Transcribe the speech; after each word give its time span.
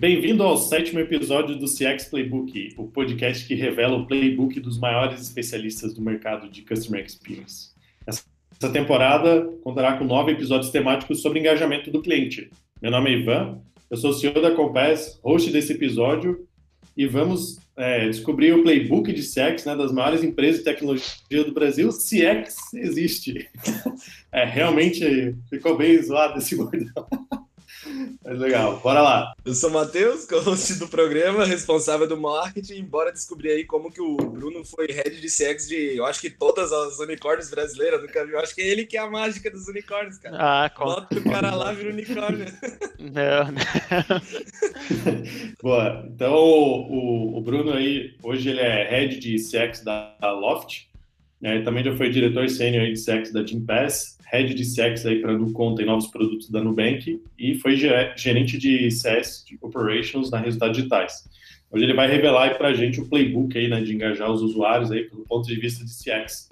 Bem-vindo 0.00 0.42
ao 0.42 0.56
sétimo 0.56 0.98
episódio 0.98 1.56
do 1.56 1.66
CX 1.66 2.06
Playbook, 2.08 2.72
o 2.78 2.88
podcast 2.88 3.46
que 3.46 3.54
revela 3.54 3.98
o 3.98 4.06
playbook 4.06 4.58
dos 4.58 4.78
maiores 4.78 5.20
especialistas 5.20 5.92
do 5.92 6.00
mercado 6.00 6.48
de 6.48 6.62
Customer 6.62 7.04
Experience. 7.04 7.72
Essa 8.06 8.24
temporada 8.72 9.46
contará 9.62 9.98
com 9.98 10.04
nove 10.06 10.32
episódios 10.32 10.70
temáticos 10.70 11.20
sobre 11.20 11.40
engajamento 11.40 11.90
do 11.90 12.00
cliente. 12.00 12.50
Meu 12.80 12.90
nome 12.90 13.10
é 13.10 13.18
Ivan, 13.18 13.60
eu 13.90 13.96
sou 13.98 14.08
o 14.08 14.14
CEO 14.14 14.40
da 14.40 14.52
Compass, 14.52 15.20
host 15.22 15.50
desse 15.50 15.74
episódio, 15.74 16.48
e 16.96 17.06
vamos 17.06 17.58
é, 17.76 18.08
descobrir 18.08 18.54
o 18.54 18.62
playbook 18.62 19.12
de 19.12 19.20
CX 19.20 19.66
né, 19.66 19.76
das 19.76 19.92
maiores 19.92 20.24
empresas 20.24 20.60
de 20.60 20.64
tecnologia 20.64 21.44
do 21.44 21.52
Brasil, 21.52 21.90
CX 21.90 22.72
existe. 22.72 23.50
É, 24.32 24.44
realmente 24.44 25.34
ficou 25.50 25.76
bem 25.76 26.00
zoado 26.00 26.38
esse 26.38 26.54
bordão. 26.54 27.04
Mas 28.24 28.38
legal, 28.38 28.78
bora 28.80 29.00
lá. 29.00 29.34
Eu 29.44 29.54
sou 29.54 29.70
o 29.70 29.72
Matheus, 29.72 30.26
host 30.30 30.74
do 30.74 30.88
programa, 30.88 31.44
responsável 31.44 32.06
do 32.06 32.20
marketing. 32.20 32.84
Bora 32.84 33.12
descobrir 33.12 33.50
aí 33.52 33.64
como 33.64 33.90
que 33.90 34.00
o 34.00 34.16
Bruno 34.16 34.64
foi 34.64 34.86
head 34.86 35.20
de 35.20 35.28
CX 35.28 35.68
de, 35.68 35.96
eu 35.96 36.04
acho 36.04 36.20
que 36.20 36.30
todas 36.30 36.72
as 36.72 36.98
unicórnios 36.98 37.50
brasileiras, 37.50 38.00
nunca 38.00 38.24
vi. 38.26 38.32
Eu 38.32 38.40
acho 38.40 38.54
que 38.54 38.60
é 38.60 38.68
ele 38.68 38.84
que 38.84 38.96
é 38.96 39.00
a 39.00 39.10
mágica 39.10 39.50
dos 39.50 39.66
unicórnios, 39.68 40.18
cara. 40.18 40.36
Ah, 40.38 40.70
com... 40.70 40.84
Bota 40.84 41.18
o 41.18 41.24
cara 41.24 41.54
lá, 41.54 41.72
vira 41.72 41.90
unicórnio. 41.90 42.46
Não, 42.98 43.52
não. 43.52 44.20
Boa, 45.62 46.04
então 46.06 46.34
o, 46.34 47.38
o 47.38 47.40
Bruno 47.40 47.72
aí, 47.72 48.14
hoje 48.22 48.50
ele 48.50 48.60
é 48.60 48.90
head 48.90 49.18
de 49.18 49.36
CX 49.36 49.82
da 49.82 50.14
Loft, 50.22 50.86
né? 51.40 51.62
também 51.62 51.82
já 51.82 51.96
foi 51.96 52.10
diretor 52.10 52.48
sênior 52.48 52.86
de 52.86 52.94
CX 52.94 53.32
da 53.32 53.42
Pass 53.66 54.19
head 54.30 54.54
de 54.54 54.62
CX 54.62 55.04
aí 55.06 55.20
para 55.20 55.36
Nuconta 55.36 55.82
e 55.82 55.84
novos 55.84 56.06
produtos 56.06 56.48
da 56.48 56.62
Nubank 56.62 57.20
e 57.38 57.54
foi 57.56 57.76
gerente 57.76 58.56
de 58.56 58.90
CS 58.90 59.44
de 59.44 59.58
Operations 59.60 60.30
na 60.30 60.38
Resultados 60.38 60.76
Digitais. 60.76 61.28
Hoje 61.70 61.84
ele 61.84 61.94
vai 61.94 62.08
revelar 62.08 62.50
aí 62.50 62.54
para 62.54 62.68
a 62.68 62.74
gente 62.74 63.00
o 63.00 63.08
playbook 63.08 63.56
aí, 63.56 63.68
né, 63.68 63.80
de 63.80 63.94
engajar 63.94 64.30
os 64.30 64.42
usuários 64.42 64.90
aí 64.90 65.04
pelo 65.04 65.24
ponto 65.24 65.46
de 65.46 65.54
vista 65.56 65.84
de 65.84 65.90
CX. 65.90 66.48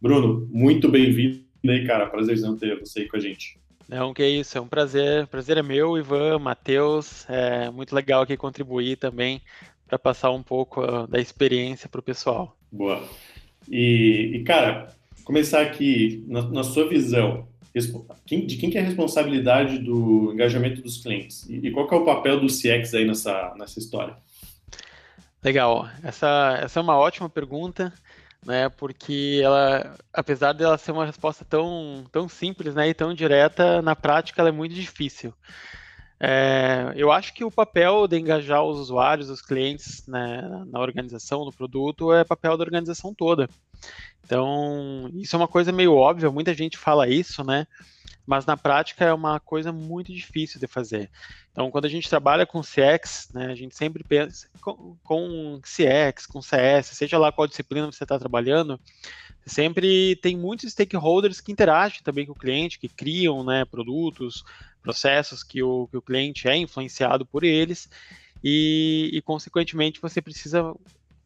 Bruno, 0.00 0.48
muito 0.50 0.88
bem-vindo 0.88 1.44
aí, 1.66 1.86
cara. 1.86 2.06
Prazerzão 2.06 2.56
ter 2.56 2.78
você 2.78 3.00
aí 3.00 3.08
com 3.08 3.16
a 3.16 3.20
gente. 3.20 3.58
Não, 3.88 4.14
que 4.14 4.24
isso, 4.24 4.56
é 4.56 4.60
um 4.60 4.68
prazer. 4.68 5.26
Prazer 5.26 5.58
é 5.58 5.62
meu, 5.62 5.98
Ivan, 5.98 6.38
Matheus. 6.38 7.28
É 7.28 7.70
muito 7.70 7.94
legal 7.94 8.22
aqui 8.22 8.36
contribuir 8.36 8.96
também 8.96 9.42
para 9.86 9.98
passar 9.98 10.30
um 10.30 10.42
pouco 10.42 10.80
uh, 10.80 11.06
da 11.08 11.20
experiência 11.20 11.88
para 11.88 11.98
o 11.98 12.02
pessoal. 12.02 12.56
Boa. 12.70 13.02
E, 13.68 14.30
e, 14.34 14.44
cara, 14.44 14.94
começar 15.30 15.62
aqui, 15.62 16.24
na, 16.26 16.42
na 16.48 16.64
sua 16.64 16.88
visão, 16.88 17.46
de 18.26 18.56
quem 18.56 18.68
que 18.68 18.76
é 18.76 18.80
a 18.80 18.84
responsabilidade 18.84 19.78
do 19.78 20.32
engajamento 20.32 20.82
dos 20.82 21.00
clientes? 21.00 21.48
E, 21.48 21.68
e 21.68 21.70
qual 21.70 21.86
que 21.86 21.94
é 21.94 21.98
o 21.98 22.04
papel 22.04 22.40
do 22.40 22.48
CX 22.48 22.92
aí 22.94 23.06
nessa, 23.06 23.54
nessa 23.56 23.78
história? 23.78 24.16
Legal, 25.40 25.88
essa, 26.02 26.58
essa 26.60 26.80
é 26.80 26.82
uma 26.82 26.98
ótima 26.98 27.30
pergunta, 27.30 27.92
né, 28.44 28.68
porque 28.70 29.40
ela, 29.40 29.96
apesar 30.12 30.52
dela 30.52 30.76
ser 30.76 30.90
uma 30.90 31.06
resposta 31.06 31.44
tão, 31.44 32.04
tão 32.10 32.28
simples 32.28 32.74
né, 32.74 32.88
e 32.88 32.94
tão 32.94 33.14
direta, 33.14 33.80
na 33.80 33.94
prática 33.94 34.42
ela 34.42 34.48
é 34.48 34.52
muito 34.52 34.74
difícil. 34.74 35.32
É, 36.22 36.92
eu 36.96 37.10
acho 37.10 37.32
que 37.32 37.44
o 37.44 37.50
papel 37.50 38.06
de 38.06 38.18
engajar 38.18 38.62
os 38.62 38.78
usuários, 38.78 39.30
os 39.30 39.40
clientes 39.40 40.06
né, 40.06 40.42
na 40.66 40.80
organização 40.80 41.44
do 41.44 41.52
produto 41.52 42.12
é 42.12 42.24
papel 42.24 42.58
da 42.58 42.64
organização 42.64 43.14
toda. 43.14 43.48
Então, 44.24 45.10
isso 45.14 45.34
é 45.34 45.38
uma 45.38 45.48
coisa 45.48 45.72
meio 45.72 45.94
óbvia, 45.94 46.30
muita 46.30 46.54
gente 46.54 46.78
fala 46.78 47.08
isso, 47.08 47.42
né? 47.42 47.66
Mas 48.26 48.46
na 48.46 48.56
prática 48.56 49.04
é 49.04 49.12
uma 49.12 49.40
coisa 49.40 49.72
muito 49.72 50.12
difícil 50.12 50.60
de 50.60 50.66
fazer. 50.68 51.10
Então, 51.50 51.70
quando 51.70 51.86
a 51.86 51.88
gente 51.88 52.08
trabalha 52.08 52.46
com 52.46 52.60
CX, 52.60 53.30
né, 53.34 53.46
a 53.46 53.54
gente 53.54 53.74
sempre 53.74 54.04
pensa 54.04 54.48
com, 54.60 54.96
com 55.02 55.60
CX, 55.62 56.26
com 56.26 56.40
CS, 56.40 56.86
seja 56.86 57.18
lá 57.18 57.32
qual 57.32 57.48
disciplina 57.48 57.90
você 57.90 58.04
está 58.04 58.18
trabalhando, 58.18 58.78
sempre 59.44 60.14
tem 60.16 60.36
muitos 60.36 60.70
stakeholders 60.70 61.40
que 61.40 61.50
interagem 61.50 62.02
também 62.04 62.26
com 62.26 62.32
o 62.32 62.38
cliente, 62.38 62.78
que 62.78 62.88
criam 62.88 63.42
né, 63.42 63.64
produtos, 63.64 64.44
processos 64.82 65.42
que 65.42 65.62
o, 65.62 65.88
que 65.88 65.96
o 65.96 66.02
cliente 66.02 66.48
é 66.48 66.56
influenciado 66.56 67.26
por 67.26 67.42
eles, 67.42 67.88
e, 68.44 69.10
e 69.12 69.20
consequentemente 69.22 70.00
você 70.00 70.22
precisa 70.22 70.74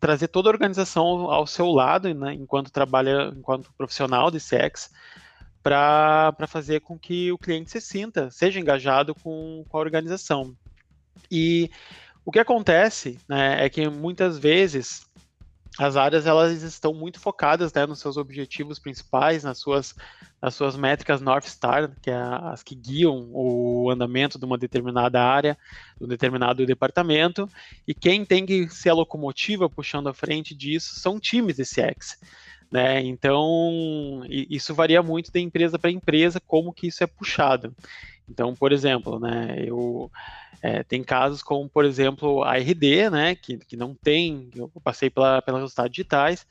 trazer 0.05 0.29
toda 0.29 0.51
a 0.51 0.53
organização 0.53 1.31
ao 1.31 1.47
seu 1.47 1.71
lado, 1.71 2.13
né, 2.13 2.35
enquanto 2.35 2.71
trabalha, 2.71 3.33
enquanto 3.35 3.73
profissional 3.73 4.31
de 4.31 4.37
CX, 4.39 4.91
para 5.63 6.47
fazer 6.47 6.81
com 6.81 6.99
que 6.99 7.33
o 7.33 7.39
cliente 7.39 7.71
se 7.71 7.81
sinta, 7.81 8.31
seja 8.31 8.61
engajado 8.61 9.15
com, 9.15 9.65
com 9.67 9.79
a 9.79 9.81
organização. 9.81 10.55
E 11.31 11.71
o 12.23 12.31
que 12.31 12.39
acontece 12.39 13.19
né, 13.27 13.65
é 13.65 13.71
que 13.71 13.89
muitas 13.89 14.39
vezes 14.39 15.07
as 15.79 15.97
áreas 15.97 16.27
elas 16.27 16.63
estão 16.63 16.95
muito 16.95 17.19
focadas 17.19 17.73
né, 17.73 17.85
nos 17.85 17.99
seus 17.99 18.17
objetivos 18.17 18.79
principais, 18.79 19.43
nas 19.43 19.59
suas, 19.59 19.95
nas 20.41 20.55
suas 20.55 20.77
métricas 20.77 21.21
North 21.21 21.47
Star, 21.47 21.91
que 22.01 22.11
é 22.11 22.17
as 22.17 22.63
que 22.63 22.75
guiam 22.75 23.29
o 23.33 23.91
andamento 23.91 24.39
de 24.39 24.45
uma 24.45 24.57
determinada 24.57 25.21
área, 25.21 25.59
de 25.99 26.05
um 26.05 26.09
determinado 26.09 26.65
departamento, 26.65 27.49
e 27.87 27.93
quem 27.93 28.25
tem 28.25 28.47
que 28.47 28.69
ser 28.69 28.91
a 28.91 28.95
locomotiva 28.95 29.69
puxando 29.69 30.09
à 30.09 30.15
frente 30.15 30.55
disso 30.55 30.95
são 31.01 31.19
times 31.19 31.57
de 31.57 31.65
CX. 31.65 32.19
Né? 32.71 33.03
Então, 33.03 34.23
isso 34.29 34.75
varia 34.75 35.03
muito 35.03 35.31
de 35.31 35.41
empresa 35.41 35.79
para 35.79 35.91
empresa, 35.91 36.41
como 36.41 36.73
que 36.73 36.89
isso 36.89 37.03
é 37.03 37.07
puxado. 37.07 37.75
Então, 38.29 38.55
por 38.55 38.73
exemplo, 38.73 39.19
né, 39.19 39.57
eu, 39.59 40.11
é, 40.63 40.83
tem 40.83 41.05
casos 41.05 41.43
como, 41.43 41.69
por 41.69 41.85
exemplo, 41.85 42.43
a 42.43 42.57
RD, 42.57 43.11
né, 43.11 43.35
que, 43.35 43.59
que 43.59 43.77
não 43.77 43.95
tem, 43.95 44.51
eu 44.57 44.71
passei 44.83 45.11
pela, 45.11 45.43
pelos 45.43 45.61
resultados 45.61 45.93
digitais, 45.93 46.47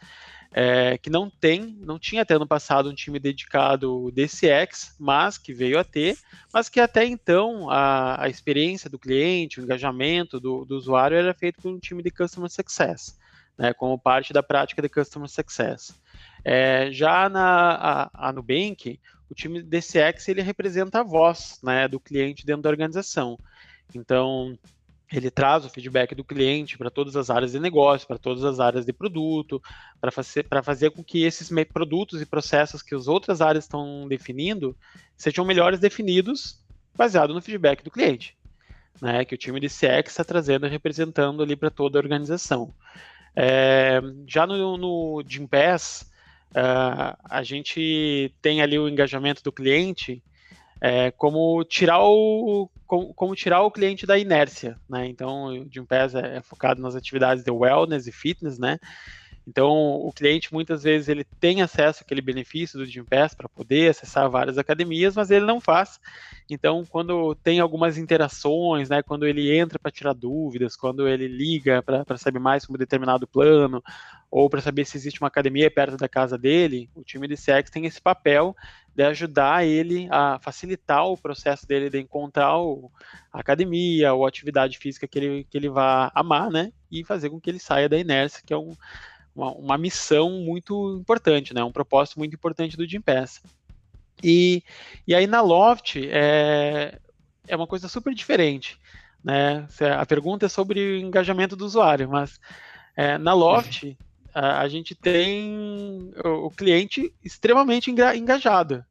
é, 0.54 1.00
que 1.00 1.10
não 1.10 1.32
tem, 1.32 1.76
não 1.82 1.98
tinha 1.98 2.22
até 2.22 2.38
no 2.38 2.46
passado 2.46 2.88
um 2.88 2.94
time 2.94 3.18
dedicado 3.18 4.12
DCX, 4.12 4.96
mas 5.00 5.38
que 5.38 5.52
veio 5.52 5.80
a 5.80 5.84
ter, 5.84 6.16
mas 6.54 6.70
que 6.70 6.80
até 6.80 7.06
então 7.06 7.70
a, 7.72 8.24
a 8.24 8.30
experiência 8.30 8.88
do 8.88 9.00
cliente, 9.00 9.60
o 9.60 9.64
engajamento 9.64 10.40
do, 10.40 10.64
do 10.64 10.78
usuário 10.78 11.18
era 11.18 11.34
feito 11.34 11.60
por 11.60 11.74
um 11.74 11.80
time 11.80 12.04
de 12.04 12.12
Customer 12.12 12.50
Success, 12.52 13.18
né, 13.58 13.74
como 13.74 13.98
parte 13.98 14.32
da 14.32 14.44
prática 14.44 14.82
de 14.82 14.90
Customer 14.90 15.28
Success. 15.28 16.00
É, 16.46 16.92
já 16.92 17.28
na 17.30 18.10
a, 18.14 18.30
a 18.30 18.32
Nubank, 18.32 19.00
o 19.34 19.36
time 19.36 19.64
DCX 19.64 20.28
ele 20.28 20.44
representa 20.44 21.00
a 21.00 21.04
voz 21.04 21.60
né, 21.64 21.88
do 21.88 22.00
cliente 22.00 22.46
dentro 22.46 22.62
da 22.62 22.70
organização. 22.70 23.38
Então, 23.96 24.58
ele 25.12 25.32
traz 25.32 25.66
o 25.66 25.70
feedback 25.70 26.14
do 26.14 26.24
cliente 26.24 26.78
para 26.78 26.92
todas 26.92 27.16
as 27.16 27.32
áreas 27.32 27.52
de 27.52 27.60
negócio, 27.60 28.08
para 28.08 28.20
todas 28.20 28.44
as 28.44 28.60
áreas 28.60 28.86
de 28.86 28.94
produto, 28.94 29.60
para 30.00 30.12
fazer, 30.12 30.46
fazer 30.64 30.92
com 30.92 31.04
que 31.04 31.24
esses 31.24 31.50
produtos 31.66 32.22
e 32.22 32.28
processos 32.28 32.84
que 32.84 32.94
as 32.94 33.08
outras 33.08 33.42
áreas 33.42 33.66
estão 33.66 34.08
definindo 34.08 34.78
sejam 35.18 35.44
melhores 35.44 35.80
definidos 35.80 36.64
baseado 36.96 37.34
no 37.34 37.42
feedback 37.42 37.84
do 37.84 37.90
cliente, 37.90 38.38
né, 39.02 39.26
que 39.26 39.34
o 39.34 39.38
time 39.38 39.60
de 39.60 39.68
CX 39.68 40.10
está 40.10 40.24
trazendo 40.24 40.68
e 40.68 40.70
representando 40.70 41.42
ali 41.42 41.56
para 41.56 41.72
toda 41.72 41.98
a 41.98 42.02
organização. 42.02 42.72
É, 43.36 44.00
já 44.28 44.46
no, 44.46 44.78
no 44.78 45.24
Gimpass, 45.28 46.13
uh, 46.56 47.18
a 47.30 47.44
gente 47.44 48.34
tem 48.42 48.62
ali 48.62 48.78
o 48.78 48.88
engajamento 48.88 49.44
do 49.44 49.52
cliente 49.52 50.24
é, 50.82 51.12
como 51.12 51.64
tirar 51.64 52.00
o 52.02 52.70
como, 52.86 53.14
como, 53.14 53.36
tirar 53.36 53.62
o 53.62 53.72
cliente 53.72 54.06
da 54.06 54.20
inércia, 54.20 54.78
né? 54.88 55.08
Então, 55.08 55.46
o 55.46 55.72
Gympass 55.72 56.14
é, 56.14 56.38
é 56.38 56.42
focado 56.42 56.82
nas 56.82 56.94
atividades 56.96 57.44
de 57.44 57.50
wellness 57.50 58.06
e 58.06 58.12
fitness, 58.12 58.60
né? 58.60 58.78
Então, 59.46 59.96
o 59.96 60.12
cliente 60.14 60.54
muitas 60.54 60.84
vezes 60.84 61.10
ele 61.10 61.24
tem 61.24 61.62
acesso 61.62 62.04
àquele 62.04 62.22
benefício 62.22 62.80
do 62.80 62.86
Gympass 62.86 63.36
para 63.36 63.50
poder 63.50 63.92
acessar 63.92 64.30
várias 64.30 64.58
academias, 64.58 65.16
mas 65.16 65.30
ele 65.30 65.46
não 65.46 65.60
faz. 65.60 66.00
Então, 66.50 66.86
quando 66.86 67.36
tem 67.36 67.60
algumas 67.60 67.98
interações, 67.98 68.90
né, 68.90 69.04
quando 69.04 69.28
ele 69.28 69.56
entra 69.56 69.78
para 69.78 69.92
tirar 69.92 70.14
dúvidas, 70.14 70.76
quando 70.76 71.08
ele 71.08 71.28
liga 71.28 71.84
para 71.84 72.18
saber 72.18 72.40
mais 72.40 72.64
sobre 72.64 72.78
um 72.78 72.80
determinado 72.80 73.28
plano, 73.28 73.84
ou 74.32 74.50
para 74.50 74.62
saber 74.62 74.86
se 74.86 74.98
existe 74.98 75.22
uma 75.22 75.28
academia 75.28 75.70
perto 75.70 75.98
da 75.98 76.08
casa 76.08 76.38
dele, 76.38 76.90
o 76.96 77.04
time 77.04 77.28
de 77.28 77.36
CX 77.36 77.70
tem 77.70 77.86
esse 77.86 78.02
papel 78.02 78.56
de 78.96 79.04
ajudar 79.04 79.66
ele 79.66 80.08
a 80.12 80.40
facilitar 80.40 81.06
o 81.08 81.18
processo 81.18 81.68
dele 81.68 81.90
de 81.90 82.00
encontrar 82.00 82.58
o, 82.58 82.92
a 83.32 83.40
academia 83.40 84.14
ou 84.14 84.26
atividade 84.26 84.78
física 84.78 85.08
que 85.08 85.20
ele, 85.20 85.44
que 85.50 85.58
ele 85.58 85.70
vai 85.70 86.10
amar, 86.14 86.50
né? 86.52 86.72
E 86.92 87.04
fazer 87.04 87.30
com 87.30 87.42
que 87.42 87.50
ele 87.50 87.60
saia 87.60 87.90
da 87.90 87.98
inércia, 87.98 88.44
que 88.46 88.54
é 88.54 88.58
um, 88.58 88.76
uma, 89.36 89.52
uma, 89.52 89.78
missão 89.78 90.30
muito 90.30 90.98
importante, 91.00 91.54
né? 91.54 91.64
Um 91.64 91.72
propósito 91.72 92.20
muito 92.20 92.34
importante 92.36 92.78
do 92.78 92.88
Jim 92.88 93.02
Pass. 93.02 93.42
E, 94.24 94.64
e 95.08 95.14
aí 95.14 95.28
na 95.28 95.42
Loft 95.42 95.98
é, 95.98 97.00
é 97.48 97.56
uma 97.56 97.68
coisa 97.68 97.88
super 97.88 98.14
diferente, 98.14 98.80
né? 99.24 99.68
A 99.98 100.06
pergunta 100.06 100.46
é 100.46 100.50
sobre 100.50 101.00
engajamento 101.00 101.56
do 101.56 101.66
usuário, 101.66 102.10
mas 102.10 102.40
é, 102.96 103.18
na 103.18 103.34
Loft 103.34 103.98
a, 104.34 104.62
a 104.62 104.68
gente 104.68 104.96
tem 104.96 106.12
o, 106.24 106.48
o 106.48 106.52
cliente 106.52 107.14
extremamente 107.24 107.92
engajado, 107.92 108.84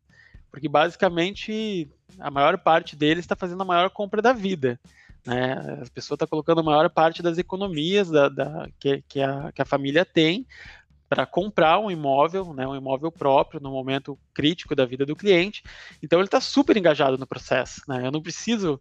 porque 0.50 0.68
basicamente 0.68 1.88
a 2.18 2.30
maior 2.30 2.58
parte 2.58 2.94
dele 2.94 3.20
está 3.20 3.34
fazendo 3.34 3.62
a 3.62 3.66
maior 3.66 3.90
compra 3.90 4.20
da 4.20 4.32
vida. 4.32 4.78
Né? 5.26 5.52
A 5.82 5.90
pessoa 5.94 6.16
está 6.16 6.26
colocando 6.26 6.60
a 6.60 6.64
maior 6.64 6.88
parte 6.90 7.22
das 7.22 7.38
economias 7.38 8.10
da, 8.10 8.28
da 8.28 8.68
que, 8.78 9.02
que, 9.08 9.20
a, 9.20 9.52
que 9.52 9.62
a 9.62 9.66
família 9.66 10.04
tem 10.04 10.46
para 11.08 11.26
comprar 11.26 11.78
um 11.78 11.90
imóvel, 11.90 12.54
né, 12.54 12.66
um 12.66 12.74
imóvel 12.74 13.12
próprio 13.12 13.60
no 13.60 13.70
momento 13.70 14.18
crítico 14.32 14.74
da 14.74 14.86
vida 14.86 15.04
do 15.04 15.14
cliente. 15.14 15.62
Então 16.02 16.18
ele 16.18 16.26
está 16.26 16.40
super 16.40 16.74
engajado 16.74 17.18
no 17.18 17.26
processo. 17.26 17.82
Né? 17.86 18.06
Eu 18.06 18.10
não 18.10 18.22
preciso 18.22 18.80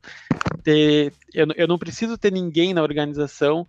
ter, 0.63 1.13
eu, 1.33 1.45
eu 1.57 1.67
não 1.67 1.77
preciso 1.77 2.17
ter 2.17 2.31
ninguém 2.31 2.73
na 2.73 2.83
organização 2.83 3.67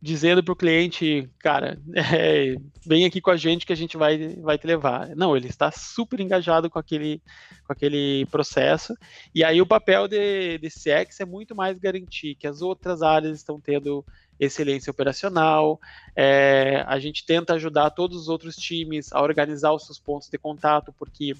dizendo 0.00 0.42
para 0.42 0.52
o 0.52 0.56
cliente, 0.56 1.28
cara, 1.38 1.78
é, 1.94 2.56
vem 2.86 3.04
aqui 3.04 3.20
com 3.20 3.30
a 3.30 3.36
gente 3.36 3.66
que 3.66 3.72
a 3.72 3.76
gente 3.76 3.96
vai, 3.96 4.36
vai 4.36 4.58
te 4.58 4.66
levar. 4.66 5.14
Não, 5.16 5.36
ele 5.36 5.48
está 5.48 5.70
super 5.70 6.20
engajado 6.20 6.70
com 6.70 6.78
aquele, 6.78 7.20
com 7.66 7.72
aquele 7.72 8.26
processo. 8.26 8.94
E 9.34 9.42
aí 9.44 9.60
o 9.60 9.66
papel 9.66 10.08
de, 10.08 10.58
de 10.58 10.68
CX 10.68 11.20
é 11.20 11.24
muito 11.24 11.54
mais 11.54 11.78
garantir 11.78 12.34
que 12.34 12.46
as 12.46 12.62
outras 12.62 13.02
áreas 13.02 13.38
estão 13.38 13.60
tendo 13.60 14.04
excelência 14.38 14.90
operacional. 14.90 15.80
É, 16.16 16.84
a 16.86 16.98
gente 16.98 17.24
tenta 17.24 17.54
ajudar 17.54 17.90
todos 17.90 18.22
os 18.22 18.28
outros 18.28 18.56
times 18.56 19.12
a 19.12 19.22
organizar 19.22 19.72
os 19.72 19.86
seus 19.86 19.98
pontos 19.98 20.28
de 20.28 20.38
contato, 20.38 20.92
porque 20.98 21.34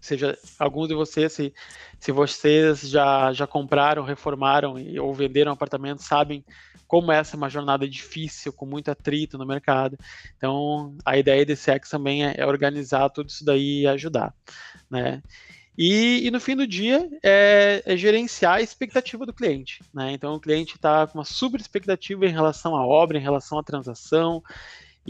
seja 0.00 0.38
alguns 0.58 0.88
de 0.88 0.94
vocês, 0.94 1.32
se, 1.32 1.52
se 1.98 2.12
vocês 2.12 2.80
já, 2.80 3.32
já 3.32 3.46
compraram, 3.46 4.04
reformaram 4.04 4.74
ou 5.00 5.14
venderam 5.14 5.52
apartamento, 5.52 6.02
sabem 6.02 6.44
como 6.86 7.12
essa 7.12 7.36
é 7.36 7.38
uma 7.38 7.50
jornada 7.50 7.86
difícil, 7.86 8.52
com 8.52 8.64
muito 8.64 8.90
atrito 8.90 9.36
no 9.36 9.46
mercado. 9.46 9.98
Então, 10.36 10.96
a 11.04 11.18
ideia 11.18 11.44
desse 11.44 11.70
X 11.70 11.90
também 11.90 12.26
é, 12.26 12.34
é 12.38 12.46
organizar 12.46 13.10
tudo 13.10 13.28
isso 13.28 13.44
daí 13.44 13.82
e 13.82 13.86
ajudar, 13.86 14.34
né? 14.90 15.22
E, 15.80 16.26
e, 16.26 16.30
no 16.32 16.40
fim 16.40 16.56
do 16.56 16.66
dia 16.66 17.08
é, 17.22 17.84
é, 17.86 17.96
gerenciar 17.96 18.54
a 18.54 18.60
expectativa 18.60 19.24
do 19.24 19.32
cliente. 19.32 19.80
Né? 19.94 20.10
Então 20.10 20.34
o 20.34 20.40
cliente 20.40 20.74
está 20.74 21.06
com 21.06 21.18
uma 21.18 21.24
super 21.24 21.60
expectativa 21.60 22.26
em 22.26 22.32
relação 22.32 22.74
à 22.74 22.84
obra, 22.84 23.16
em 23.16 23.22
relação 23.22 23.60
à 23.60 23.62
transação, 23.62 24.42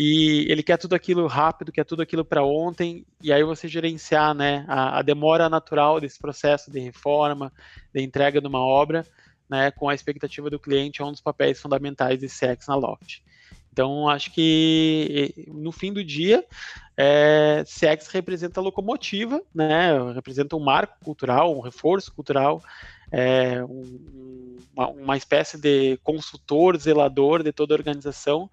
e 0.00 0.46
ele 0.48 0.62
quer 0.62 0.76
tudo 0.76 0.94
aquilo 0.94 1.26
rápido, 1.26 1.72
quer 1.72 1.84
tudo 1.84 2.02
aquilo 2.02 2.24
para 2.24 2.44
ontem, 2.44 3.04
e 3.20 3.32
aí 3.32 3.42
você 3.42 3.66
gerenciar 3.66 4.32
né, 4.32 4.64
a, 4.68 5.00
a, 5.00 5.02
demora 5.02 5.48
natural 5.48 6.00
desse 6.00 6.20
processo 6.20 6.70
de 6.70 6.78
reforma, 6.78 7.52
de 7.92 8.00
entrega 8.00 8.40
de 8.40 8.46
uma 8.46 8.60
obra, 8.60 9.04
né, 9.50 9.72
com 9.72 9.88
a 9.88 9.94
expectativa 9.96 10.48
do 10.48 10.60
cliente 10.60 11.02
é 11.02 11.04
um 11.04 11.10
dos 11.10 11.20
papéis 11.20 11.60
fundamentais 11.60 12.20
de 12.20 12.28
CX 12.28 12.68
na 12.68 12.76
Loft. 12.76 13.24
Então, 13.72 14.08
acho 14.08 14.32
que 14.32 15.46
no 15.48 15.70
fim 15.70 15.92
do 15.92 16.02
dia, 16.02 16.44
é, 16.96 17.62
CX 17.64 18.08
representa 18.08 18.60
a 18.60 18.62
locomotiva, 18.62 19.40
né, 19.54 20.12
representa 20.12 20.56
um 20.56 20.60
marco 20.60 20.96
cultural, 21.04 21.56
um 21.56 21.60
reforço 21.60 22.12
cultural, 22.12 22.60
é, 23.12 23.62
um, 23.64 24.56
uma, 24.74 24.88
uma, 24.88 25.16
espécie 25.16 25.56
de 25.58 25.96
consultor, 26.02 26.76
zelador 26.76 27.42
de 27.42 27.52
toda 27.52 27.72
a 27.72 27.78
organização, 27.78 28.50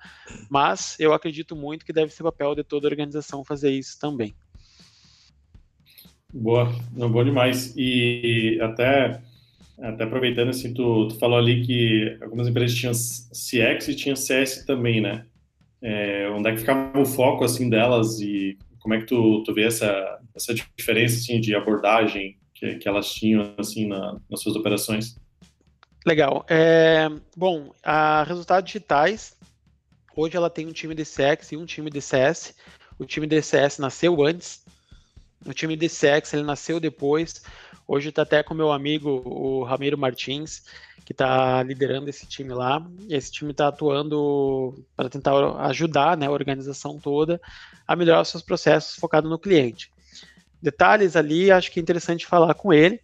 mas 0.49 0.95
eu 0.99 1.11
acredito 1.11 1.55
muito 1.55 1.85
que 1.85 1.91
deve 1.91 2.13
ser 2.13 2.23
papel 2.23 2.53
de 2.53 2.63
toda 2.63 2.87
a 2.87 2.91
organização 2.91 3.43
fazer 3.43 3.71
isso 3.71 3.99
também. 3.99 4.35
Boa, 6.31 6.69
não, 6.91 7.09
bom 7.09 7.23
demais. 7.23 7.73
E 7.77 8.59
até 8.61 9.21
até 9.79 10.03
aproveitando, 10.03 10.49
assim, 10.49 10.73
tu, 10.73 11.07
tu, 11.07 11.17
falou 11.17 11.37
ali 11.37 11.65
que 11.65 12.17
algumas 12.21 12.47
empresas 12.47 12.77
tinham 12.77 12.93
CX 12.93 13.87
e 13.87 13.95
tinham 13.95 14.15
CS 14.15 14.65
também, 14.65 15.01
né? 15.01 15.25
É, 15.81 16.29
onde 16.29 16.49
é 16.49 16.53
que 16.53 16.59
ficava 16.59 16.99
o 16.99 17.05
foco, 17.05 17.43
assim, 17.43 17.69
delas 17.69 18.19
e 18.19 18.57
como 18.79 18.93
é 18.93 18.99
que 18.99 19.05
tu, 19.05 19.43
tu 19.43 19.53
vê 19.53 19.63
essa, 19.63 20.19
essa 20.35 20.53
diferença, 20.53 21.15
assim, 21.17 21.39
de 21.39 21.55
abordagem 21.55 22.37
que, 22.53 22.75
que 22.75 22.87
elas 22.87 23.13
tinham, 23.13 23.53
assim, 23.57 23.87
na, 23.87 24.19
nas 24.29 24.41
suas 24.41 24.55
operações? 24.55 25.17
Legal. 26.05 26.45
É, 26.47 27.09
bom, 27.35 27.73
a 27.83 28.23
Resultados 28.23 28.67
Digitais, 28.67 29.35
hoje 30.15 30.37
ela 30.37 30.49
tem 30.49 30.67
um 30.67 30.71
time 30.71 30.93
de 30.93 31.03
CX 31.03 31.51
e 31.51 31.57
um 31.57 31.65
time 31.65 31.89
de 31.89 31.99
CS. 31.99 32.55
O 32.97 33.05
time 33.05 33.27
de 33.27 33.41
CS 33.41 33.79
nasceu 33.79 34.23
antes, 34.23 34.63
o 35.45 35.53
time 35.53 35.75
de 35.75 35.87
CX 35.87 36.33
ele 36.33 36.43
nasceu 36.43 36.79
depois. 36.79 37.41
Hoje 37.87 38.09
está 38.09 38.23
até 38.23 38.41
com 38.41 38.53
meu 38.53 38.71
amigo, 38.71 39.21
o 39.25 39.63
Ramiro 39.63 39.97
Martins, 39.97 40.63
que 41.05 41.11
está 41.11 41.61
liderando 41.61 42.09
esse 42.09 42.25
time 42.25 42.53
lá. 42.53 42.85
Esse 43.07 43.31
time 43.31 43.51
está 43.51 43.67
atuando 43.67 44.83
para 44.95 45.09
tentar 45.09 45.33
ajudar 45.67 46.17
né, 46.17 46.25
a 46.25 46.31
organização 46.31 46.99
toda 46.99 47.39
a 47.87 47.95
melhorar 47.95 48.21
os 48.21 48.29
seus 48.29 48.41
processos 48.41 48.95
focado 48.95 49.29
no 49.29 49.37
cliente. 49.37 49.91
Detalhes 50.61 51.15
ali, 51.15 51.51
acho 51.51 51.71
que 51.71 51.79
é 51.79 51.83
interessante 51.83 52.25
falar 52.25 52.55
com 52.55 52.73
ele. 52.73 52.99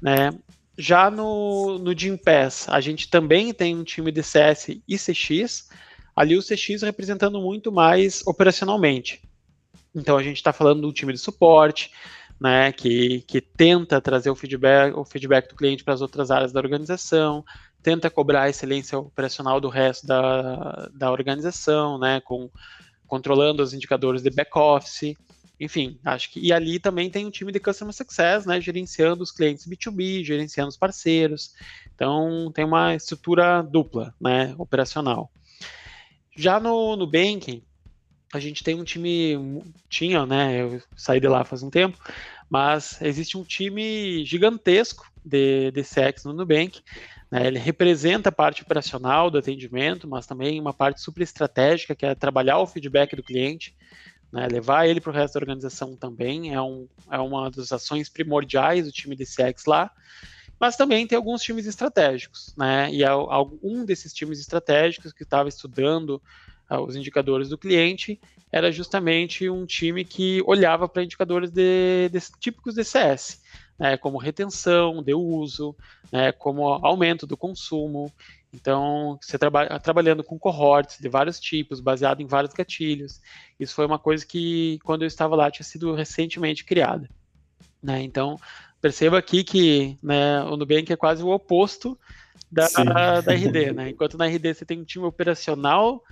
Né? 0.00 0.30
Já 0.78 1.10
no, 1.10 1.78
no 1.78 1.92
Pass, 2.18 2.68
a 2.68 2.80
gente 2.80 3.10
também 3.10 3.52
tem 3.52 3.76
um 3.76 3.82
time 3.82 4.12
de 4.12 4.22
CS 4.22 4.68
e 4.86 4.96
CX, 4.96 5.68
ali 6.14 6.36
o 6.36 6.42
CX 6.42 6.82
representando 6.82 7.40
muito 7.40 7.72
mais 7.72 8.24
operacionalmente. 8.26 9.20
Então 9.94 10.16
a 10.16 10.22
gente 10.22 10.36
está 10.36 10.52
falando 10.52 10.82
do 10.82 10.92
time 10.92 11.12
de 11.12 11.18
suporte, 11.18 11.90
né, 12.40 12.72
que, 12.72 13.22
que 13.22 13.40
tenta 13.40 14.00
trazer 14.00 14.30
o 14.30 14.34
feedback, 14.34 14.96
o 14.96 15.04
feedback 15.04 15.48
do 15.48 15.56
cliente 15.56 15.84
para 15.84 15.92
as 15.94 16.00
outras 16.00 16.30
áreas 16.30 16.52
da 16.52 16.60
organização, 16.60 17.44
tenta 17.82 18.08
cobrar 18.08 18.42
a 18.42 18.48
excelência 18.48 18.98
operacional 18.98 19.60
do 19.60 19.68
resto 19.68 20.06
da, 20.06 20.88
da 20.94 21.10
organização, 21.10 21.98
né, 21.98 22.20
com, 22.20 22.50
controlando 23.06 23.62
os 23.62 23.74
indicadores 23.74 24.22
de 24.22 24.30
back-office, 24.30 25.14
enfim, 25.60 26.00
acho 26.02 26.30
que. 26.30 26.40
E 26.40 26.54
ali 26.54 26.78
também 26.78 27.10
tem 27.10 27.26
um 27.26 27.30
time 27.30 27.52
de 27.52 27.60
Customer 27.60 27.92
Success, 27.92 28.46
né, 28.46 28.58
gerenciando 28.60 29.22
os 29.22 29.30
clientes 29.30 29.66
B2B, 29.68 30.24
gerenciando 30.24 30.70
os 30.70 30.76
parceiros. 30.76 31.52
Então, 31.94 32.50
tem 32.54 32.64
uma 32.64 32.94
estrutura 32.94 33.60
dupla, 33.62 34.14
né, 34.18 34.54
operacional. 34.56 35.30
Já 36.34 36.58
no, 36.58 36.96
no 36.96 37.06
banking, 37.06 37.62
a 38.32 38.38
gente 38.38 38.62
tem 38.62 38.74
um 38.74 38.84
time, 38.84 39.62
tinha, 39.88 40.24
né? 40.24 40.62
Eu 40.62 40.82
saí 40.96 41.20
de 41.20 41.26
lá 41.26 41.44
faz 41.44 41.62
um 41.62 41.70
tempo, 41.70 41.98
mas 42.48 43.00
existe 43.02 43.36
um 43.36 43.44
time 43.44 44.24
gigantesco 44.24 45.10
de, 45.24 45.70
de 45.72 45.82
CX 45.82 46.24
no 46.24 46.32
Nubank. 46.32 46.80
Né, 47.30 47.46
ele 47.46 47.58
representa 47.60 48.28
a 48.28 48.32
parte 48.32 48.62
operacional 48.62 49.30
do 49.30 49.38
atendimento, 49.38 50.08
mas 50.08 50.26
também 50.26 50.60
uma 50.60 50.74
parte 50.74 51.00
super 51.00 51.22
estratégica, 51.22 51.94
que 51.94 52.04
é 52.04 52.14
trabalhar 52.14 52.58
o 52.58 52.66
feedback 52.66 53.14
do 53.14 53.22
cliente, 53.22 53.72
né, 54.32 54.48
levar 54.48 54.88
ele 54.88 55.00
para 55.00 55.10
o 55.10 55.14
resto 55.14 55.34
da 55.34 55.40
organização 55.40 55.96
também. 55.96 56.52
É, 56.52 56.60
um, 56.60 56.88
é 57.10 57.18
uma 57.18 57.50
das 57.50 57.72
ações 57.72 58.08
primordiais 58.08 58.84
do 58.84 58.92
time 58.92 59.14
de 59.14 59.24
CX 59.24 59.64
lá. 59.66 59.90
Mas 60.58 60.76
também 60.76 61.06
tem 61.06 61.16
alguns 61.16 61.40
times 61.40 61.66
estratégicos, 61.66 62.54
né? 62.54 62.92
E 62.92 63.02
algum 63.02 63.82
desses 63.82 64.12
times 64.12 64.38
estratégicos 64.40 65.10
que 65.10 65.22
estava 65.22 65.48
estudando 65.48 66.20
os 66.78 66.94
indicadores 66.94 67.48
do 67.48 67.58
cliente, 67.58 68.20
era 68.52 68.70
justamente 68.70 69.48
um 69.48 69.64
time 69.64 70.04
que 70.04 70.42
olhava 70.44 70.88
para 70.88 71.02
indicadores 71.02 71.50
de, 71.50 72.08
de, 72.10 72.20
típicos 72.38 72.74
de 72.74 72.84
CS, 72.84 73.40
né, 73.78 73.96
como 73.96 74.18
retenção 74.18 75.02
de 75.02 75.14
uso, 75.14 75.74
né, 76.12 76.32
como 76.32 76.68
aumento 76.84 77.26
do 77.26 77.36
consumo. 77.36 78.12
Então, 78.52 79.18
você 79.20 79.38
trabalha 79.38 79.78
trabalhando 79.78 80.24
com 80.24 80.38
cohorts 80.38 80.98
de 80.98 81.08
vários 81.08 81.38
tipos, 81.38 81.80
baseado 81.80 82.20
em 82.20 82.26
vários 82.26 82.52
gatilhos. 82.52 83.20
Isso 83.58 83.74
foi 83.74 83.86
uma 83.86 83.98
coisa 83.98 84.26
que, 84.26 84.80
quando 84.84 85.02
eu 85.02 85.08
estava 85.08 85.36
lá, 85.36 85.50
tinha 85.50 85.64
sido 85.64 85.94
recentemente 85.94 86.64
criada. 86.64 87.08
Né? 87.80 88.02
Então, 88.02 88.36
perceba 88.80 89.18
aqui 89.18 89.44
que 89.44 89.96
né, 90.02 90.42
o 90.42 90.56
Nubank 90.56 90.92
é 90.92 90.96
quase 90.96 91.22
o 91.22 91.30
oposto 91.30 91.96
da, 92.50 93.20
da 93.20 93.32
RD. 93.32 93.72
Né? 93.72 93.90
Enquanto 93.90 94.18
na 94.18 94.26
RD 94.26 94.54
você 94.54 94.64
tem 94.64 94.80
um 94.80 94.84
time 94.84 95.04
operacional 95.04 96.02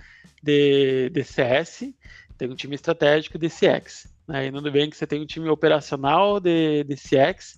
de, 0.41 1.09
de 1.09 1.23
CS, 1.23 1.93
tem 2.37 2.49
um 2.49 2.55
time 2.55 2.75
estratégico 2.75 3.37
de 3.37 3.49
CX. 3.49 4.07
Né? 4.27 4.47
E 4.47 4.51
no 4.51 4.61
Nubank 4.61 4.95
você 4.95 5.05
tem 5.05 5.21
um 5.21 5.25
time 5.25 5.49
operacional 5.49 6.39
de, 6.39 6.83
de 6.83 6.95
CX 6.95 7.57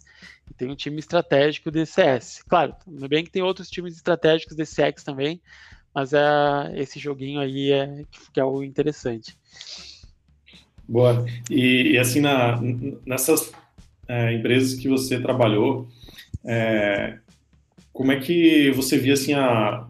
e 0.49 0.53
tem 0.53 0.69
um 0.69 0.75
time 0.75 0.99
estratégico 0.99 1.69
de 1.69 1.85
CS. 1.85 2.43
Claro, 2.47 2.75
no 2.87 3.01
Nubank 3.01 3.29
tem 3.29 3.41
outros 3.41 3.69
times 3.69 3.95
estratégicos 3.95 4.55
de 4.55 4.63
CX 4.63 5.03
também, 5.03 5.41
mas 5.93 6.13
é, 6.13 6.19
esse 6.75 6.99
joguinho 6.99 7.39
aí 7.39 7.71
é 7.71 8.03
que 8.33 8.39
é 8.39 8.45
o 8.45 8.63
interessante. 8.63 9.37
Boa. 10.87 11.25
E, 11.49 11.93
e 11.93 11.97
assim, 11.97 12.19
na, 12.19 12.59
nessas 13.05 13.51
é, 14.07 14.33
empresas 14.33 14.79
que 14.79 14.89
você 14.89 15.21
trabalhou, 15.21 15.87
é, 16.43 17.17
como 17.93 18.11
é 18.11 18.19
que 18.19 18.71
você 18.71 18.97
via 18.97 19.13
assim 19.13 19.33
a, 19.33 19.87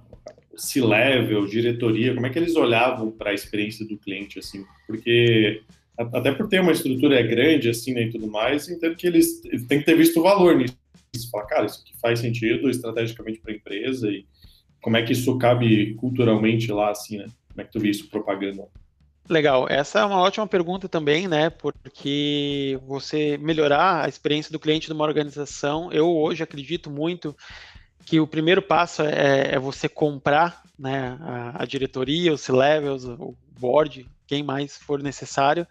C-level, 0.55 1.47
diretoria, 1.47 2.13
como 2.13 2.25
é 2.25 2.29
que 2.29 2.37
eles 2.37 2.55
olhavam 2.55 3.11
para 3.11 3.31
a 3.31 3.33
experiência 3.33 3.85
do 3.85 3.97
cliente, 3.97 4.39
assim? 4.39 4.63
Porque 4.85 5.61
até 5.97 6.31
por 6.31 6.47
ter 6.47 6.61
uma 6.61 6.71
estrutura 6.71 7.21
grande, 7.21 7.69
assim, 7.69 7.93
né, 7.93 8.03
e 8.03 8.09
tudo 8.11 8.27
mais, 8.27 8.69
entendo 8.69 8.95
que 8.95 9.07
eles, 9.07 9.43
eles 9.45 9.65
têm 9.65 9.79
que 9.79 9.85
ter 9.85 9.95
visto 9.95 10.19
o 10.19 10.23
valor 10.23 10.55
nisso. 10.55 10.77
Falar, 11.31 11.45
cara, 11.45 11.65
isso 11.65 11.81
aqui 11.81 11.93
faz 11.99 12.19
sentido 12.19 12.69
estrategicamente 12.69 13.39
para 13.39 13.51
a 13.51 13.55
empresa 13.55 14.09
e 14.09 14.25
como 14.81 14.97
é 14.97 15.03
que 15.03 15.13
isso 15.13 15.37
cabe 15.37 15.93
culturalmente 15.95 16.71
lá, 16.71 16.91
assim, 16.91 17.17
né? 17.17 17.25
Como 17.49 17.61
é 17.61 17.63
que 17.65 17.71
tu 17.71 17.79
vê 17.79 17.89
isso 17.89 18.09
propaganda? 18.09 18.67
Legal, 19.29 19.67
essa 19.69 19.99
é 19.99 20.05
uma 20.05 20.19
ótima 20.19 20.47
pergunta 20.47 20.89
também, 20.89 21.27
né? 21.27 21.49
Porque 21.49 22.79
você 22.87 23.37
melhorar 23.37 24.05
a 24.05 24.09
experiência 24.09 24.51
do 24.51 24.59
cliente 24.59 24.87
de 24.87 24.93
uma 24.93 25.05
organização, 25.05 25.91
eu 25.91 26.09
hoje 26.09 26.43
acredito 26.43 26.89
muito 26.89 27.35
que 28.11 28.19
o 28.19 28.27
primeiro 28.27 28.61
passo 28.61 29.03
é, 29.03 29.53
é 29.53 29.57
você 29.57 29.87
comprar 29.87 30.63
né, 30.77 31.17
a, 31.21 31.63
a 31.63 31.65
diretoria, 31.65 32.33
os 32.33 32.41
C-levels, 32.41 33.05
o 33.05 33.37
board, 33.57 34.05
quem 34.27 34.43
mais 34.43 34.75
for 34.75 35.01
necessário, 35.01 35.65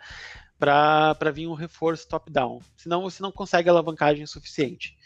para 0.59 1.31
vir 1.35 1.47
um 1.47 1.53
reforço 1.53 2.09
top-down. 2.09 2.63
Senão 2.79 3.03
você 3.03 3.23
não 3.23 3.31
consegue 3.31 3.69
alavancagem 3.69 4.25
suficiente. 4.25 4.97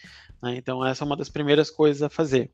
Né? 0.41 0.55
Então, 0.55 0.87
essa 0.87 1.03
é 1.03 1.07
uma 1.07 1.17
das 1.17 1.29
primeiras 1.29 1.71
coisas 1.71 2.05
a 2.05 2.09
fazer. 2.09 2.53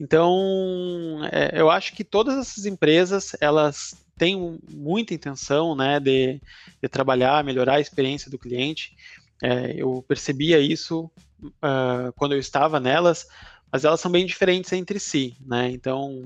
Então, 0.00 1.20
é, 1.30 1.60
eu 1.60 1.70
acho 1.70 1.92
que 1.92 2.02
todas 2.02 2.38
essas 2.38 2.64
empresas, 2.64 3.36
elas 3.38 4.02
têm 4.16 4.58
muita 4.72 5.12
intenção 5.12 5.76
né, 5.76 6.00
de, 6.00 6.40
de 6.82 6.88
trabalhar, 6.88 7.44
melhorar 7.44 7.74
a 7.74 7.80
experiência 7.80 8.30
do 8.30 8.38
cliente. 8.38 8.96
É, 9.42 9.74
eu 9.76 10.02
percebia 10.08 10.58
isso 10.58 11.10
uh, 11.44 12.10
quando 12.16 12.32
eu 12.32 12.38
estava 12.38 12.80
nelas, 12.80 13.26
mas 13.70 13.84
elas 13.84 14.00
são 14.00 14.10
bem 14.10 14.26
diferentes 14.26 14.72
entre 14.72 14.98
si. 14.98 15.36
Né? 15.44 15.70
Então, 15.70 16.22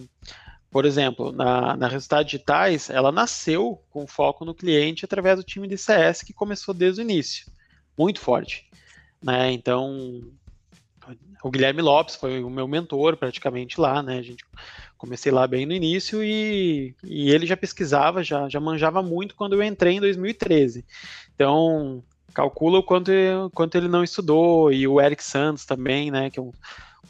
por 0.70 0.85
exemplo, 0.85 1.32
na, 1.32 1.76
na 1.76 1.88
Resultados 1.88 2.30
Digitais, 2.30 2.90
ela 2.90 3.11
nasceu 3.11 3.82
com 3.90 4.06
foco 4.06 4.44
no 4.44 4.54
cliente 4.54 5.04
através 5.04 5.37
do 5.37 5.44
time 5.44 5.66
de 5.66 5.76
CS 5.76 6.23
que 6.23 6.32
começou 6.32 6.73
desde 6.73 7.00
o 7.00 7.02
início, 7.02 7.47
muito 7.99 8.20
forte. 8.20 8.68
Né? 9.23 9.52
Então, 9.52 10.23
o 11.42 11.50
Guilherme 11.50 11.82
Lopes 11.82 12.16
foi 12.16 12.42
o 12.42 12.50
meu 12.50 12.68
mentor 12.68 13.16
praticamente 13.16 13.80
lá, 13.80 14.02
né? 14.02 14.18
A 14.18 14.23
gente 14.23 14.44
comecei 14.97 15.32
lá 15.32 15.47
bem 15.47 15.64
no 15.64 15.73
início 15.73 16.23
e, 16.23 16.94
e 17.02 17.30
ele 17.30 17.47
já 17.47 17.56
pesquisava, 17.56 18.23
já, 18.23 18.49
já 18.49 18.61
manjava 18.61 19.02
muito 19.02 19.35
quando 19.35 19.54
eu 19.54 19.62
entrei 19.62 19.94
em 19.94 20.00
2013. 20.00 20.85
Então, 21.35 22.02
calcula 22.35 22.78
o 22.78 22.82
quanto, 22.82 23.11
quanto 23.54 23.76
ele 23.76 23.88
não 23.88 24.04
estudou, 24.04 24.73
e 24.73 24.87
o 24.87 25.00
Eric 25.00 25.25
Santos 25.25 25.64
também, 25.64 26.11
né? 26.11 26.30
Que 26.30 26.38
é 26.38 26.42
um, 26.42 26.52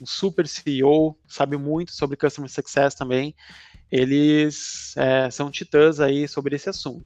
um 0.00 0.06
super 0.06 0.46
CEO, 0.46 1.16
sabe 1.26 1.56
muito 1.56 1.92
sobre 1.92 2.16
Customer 2.16 2.50
Success 2.50 2.94
também. 2.94 3.34
Eles 3.90 4.94
é, 4.96 5.30
são 5.30 5.50
titãs 5.50 6.00
aí 6.00 6.28
sobre 6.28 6.56
esse 6.56 6.68
assunto. 6.68 7.04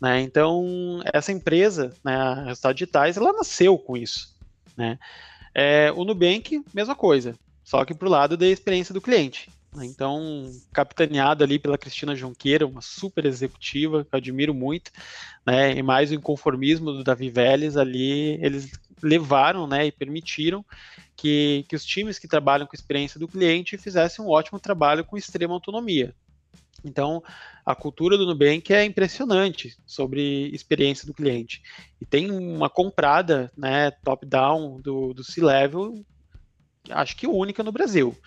Né? 0.00 0.20
Então, 0.20 1.00
essa 1.12 1.32
empresa, 1.32 1.94
né, 2.04 2.14
a 2.14 2.34
Resultados 2.44 2.78
Digitais, 2.78 3.16
ela 3.16 3.32
nasceu 3.32 3.78
com 3.78 3.96
isso. 3.96 4.36
Né? 4.76 4.98
É, 5.54 5.92
o 5.92 6.04
Nubank, 6.04 6.64
mesma 6.72 6.94
coisa, 6.94 7.34
só 7.62 7.84
que 7.84 7.94
para 7.94 8.08
o 8.08 8.10
lado 8.10 8.36
da 8.36 8.46
experiência 8.46 8.94
do 8.94 9.00
cliente. 9.00 9.50
Né? 9.74 9.86
Então, 9.86 10.50
capitaneado 10.72 11.44
ali 11.44 11.58
pela 11.58 11.78
Cristina 11.78 12.16
Junqueira, 12.16 12.66
uma 12.66 12.80
super 12.80 13.26
executiva, 13.26 14.04
que 14.04 14.14
eu 14.14 14.18
admiro 14.18 14.54
muito, 14.54 14.90
né? 15.46 15.72
e 15.72 15.82
mais 15.82 16.10
o 16.10 16.14
inconformismo 16.14 16.92
do 16.92 17.04
Davi 17.04 17.28
Vélez 17.28 17.76
ali, 17.76 18.38
eles 18.42 18.70
levaram 19.02 19.66
né, 19.66 19.86
e 19.86 19.92
permitiram 19.92 20.64
que, 21.22 21.64
que 21.68 21.76
os 21.76 21.84
times 21.84 22.18
que 22.18 22.26
trabalham 22.26 22.66
com 22.66 22.74
experiência 22.74 23.20
do 23.20 23.28
cliente 23.28 23.78
fizessem 23.78 24.24
um 24.24 24.28
ótimo 24.28 24.58
trabalho 24.58 25.04
com 25.04 25.16
extrema 25.16 25.54
autonomia. 25.54 26.12
Então, 26.84 27.22
a 27.64 27.76
cultura 27.76 28.18
do 28.18 28.26
Nubank 28.26 28.74
é 28.74 28.84
impressionante 28.84 29.76
sobre 29.86 30.48
experiência 30.48 31.06
do 31.06 31.14
cliente. 31.14 31.62
E 32.00 32.04
tem 32.04 32.28
uma 32.28 32.68
comprada, 32.68 33.52
né, 33.56 33.92
top-down 34.02 34.80
do, 34.80 35.14
do 35.14 35.22
C-Level, 35.22 36.04
acho 36.90 37.16
que 37.16 37.28
única 37.28 37.62
no 37.62 37.70
Brasil. 37.70 38.18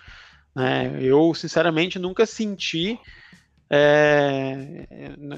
Né? 0.56 0.98
Eu, 1.02 1.34
sinceramente, 1.34 2.00
nunca 2.00 2.25
senti, 2.25 2.98
é, 3.70 4.78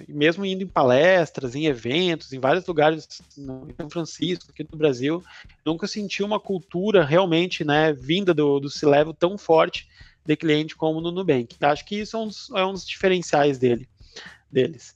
mesmo 0.07 0.45
indo 0.45 0.63
em 0.63 0.67
palestras, 0.67 1.55
em 1.55 1.65
eventos, 1.65 2.33
em 2.33 2.39
vários 2.39 2.65
lugares, 2.65 3.07
no 3.37 3.67
São 3.77 3.89
Francisco, 3.89 4.51
aqui 4.51 4.67
no 4.69 4.77
Brasil, 4.77 5.23
nunca 5.65 5.87
senti 5.87 6.21
uma 6.21 6.39
cultura 6.39 7.05
realmente 7.05 7.63
né, 7.63 7.93
vinda 7.93 8.33
do, 8.33 8.59
do 8.59 8.69
C-Level 8.69 9.13
tão 9.13 9.37
forte 9.37 9.87
de 10.25 10.35
cliente 10.35 10.75
como 10.75 10.99
no 10.99 11.11
Nubank. 11.11 11.55
Acho 11.61 11.85
que 11.85 11.95
isso 11.95 12.17
é 12.17 12.19
um 12.19 12.27
dos, 12.27 12.49
é 12.51 12.65
um 12.65 12.73
dos 12.73 12.85
diferenciais 12.85 13.57
dele, 13.57 13.87
deles. 14.51 14.95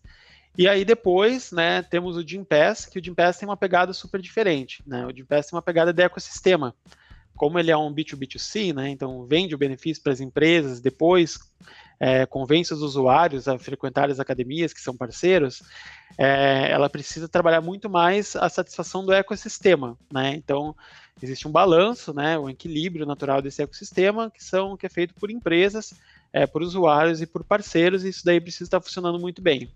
E 0.57 0.67
aí 0.67 0.83
depois, 0.83 1.53
né, 1.53 1.81
temos 1.81 2.17
o 2.17 2.27
Gympass, 2.27 2.85
que 2.85 2.99
o 2.99 3.03
Gympass 3.03 3.37
tem 3.37 3.47
uma 3.47 3.55
pegada 3.55 3.93
super 3.93 4.21
diferente, 4.21 4.83
né? 4.85 5.05
O 5.05 5.15
Gympass 5.15 5.47
tem 5.47 5.55
uma 5.55 5.61
pegada 5.61 5.93
de 5.93 6.03
ecossistema. 6.03 6.75
Como 7.37 7.57
ele 7.57 7.71
é 7.71 7.77
um 7.77 7.93
B2B2C, 7.93 8.75
né, 8.75 8.89
então 8.89 9.25
vende 9.25 9.55
o 9.55 9.57
benefício 9.57 10.03
para 10.03 10.11
as 10.11 10.19
empresas, 10.19 10.81
depois 10.81 11.39
é, 12.01 12.25
convence 12.25 12.73
os 12.73 12.81
usuários 12.81 13.47
a 13.47 13.59
frequentar 13.59 14.09
as 14.09 14.19
academias 14.19 14.73
que 14.73 14.81
são 14.81 14.97
parceiros, 14.97 15.61
é, 16.17 16.71
ela 16.71 16.89
precisa 16.89 17.29
trabalhar 17.29 17.61
muito 17.61 17.87
mais 17.91 18.35
a 18.35 18.49
satisfação 18.49 19.05
do 19.05 19.13
ecossistema, 19.13 19.95
né? 20.11 20.33
Então 20.33 20.75
existe 21.21 21.47
um 21.47 21.51
balanço, 21.51 22.11
né, 22.11 22.39
um 22.39 22.49
equilíbrio 22.49 23.05
natural 23.05 23.39
desse 23.39 23.61
ecossistema 23.61 24.31
que 24.31 24.43
são 24.43 24.75
que 24.75 24.87
é 24.87 24.89
feito 24.89 25.13
por 25.13 25.29
empresas, 25.29 25.93
é, 26.33 26.47
por 26.47 26.63
usuários 26.63 27.21
e 27.21 27.27
por 27.27 27.43
parceiros. 27.43 28.03
E 28.03 28.09
isso 28.09 28.25
daí 28.25 28.41
precisa 28.41 28.63
estar 28.63 28.81
funcionando 28.81 29.19
muito 29.19 29.39
bem. 29.39 29.69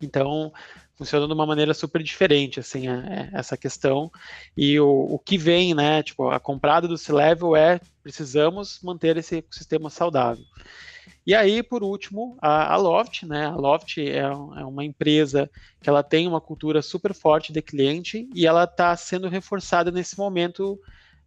Então 0.00 0.50
funciona 0.96 1.26
de 1.26 1.32
uma 1.34 1.44
maneira 1.44 1.74
super 1.74 2.02
diferente, 2.02 2.58
assim, 2.58 2.88
é, 2.88 2.92
é, 2.92 3.38
essa 3.38 3.54
questão. 3.54 4.10
E 4.56 4.80
o, 4.80 4.88
o 4.88 5.18
que 5.18 5.36
vem, 5.36 5.74
né, 5.74 6.02
tipo, 6.02 6.30
a 6.30 6.40
comprada 6.40 6.88
do 6.88 6.96
C-Level 6.96 7.54
é 7.54 7.78
precisamos 8.02 8.80
manter 8.82 9.18
esse 9.18 9.36
ecossistema 9.36 9.90
saudável. 9.90 10.44
E 11.30 11.34
aí, 11.36 11.62
por 11.62 11.84
último, 11.84 12.36
a, 12.42 12.74
a 12.74 12.76
Loft, 12.76 13.22
né? 13.24 13.46
A 13.46 13.54
Loft 13.54 13.98
é, 13.98 14.18
é, 14.18 14.34
uma 14.34 14.84
empresa 14.84 15.48
que 15.80 15.88
ela 15.88 16.02
tem 16.02 16.26
uma 16.26 16.40
cultura 16.40 16.82
super 16.82 17.14
forte 17.14 17.52
de 17.52 17.62
cliente 17.62 18.28
e 18.34 18.48
ela 18.48 18.64
está 18.64 18.96
sendo 18.96 19.28
reforçada 19.28 19.92
nesse 19.92 20.18
momento 20.18 20.76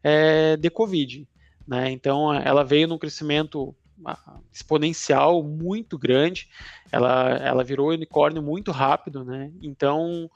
é, 0.03 0.57
de 0.57 0.69
Covid. 0.69 1.25
Né? 1.65 1.89
Então, 1.91 2.33
ela 2.33 2.65
veio 2.65 2.85
num 2.85 2.97
crescimento 2.97 3.73
ah, 4.05 4.39
exponencial 4.51 5.41
muito 5.41 5.97
grande, 5.97 6.49
ela, 6.91 7.37
ela 7.37 7.63
virou 7.63 7.91
unicórnio 7.91 8.43
muito 8.43 8.73
rápido, 8.73 9.23
né? 9.23 9.53
Então, 9.61 10.29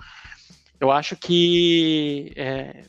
eu 0.79 0.89
acho 0.91 1.17
que 1.17 2.31
é, 2.37 2.85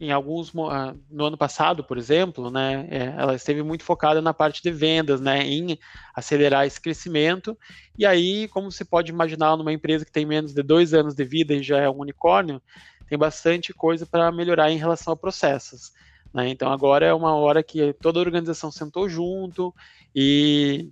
em 0.00 0.12
alguns 0.12 0.52
ah, 0.70 0.94
no 1.10 1.26
ano 1.26 1.36
passado, 1.36 1.82
por 1.82 1.96
exemplo, 1.98 2.50
né, 2.50 2.86
é, 2.90 3.14
ela 3.18 3.34
esteve 3.34 3.62
muito 3.62 3.84
focada 3.84 4.20
na 4.20 4.34
parte 4.34 4.62
de 4.62 4.70
vendas, 4.70 5.20
né, 5.20 5.42
em 5.42 5.78
acelerar 6.14 6.66
esse 6.66 6.80
crescimento. 6.80 7.56
E 7.98 8.04
aí, 8.04 8.48
como 8.48 8.70
você 8.70 8.84
pode 8.84 9.10
imaginar, 9.10 9.56
numa 9.56 9.72
empresa 9.72 10.04
que 10.04 10.12
tem 10.12 10.26
menos 10.26 10.52
de 10.52 10.62
dois 10.62 10.92
anos 10.92 11.14
de 11.14 11.24
vida 11.24 11.54
e 11.54 11.62
já 11.62 11.78
é 11.78 11.88
um 11.88 11.98
unicórnio, 11.98 12.60
tem 13.08 13.18
bastante 13.18 13.72
coisa 13.72 14.04
para 14.04 14.30
melhorar 14.32 14.70
em 14.70 14.78
relação 14.78 15.12
a 15.12 15.16
processos. 15.16 15.92
Né? 16.32 16.50
Então 16.50 16.70
agora 16.70 17.06
é 17.06 17.14
uma 17.14 17.34
hora 17.34 17.62
que 17.62 17.92
toda 17.94 18.18
a 18.18 18.22
organização 18.22 18.70
sentou 18.70 19.08
junto 19.08 19.74
e 20.14 20.90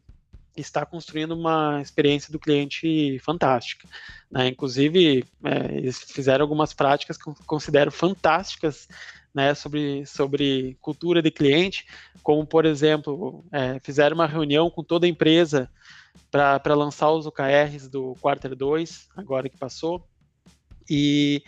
está 0.57 0.85
construindo 0.87 1.33
uma 1.33 1.81
experiência 1.81 2.33
do 2.33 2.39
cliente 2.39 3.19
fantástica. 3.21 3.89
Né? 4.31 4.49
Inclusive, 4.49 5.25
é, 5.45 5.77
eles 5.77 5.99
fizeram 5.99 6.45
algumas 6.45 6.73
práticas 6.73 7.17
que 7.17 7.29
eu 7.29 7.35
considero 7.47 7.91
fantásticas 7.91 8.89
né, 9.35 9.53
sobre, 9.55 10.07
sobre 10.07 10.77
cultura 10.81 11.21
de 11.21 11.31
cliente, 11.31 11.85
como, 12.23 12.47
por 12.47 12.65
exemplo, 12.65 13.45
é, 13.51 13.81
fizeram 13.81 14.15
uma 14.15 14.27
reunião 14.27 14.71
com 14.71 14.85
toda 14.85 15.07
a 15.07 15.09
empresa 15.09 15.69
para 16.31 16.75
lançar 16.75 17.11
os 17.11 17.27
OKRs 17.27 17.89
do 17.89 18.15
Quarter 18.21 18.55
2, 18.55 19.09
agora 19.17 19.49
que 19.49 19.57
passou, 19.57 20.07
e, 20.89 21.43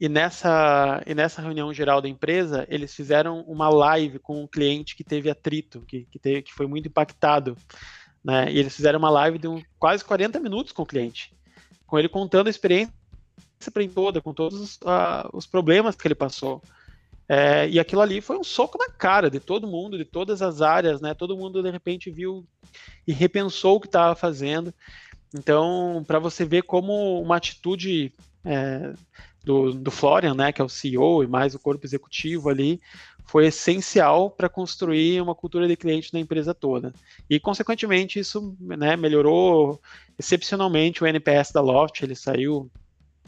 e, 0.00 0.08
nessa, 0.08 1.02
e 1.06 1.14
nessa 1.14 1.42
reunião 1.42 1.72
geral 1.74 2.00
da 2.00 2.08
empresa, 2.08 2.66
eles 2.70 2.94
fizeram 2.94 3.40
uma 3.42 3.68
live 3.68 4.18
com 4.18 4.42
um 4.42 4.46
cliente 4.46 4.96
que 4.96 5.04
teve 5.04 5.28
atrito, 5.28 5.82
que, 5.82 6.06
que, 6.10 6.18
teve, 6.18 6.42
que 6.42 6.54
foi 6.54 6.66
muito 6.66 6.88
impactado 6.88 7.56
né? 8.24 8.50
E 8.52 8.58
eles 8.58 8.74
fizeram 8.74 8.98
uma 8.98 9.10
live 9.10 9.38
de 9.38 9.48
um, 9.48 9.62
quase 9.78 10.04
40 10.04 10.38
minutos 10.40 10.72
com 10.72 10.82
o 10.82 10.86
cliente, 10.86 11.32
com 11.86 11.98
ele 11.98 12.08
contando 12.08 12.46
a 12.46 12.50
experiência 12.50 12.92
toda, 13.94 14.20
com 14.20 14.32
todos 14.32 14.58
os, 14.58 14.78
os 15.32 15.46
problemas 15.46 15.94
que 15.94 16.06
ele 16.06 16.14
passou. 16.14 16.62
É, 17.28 17.68
e 17.68 17.78
aquilo 17.78 18.00
ali 18.00 18.20
foi 18.20 18.36
um 18.36 18.42
soco 18.42 18.76
na 18.76 18.88
cara 18.90 19.30
de 19.30 19.38
todo 19.38 19.66
mundo, 19.66 19.96
de 19.96 20.04
todas 20.04 20.42
as 20.42 20.60
áreas, 20.62 21.00
né? 21.00 21.14
Todo 21.14 21.36
mundo 21.36 21.62
de 21.62 21.70
repente 21.70 22.10
viu 22.10 22.44
e 23.06 23.12
repensou 23.12 23.76
o 23.76 23.80
que 23.80 23.86
estava 23.86 24.16
fazendo. 24.16 24.74
Então, 25.32 26.02
para 26.06 26.18
você 26.18 26.44
ver 26.44 26.62
como 26.62 27.20
uma 27.22 27.36
atitude 27.36 28.12
é, 28.44 28.92
do, 29.44 29.72
do 29.72 29.90
Florian, 29.90 30.34
né, 30.34 30.52
que 30.52 30.60
é 30.60 30.64
o 30.64 30.68
CEO 30.68 31.22
e 31.22 31.26
mais 31.26 31.54
o 31.54 31.58
corpo 31.58 31.86
executivo 31.86 32.48
ali, 32.48 32.80
foi 33.26 33.46
essencial 33.46 34.30
para 34.30 34.48
construir 34.48 35.20
uma 35.20 35.34
cultura 35.34 35.66
de 35.68 35.76
cliente 35.76 36.12
na 36.12 36.20
empresa 36.20 36.54
toda. 36.54 36.92
E, 37.28 37.38
consequentemente, 37.38 38.18
isso 38.18 38.56
né, 38.60 38.96
melhorou 38.96 39.80
excepcionalmente 40.18 41.02
o 41.02 41.06
NPS 41.06 41.52
da 41.52 41.60
Loft, 41.60 42.02
ele 42.02 42.14
saiu 42.14 42.70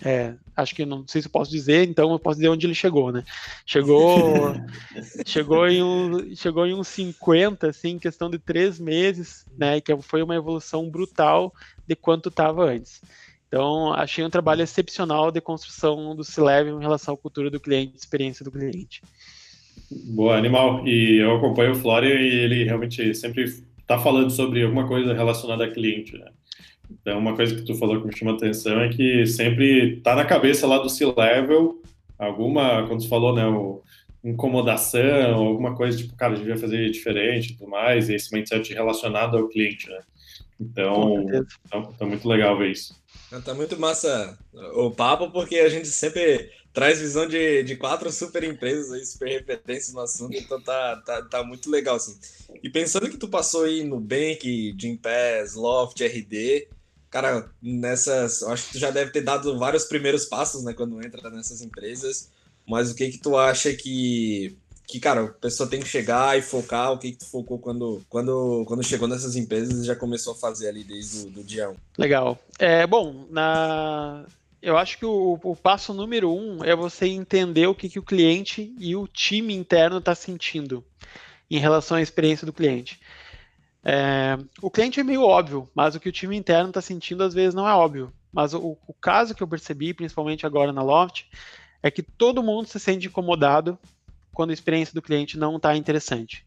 é, 0.05 0.35
acho 0.57 0.75
que 0.75 0.85
não 0.85 1.07
sei 1.07 1.23
se 1.23 1.29
eu 1.29 1.33
posso 1.33 1.51
dizer, 1.51 1.89
então 1.89 2.11
eu 2.11 2.19
posso 2.19 2.37
dizer 2.37 2.49
onde 2.49 2.67
ele 2.67 2.75
chegou, 2.75 3.13
né? 3.13 3.25
Chegou, 3.65 4.53
chegou 5.25 5.69
em 5.69 5.83
um, 5.83 6.35
chegou 6.35 6.67
em 6.67 6.75
uns 6.75 6.89
50, 6.89 7.69
assim, 7.69 7.91
em 7.91 7.99
questão 7.99 8.29
de 8.29 8.39
três 8.39 8.81
meses, 8.81 9.47
né? 9.57 9.81
Que 9.81 9.97
foi 10.03 10.23
uma 10.23 10.35
evolução 10.35 10.91
brutal 10.91 11.55
de 11.87 11.95
quanto 11.95 12.31
estava 12.31 12.65
antes. 12.65 13.01
Então, 13.47 13.93
achei 13.93 14.25
um 14.25 14.31
trabalho 14.31 14.63
excepcional 14.63 15.31
de 15.31 15.41
construção 15.41 16.17
do 16.17 16.25
C-Level 16.25 16.79
em 16.79 16.83
relação 16.83 17.15
à 17.15 17.17
cultura 17.17 17.51
do 17.51 17.61
cliente, 17.61 17.97
experiência 17.97 18.45
do 18.45 18.51
cliente. 18.51 19.03
Boa, 20.07 20.37
animal. 20.37 20.87
E 20.87 21.19
eu 21.19 21.37
acompanho 21.37 21.73
o 21.73 21.77
Flório 21.77 22.09
e 22.09 22.35
ele 22.41 22.65
realmente 22.65 23.15
sempre 23.15 23.45
está 23.79 23.99
falando 23.99 24.31
sobre 24.31 24.63
alguma 24.63 24.87
coisa 24.87 25.13
relacionada 25.13 25.65
a 25.65 25.71
cliente, 25.71 26.17
né? 26.17 26.27
Então, 26.91 27.19
uma 27.19 27.35
coisa 27.35 27.55
que 27.55 27.63
tu 27.63 27.75
falou 27.75 28.01
que 28.01 28.07
me 28.07 28.17
chama 28.17 28.33
atenção 28.33 28.81
é 28.81 28.89
que 28.89 29.27
sempre 29.27 29.97
está 29.97 30.15
na 30.15 30.25
cabeça 30.25 30.67
lá 30.67 30.79
do 30.79 30.91
C-Level 30.91 31.81
alguma, 32.19 32.87
quando 32.87 33.03
tu 33.03 33.09
falou, 33.09 33.35
né, 33.35 33.47
o, 33.47 33.83
incomodação, 34.25 35.35
alguma 35.35 35.75
coisa 35.75 35.99
tipo, 35.99 36.15
cara, 36.15 36.35
a 36.35 36.37
gente 36.37 36.49
vai 36.49 36.59
fazer 36.59 36.91
diferente 36.91 37.51
e 37.51 37.57
tudo 37.57 37.69
mais, 37.69 38.09
e 38.09 38.15
esse 38.15 38.33
mindset 38.33 38.73
relacionado 38.73 39.37
ao 39.37 39.49
cliente, 39.49 39.89
né? 39.89 39.99
Então, 40.61 41.27
então, 41.67 41.93
tá 41.99 42.07
muito 42.07 42.29
legal 42.29 42.57
ver 42.57 42.71
isso. 42.71 42.95
Tá 43.45 43.53
muito 43.53 43.77
massa 43.81 44.39
o 44.75 44.91
papo, 44.91 45.31
porque 45.31 45.57
a 45.57 45.69
gente 45.69 45.89
sempre 45.89 46.51
traz 46.73 46.99
visão 46.99 47.27
de, 47.27 47.63
de 47.63 47.77
quatro 47.77 48.11
super 48.11 48.43
empresas 48.45 48.91
aí, 48.91 49.05
super 49.05 49.29
referências 49.29 49.93
no 49.93 50.01
assunto, 50.01 50.37
então 50.37 50.61
tá, 50.61 51.03
tá, 51.05 51.23
tá 51.23 51.45
muito 51.45 51.71
legal, 51.71 51.97
assim. 51.97 52.19
E 52.63 52.71
pensando 52.71 53.11
que 53.11 53.17
tu 53.17 53.29
passou 53.29 53.65
aí 53.65 53.85
no 53.85 54.01
Bank, 54.01 54.75
Gympass, 54.79 55.55
Loft, 55.55 56.01
RD, 56.03 56.69
cara, 57.11 57.51
nessas, 57.63 58.43
acho 58.43 58.67
que 58.67 58.73
tu 58.73 58.79
já 58.79 58.91
deve 58.91 59.11
ter 59.11 59.21
dado 59.21 59.59
vários 59.59 59.85
primeiros 59.85 60.25
passos, 60.25 60.65
né, 60.65 60.73
quando 60.73 61.05
entra 61.05 61.29
nessas 61.31 61.61
empresas, 61.61 62.31
mas 62.67 62.91
o 62.91 62.95
que 62.95 63.11
que 63.11 63.19
tu 63.19 63.37
acha 63.37 63.73
que 63.75 64.57
que, 64.93 65.01
cara, 65.01 65.25
a 65.25 65.29
pessoa 65.29 65.67
tem 65.67 65.81
que 65.81 65.89
chegar 65.89 66.39
e 66.39 66.43
focar 66.43 66.93
o 66.93 66.99
que, 66.99 67.13
que 67.13 67.19
tu 67.19 67.27
focou 67.27 67.59
quando, 67.59 68.03
quando, 68.11 68.63
quando 68.67 68.83
chegou 68.83 69.09
nessas 69.09 69.37
empresas 69.37 69.81
e 69.81 69.87
já 69.87 69.97
começou 69.97 70.35
a 70.35 70.37
fazer 70.37 70.69
ali 70.69 70.85
desde 70.85 71.29
o 71.29 71.31
do 71.31 71.43
dia 71.43 71.71
1? 71.71 71.77
Legal. 71.97 72.39
É, 72.59 72.87
bom, 72.87 73.27
na... 73.31 74.27
eu 74.63 74.79
acho 74.79 74.97
que 74.97 75.05
o, 75.05 75.39
o 75.43 75.57
passo 75.57 75.93
número 75.93 76.33
um 76.33 76.63
é 76.63 76.75
você 76.75 77.09
entender 77.09 77.67
o 77.67 77.75
que, 77.75 77.89
que 77.89 77.99
o 77.99 78.03
cliente 78.03 78.73
e 78.79 78.95
o 78.95 79.09
time 79.09 79.53
interno 79.53 79.99
está 79.99 80.15
sentindo 80.15 80.85
em 81.51 81.59
relação 81.59 81.97
à 81.97 82.01
experiência 82.01 82.47
do 82.47 82.53
cliente. 82.53 83.01
É, 83.85 84.39
o 84.63 84.71
cliente 84.71 85.01
é 85.01 85.03
meio 85.03 85.25
óbvio, 85.25 85.69
mas 85.75 85.97
o 85.97 86.01
que 86.01 86.09
o 86.09 86.13
time 86.13 86.37
interno 86.37 86.69
está 86.69 86.81
sentindo 86.81 87.25
às 87.25 87.35
vezes 87.35 87.55
não 87.55 87.69
é 87.69 87.75
óbvio. 87.75 88.13
Mas 88.33 88.55
o, 88.55 88.79
o, 88.87 88.95
caso 88.95 89.35
que 89.35 89.43
eu 89.43 89.49
percebi, 89.49 89.93
principalmente 89.93 90.47
agora 90.47 90.73
na 90.73 90.83
Loft, 90.83 91.27
é 91.83 91.91
que 91.91 92.03
todo 92.03 92.43
mundo 92.43 92.69
se 92.69 92.79
sente 92.79 93.09
incomodado 93.09 93.77
quando 94.33 94.51
a 94.51 94.55
experiência 94.55 94.95
do 94.95 95.03
cliente 95.03 95.37
não 95.37 95.57
está 95.57 95.77
interessante. 95.77 96.47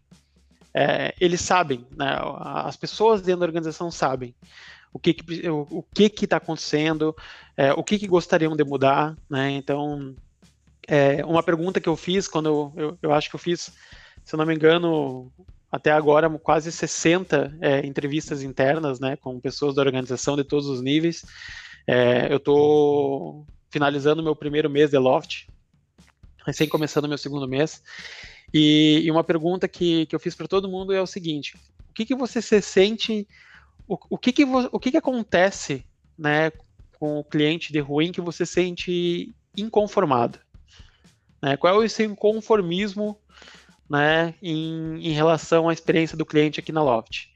É, 0.73 1.13
eles 1.19 1.41
sabem, 1.41 1.85
né, 1.95 2.17
as 2.39 2.75
pessoas 2.75 3.21
dentro 3.21 3.41
da 3.41 3.45
organização 3.45 3.91
sabem 3.91 4.33
o 4.95 4.99
que 4.99 5.13
que, 5.13 5.49
o, 5.49 5.83
que 5.93 6.09
que 6.09 6.23
está 6.23 6.37
acontecendo, 6.37 7.13
é, 7.57 7.73
o 7.73 7.83
que 7.83 7.99
que 7.99 8.07
gostariam 8.07 8.55
de 8.55 8.63
mudar, 8.63 9.13
né? 9.29 9.51
Então, 9.51 10.15
é, 10.87 11.23
uma 11.25 11.43
pergunta 11.43 11.81
que 11.81 11.89
eu 11.89 11.97
fiz 11.97 12.29
quando 12.29 12.47
eu, 12.47 12.73
eu, 12.77 12.97
eu, 13.01 13.13
acho 13.13 13.29
que 13.29 13.35
eu 13.35 13.39
fiz, 13.39 13.73
se 14.23 14.33
eu 14.33 14.37
não 14.37 14.45
me 14.45 14.55
engano, 14.55 15.29
até 15.69 15.91
agora 15.91 16.29
quase 16.39 16.71
60 16.71 17.57
é, 17.59 17.85
entrevistas 17.85 18.41
internas, 18.41 18.97
né, 18.97 19.17
com 19.17 19.37
pessoas 19.37 19.75
da 19.75 19.81
organização 19.81 20.37
de 20.37 20.45
todos 20.45 20.67
os 20.67 20.81
níveis. 20.81 21.25
É, 21.85 22.31
eu 22.31 22.37
estou 22.37 23.45
finalizando 23.69 24.23
meu 24.23 24.33
primeiro 24.33 24.69
mês 24.69 24.91
de 24.91 24.97
Loft, 24.97 25.49
recém 26.47 26.69
começando 26.69 27.09
meu 27.09 27.17
segundo 27.17 27.49
mês. 27.49 27.83
E, 28.53 29.01
e 29.03 29.11
uma 29.11 29.25
pergunta 29.25 29.67
que, 29.67 30.05
que 30.05 30.15
eu 30.15 30.21
fiz 30.21 30.35
para 30.35 30.47
todo 30.47 30.69
mundo 30.69 30.93
é 30.93 31.01
o 31.01 31.07
seguinte: 31.07 31.57
o 31.89 31.93
que, 31.93 32.05
que 32.05 32.15
você 32.15 32.41
se 32.41 32.61
sente, 32.61 33.27
o, 33.87 33.97
o, 34.09 34.17
que, 34.17 34.31
que, 34.31 34.43
o 34.45 34.79
que, 34.79 34.91
que 34.91 34.97
acontece 34.97 35.85
né, 36.17 36.51
com 36.99 37.19
o 37.19 37.23
cliente 37.23 37.71
de 37.71 37.79
ruim 37.79 38.11
que 38.11 38.21
você 38.21 38.45
sente 38.45 39.33
inconformado? 39.55 40.39
Né? 41.41 41.57
Qual 41.57 41.83
é 41.83 41.87
seu 41.87 42.05
inconformismo 42.05 43.19
né, 43.89 44.33
em, 44.41 45.07
em 45.07 45.11
relação 45.11 45.69
à 45.69 45.73
experiência 45.73 46.17
do 46.17 46.25
cliente 46.25 46.59
aqui 46.59 46.71
na 46.71 46.83
Loft? 46.83 47.29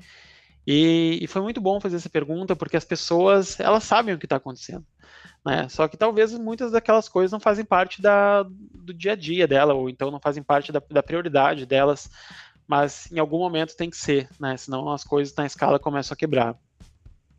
E, 0.66 1.20
e, 1.22 1.28
foi 1.28 1.42
muito 1.42 1.60
bom 1.60 1.80
fazer 1.80 1.96
essa 1.96 2.10
pergunta, 2.10 2.56
porque 2.56 2.78
as 2.78 2.86
pessoas, 2.86 3.60
elas 3.60 3.84
sabem 3.84 4.14
o 4.14 4.20
que 4.20 4.26
está 4.26 4.36
acontecendo. 4.36 4.86
Né? 5.44 5.68
Só 5.70 5.88
que 5.88 5.98
talvez 5.98 6.38
muitas 6.38 6.72
daquelas 6.72 7.10
coisas 7.10 7.32
não 7.32 7.40
fazem 7.40 7.66
parte 7.66 8.02
da, 8.02 8.44
do 8.44 8.94
dia 8.94 9.14
a 9.14 9.16
dia 9.16 9.48
dela, 9.48 9.74
ou 9.74 9.90
então 9.90 10.12
não 10.12 10.20
fazem 10.20 10.44
parte 10.44 10.72
da, 10.72 10.82
da 10.92 11.02
prioridade 11.02 11.66
delas, 11.66 12.10
mas 12.70 13.12
em 13.12 13.18
algum 13.18 13.40
momento 13.40 13.76
tem 13.76 13.90
que 13.90 13.98
ser, 13.98 14.30
né? 14.40 14.56
senão 14.56 14.92
as 14.92 15.04
coisas 15.04 15.34
na 15.34 15.44
escala 15.44 15.80
começam 15.80 16.14
a 16.14 16.18
quebrar. 16.18 16.56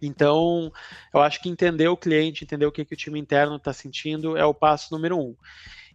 Então, 0.02 0.72
eu 1.14 1.20
acho 1.20 1.40
que 1.40 1.48
entender 1.48 1.86
o 1.86 1.96
cliente, 1.96 2.42
entender 2.42 2.66
o 2.66 2.72
que, 2.72 2.84
que 2.84 2.94
o 2.94 2.96
time 2.96 3.20
interno 3.20 3.54
está 3.54 3.72
sentindo 3.72 4.36
é 4.36 4.44
o 4.44 4.52
passo 4.52 4.92
número 4.92 5.16
um. 5.16 5.36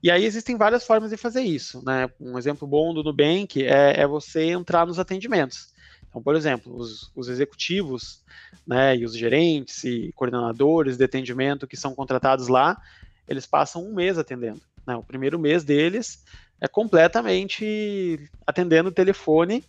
E 0.02 0.10
aí 0.10 0.24
existem 0.24 0.56
várias 0.56 0.86
formas 0.86 1.10
de 1.10 1.18
fazer 1.18 1.42
isso. 1.42 1.84
Né? 1.84 2.10
Um 2.18 2.38
exemplo 2.38 2.66
bom 2.66 2.94
do 2.94 3.04
Nubank 3.04 3.62
é, 3.62 4.00
é 4.00 4.08
você 4.08 4.52
entrar 4.52 4.88
nos 4.88 5.00
atendimentos. 5.00 5.74
Então, 6.08 6.24
por 6.24 6.34
exemplo, 6.34 6.74
os, 6.74 7.12
os 7.14 7.28
executivos 7.28 8.24
né, 8.66 8.96
e 8.96 9.04
os 9.04 9.18
gerentes 9.18 9.84
e 9.84 10.14
coordenadores 10.16 10.96
de 10.96 11.04
atendimento 11.04 11.68
que 11.68 11.76
são 11.76 11.94
contratados 11.94 12.48
lá, 12.48 12.82
eles 13.28 13.46
passam 13.46 13.84
um 13.84 13.94
mês 13.94 14.18
atendendo. 14.18 14.62
Né? 14.88 14.96
O 14.96 15.04
primeiro 15.04 15.38
mês 15.38 15.66
deles 15.66 16.24
é 16.62 16.68
completamente 16.68 18.20
atendendo 18.46 18.90
o 18.90 18.94
telefone, 18.94 19.64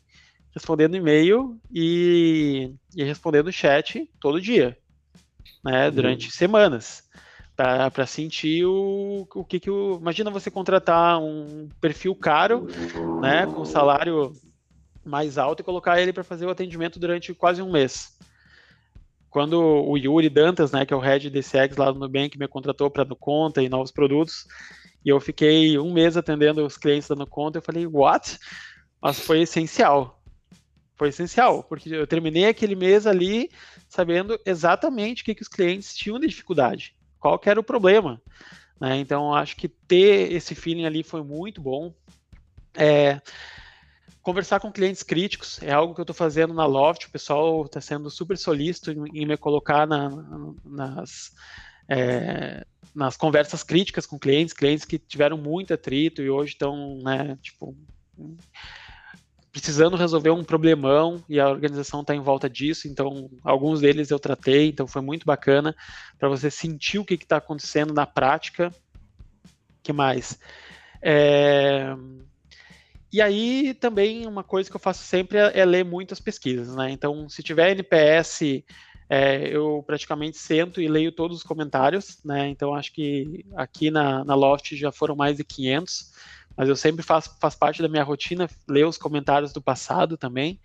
respondendo 0.55 0.97
e-mail 0.97 1.59
e, 1.73 2.73
e 2.95 3.05
respondendo 3.05 3.53
chat 3.53 4.09
todo 4.21 4.41
dia, 4.41 4.77
né, 5.65 5.87
uhum. 5.87 5.95
durante 5.95 6.31
semanas, 6.31 7.05
para 7.57 8.07
sentir 8.07 8.65
o, 8.65 9.27
o 9.35 9.45
que, 9.45 9.59
que 9.59 9.71
o. 9.71 9.99
Imagina 10.01 10.31
você 10.31 10.51
contratar 10.51 11.19
um 11.21 11.69
perfil 11.81 12.15
caro, 12.15 12.67
né, 13.21 13.47
com 13.47 13.65
salário 13.65 14.33
mais 15.05 15.39
alto 15.39 15.61
e 15.61 15.65
colocar 15.65 16.01
ele 16.01 16.13
para 16.13 16.25
fazer 16.25 16.47
o 16.47 16.51
atendimento 16.51 16.99
durante 16.99 17.33
quase 17.33 17.63
um 17.63 17.71
mês. 17.71 18.17
Quando 19.31 19.61
o 19.61 19.97
Yuri 19.97 20.29
Dantas, 20.29 20.73
né, 20.73 20.87
que 20.87 20.95
é 20.95 20.97
o 20.97 21.01
head 21.01 21.29
de 21.31 21.41
CX 21.41 21.77
lá 21.77 21.93
no 21.93 22.01
Nubank, 22.01 22.39
me 22.39 22.49
contratou 22.49 22.91
para 22.91 23.05
no 23.05 23.15
conta 23.15 23.63
e 23.63 23.69
novos 23.69 23.93
produtos, 23.93 24.47
e 25.07 25.09
eu 25.09 25.21
fiquei 25.21 25.79
um 25.79 25.93
mês 25.93 26.17
atendendo 26.17 26.67
os 26.67 26.77
clientes 26.77 27.09
da 27.09 27.15
no 27.15 27.29
conta, 27.29 27.59
eu 27.59 27.63
falei, 27.63 27.87
what? 27.87 28.41
Mas 29.01 29.21
foi 29.21 29.43
essencial. 29.43 30.21
Foi 30.97 31.11
essencial, 31.11 31.63
porque 31.63 31.95
eu 31.95 32.09
terminei 32.09 32.47
aquele 32.47 32.75
mês 32.75 33.07
ali 33.07 33.49
sabendo 33.89 34.37
exatamente 34.45 35.23
o 35.23 35.25
que, 35.25 35.37
que 35.37 35.43
os 35.43 35.49
clientes 35.49 35.95
tinham 35.95 36.19
de 36.19 36.27
dificuldade, 36.27 36.97
qual 37.21 37.41
era 37.45 37.61
o 37.61 37.63
problema. 37.63 38.21
Né? 38.81 38.97
Então, 38.97 39.33
acho 39.33 39.55
que 39.55 39.69
ter 39.69 40.33
esse 40.33 40.57
feeling 40.57 40.87
ali 40.87 41.05
foi 41.05 41.23
muito 41.23 41.61
bom. 41.61 41.95
É, 42.75 43.21
Conversar 44.27 44.59
com 44.59 44.73
clientes 44.73 45.05
críticos 45.05 45.63
é 45.63 45.71
algo 45.71 45.95
que 45.95 46.01
eu 46.01 46.03
estou 46.03 46.17
fazendo 46.17 46.53
na 46.53 46.67
Loft. 46.67 47.07
O 47.07 47.13
pessoal 47.13 47.65
está 47.65 47.81
sendo 47.81 48.11
super 48.11 48.37
solícito 48.37 48.91
em, 48.91 49.25
me 49.25 49.37
colocar 49.37 49.87
na, 49.87 50.11
nas, 50.65 51.31
é, 51.89 52.67
nas 52.97 53.15
conversas 53.15 53.63
críticas 53.63 54.07
com 54.07 54.19
clientes, 54.19 54.55
clientes 54.55 54.87
que 54.87 54.99
tiveram 54.99 55.37
muito 55.37 55.75
atrito 55.75 56.23
e 56.23 56.31
hoje 56.31 56.53
estão, 56.53 56.99
né, 57.03 57.37
tipo, 57.43 57.77
precisando 59.53 59.97
resolver 59.97 60.31
um 60.31 60.43
problemão 60.43 61.23
e 61.29 61.39
a 61.39 61.49
organização 61.49 62.01
está 62.01 62.15
em 62.15 62.21
volta 62.21 62.49
disso. 62.49 62.89
Então, 62.89 63.31
alguns 63.45 63.83
deles 63.83 64.11
eu 64.11 64.19
tratei, 64.19 64.69
então 64.69 64.87
foi 64.87 65.03
muito 65.03 65.27
bacana 65.27 65.77
para 66.19 66.31
você 66.31 66.51
sentir 66.51 66.99
o 66.99 67.05
que 67.05 67.15
está 67.15 67.37
acontecendo 67.37 67.93
na 67.93 68.07
prática. 68.07 68.73
que 69.83 69.93
mais? 69.93 70.39
É, 71.03 71.95
e 73.13 73.21
aí 73.21 73.75
também 73.75 74.27
uma 74.27 74.43
coisa 74.43 74.71
que 74.71 74.77
eu 74.77 74.81
faço 74.81 75.03
sempre 75.03 75.37
é, 75.37 75.61
é 75.61 75.65
ler 75.65 75.85
muitas 75.85 76.19
pesquisas, 76.19 76.75
né? 76.75 76.91
Então, 76.91 77.29
se 77.29 77.43
tiver 77.43 77.73
NPS, 77.73 78.65
é, 79.09 79.49
eu 79.49 79.85
praticamente 79.87 80.37
sento 80.37 80.81
e 80.81 80.89
leio 80.89 81.13
todos 81.13 81.39
os 81.39 81.43
comentários, 81.43 82.19
né? 82.25 82.49
Então, 82.49 82.75
acho 82.75 82.93
que 82.93 83.45
aqui 83.55 83.91
na, 83.91 84.25
na 84.25 84.35
Loft 84.35 84.75
já 84.75 84.91
foram 84.91 85.15
mais 85.15 85.37
de 85.37 85.45
500, 85.45 86.13
mas 86.57 86.69
eu 86.69 86.77
sempre 86.77 87.03
faço 87.03 87.37
faz 87.41 87.55
parte 87.55 87.83
da 87.83 87.89
minha 87.89 88.03
rotina 88.03 88.49
ler 88.69 88.87
os 88.87 88.99
comentários 88.99 89.53
do 89.53 89.63
passado 89.63 90.17
também. 90.17 90.59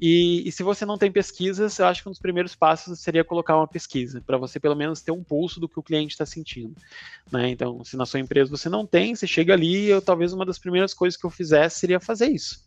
E, 0.00 0.46
e, 0.46 0.52
se 0.52 0.62
você 0.62 0.84
não 0.84 0.98
tem 0.98 1.10
pesquisas, 1.10 1.78
eu 1.78 1.86
acho 1.86 2.02
que 2.02 2.08
um 2.08 2.12
dos 2.12 2.20
primeiros 2.20 2.54
passos 2.54 3.00
seria 3.00 3.24
colocar 3.24 3.56
uma 3.56 3.66
pesquisa, 3.66 4.20
para 4.20 4.36
você 4.36 4.60
pelo 4.60 4.76
menos 4.76 5.00
ter 5.00 5.10
um 5.10 5.24
pulso 5.24 5.58
do 5.58 5.68
que 5.68 5.78
o 5.78 5.82
cliente 5.82 6.12
está 6.12 6.26
sentindo. 6.26 6.74
Né? 7.32 7.48
Então, 7.48 7.82
se 7.82 7.96
na 7.96 8.04
sua 8.04 8.20
empresa 8.20 8.50
você 8.50 8.68
não 8.68 8.86
tem, 8.86 9.14
você 9.14 9.26
chega 9.26 9.54
ali, 9.54 9.88
talvez 10.02 10.34
uma 10.34 10.44
das 10.44 10.58
primeiras 10.58 10.92
coisas 10.92 11.18
que 11.18 11.24
eu 11.24 11.30
fizesse 11.30 11.78
seria 11.78 11.98
fazer 11.98 12.26
isso. 12.26 12.66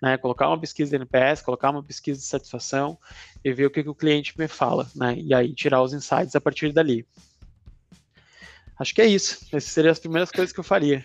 Né? 0.00 0.16
Colocar 0.16 0.48
uma 0.48 0.58
pesquisa 0.58 0.90
de 0.90 0.96
NPS, 0.96 1.42
colocar 1.42 1.70
uma 1.70 1.82
pesquisa 1.82 2.18
de 2.18 2.26
satisfação 2.26 2.98
e 3.44 3.52
ver 3.52 3.66
o 3.66 3.70
que, 3.70 3.82
que 3.82 3.88
o 3.88 3.94
cliente 3.94 4.38
me 4.38 4.48
fala, 4.48 4.88
né? 4.94 5.16
e 5.18 5.34
aí 5.34 5.54
tirar 5.54 5.82
os 5.82 5.92
insights 5.92 6.34
a 6.34 6.40
partir 6.40 6.72
dali. 6.72 7.06
Acho 8.78 8.94
que 8.94 9.02
é 9.02 9.06
isso. 9.06 9.46
Essas 9.52 9.64
seriam 9.64 9.92
as 9.92 9.98
primeiras 9.98 10.30
coisas 10.30 10.52
que 10.54 10.60
eu 10.60 10.64
faria. 10.64 11.04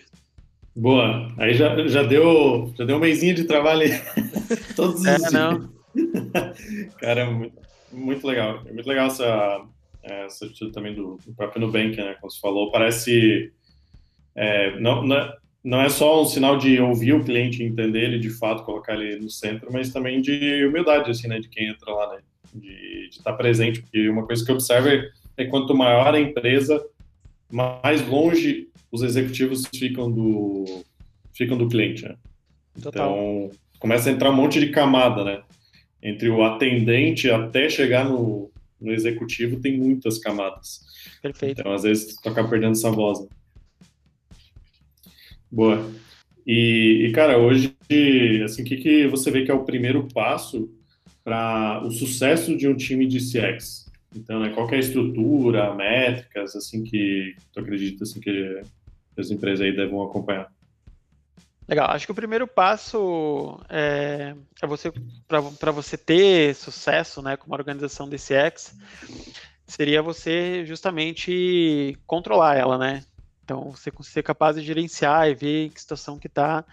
Boa. 0.74 1.30
Aí 1.36 1.54
já, 1.54 1.86
já, 1.86 2.02
deu, 2.02 2.72
já 2.76 2.84
deu 2.86 2.96
um 2.96 3.00
mêsinho 3.00 3.34
de 3.34 3.44
trabalho 3.44 3.82
aí. 3.82 3.90
Todos 4.74 5.00
os 5.00 5.06
é, 5.06 5.16
dias. 5.16 5.32
Não. 5.32 5.70
Cara, 6.98 7.30
muito, 7.30 7.56
muito 7.92 8.26
legal. 8.26 8.62
É 8.66 8.72
muito 8.72 8.86
legal 8.86 9.08
essa, 9.08 9.66
essa 10.02 10.46
atitude 10.46 10.72
também 10.72 10.94
do, 10.94 11.18
do 11.26 11.34
próprio 11.34 11.60
Nubank, 11.60 11.96
né? 11.96 12.14
Como 12.20 12.30
você 12.30 12.40
falou, 12.40 12.70
parece. 12.70 13.52
É, 14.34 14.78
não, 14.80 15.02
não, 15.02 15.32
não 15.66 15.80
é 15.80 15.88
só 15.88 16.22
um 16.22 16.24
sinal 16.24 16.56
de 16.56 16.78
ouvir 16.80 17.12
o 17.12 17.24
cliente, 17.24 17.60
entender 17.60 18.04
ele 18.04 18.20
de 18.20 18.30
fato, 18.30 18.62
colocar 18.62 18.94
ele 18.94 19.18
no 19.18 19.28
centro, 19.28 19.68
mas 19.72 19.92
também 19.92 20.22
de 20.22 20.64
humildade, 20.64 21.10
assim, 21.10 21.26
né, 21.26 21.40
de 21.40 21.48
quem 21.48 21.66
entra 21.66 21.92
lá, 21.92 22.14
né, 22.14 22.20
de 22.54 23.08
estar 23.10 23.32
tá 23.32 23.36
presente, 23.36 23.82
porque 23.82 24.08
uma 24.08 24.24
coisa 24.24 24.44
que 24.44 24.50
eu 24.52 24.54
observo 24.54 24.88
é, 24.88 25.10
é 25.36 25.44
quanto 25.46 25.74
maior 25.74 26.14
a 26.14 26.20
empresa, 26.20 26.80
mais 27.50 28.06
longe 28.06 28.68
os 28.92 29.02
executivos 29.02 29.64
ficam 29.74 30.08
do 30.08 30.84
ficam 31.34 31.58
do 31.58 31.68
cliente, 31.68 32.04
né? 32.04 32.14
Então, 32.78 33.50
começa 33.80 34.08
a 34.08 34.12
entrar 34.12 34.30
um 34.30 34.36
monte 34.36 34.60
de 34.60 34.70
camada, 34.70 35.24
né? 35.24 35.42
Entre 36.00 36.28
o 36.28 36.44
atendente 36.44 37.28
até 37.28 37.68
chegar 37.68 38.08
no, 38.08 38.50
no 38.80 38.92
executivo 38.92 39.60
tem 39.60 39.76
muitas 39.76 40.18
camadas. 40.18 40.80
Perfeito. 41.20 41.60
Então, 41.60 41.72
às 41.72 41.82
vezes, 41.82 42.16
tu 42.16 42.28
acaba 42.28 42.48
perdendo 42.48 42.72
essa 42.72 42.90
voz. 42.90 43.20
Né? 43.20 43.26
Boa. 45.50 45.90
E, 46.46 47.06
e, 47.08 47.12
cara, 47.12 47.38
hoje, 47.38 47.76
assim, 48.44 48.62
o 48.62 48.64
que, 48.64 48.76
que 48.76 49.06
você 49.08 49.30
vê 49.30 49.44
que 49.44 49.50
é 49.50 49.54
o 49.54 49.64
primeiro 49.64 50.06
passo 50.14 50.70
para 51.24 51.82
o 51.84 51.90
sucesso 51.90 52.56
de 52.56 52.68
um 52.68 52.76
time 52.76 53.06
de 53.06 53.18
CX? 53.18 53.86
Então, 54.14 54.40
né, 54.40 54.50
qual 54.50 54.70
é 54.70 54.76
a 54.76 54.78
estrutura, 54.78 55.74
métricas, 55.74 56.54
assim, 56.54 56.84
que 56.84 57.34
tu 57.52 57.60
acredita, 57.60 58.04
assim, 58.04 58.20
que 58.20 58.60
as 59.18 59.30
empresas 59.30 59.60
aí 59.60 59.74
devem 59.74 60.00
acompanhar? 60.00 60.50
Legal, 61.68 61.90
acho 61.90 62.06
que 62.06 62.12
o 62.12 62.14
primeiro 62.16 62.46
passo 62.46 63.58
é, 63.68 64.34
é 64.62 64.66
você 64.66 64.92
para 65.26 65.72
você 65.72 65.98
ter 65.98 66.54
sucesso, 66.54 67.20
né, 67.20 67.36
como 67.36 67.56
organização 67.56 68.08
de 68.08 68.16
CX, 68.16 68.72
seria 69.66 70.00
você 70.00 70.64
justamente 70.64 71.98
controlar 72.06 72.56
ela, 72.56 72.78
né? 72.78 73.02
Então, 73.46 73.70
você 73.70 73.92
ser 74.02 74.24
capaz 74.24 74.56
de 74.56 74.62
gerenciar 74.62 75.28
e 75.28 75.34
ver 75.34 75.70
que 75.70 75.80
situação 75.80 76.18
que 76.18 76.26
está. 76.26 76.64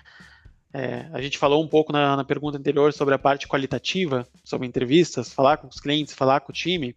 É, 0.74 1.08
a 1.14 1.22
gente 1.22 1.38
falou 1.38 1.64
um 1.64 1.68
pouco 1.68 1.94
na, 1.94 2.18
na, 2.18 2.24
pergunta 2.24 2.58
anterior 2.58 2.92
sobre 2.92 3.14
a 3.14 3.20
parte 3.20 3.48
qualitativa, 3.48 4.28
sobre 4.44 4.68
entrevistas, 4.68 5.32
falar 5.32 5.58
com 5.58 5.68
os 5.68 5.80
clientes, 5.80 6.16
falar 6.16 6.40
com 6.40 6.52
o 6.52 6.56
time. 6.56 6.96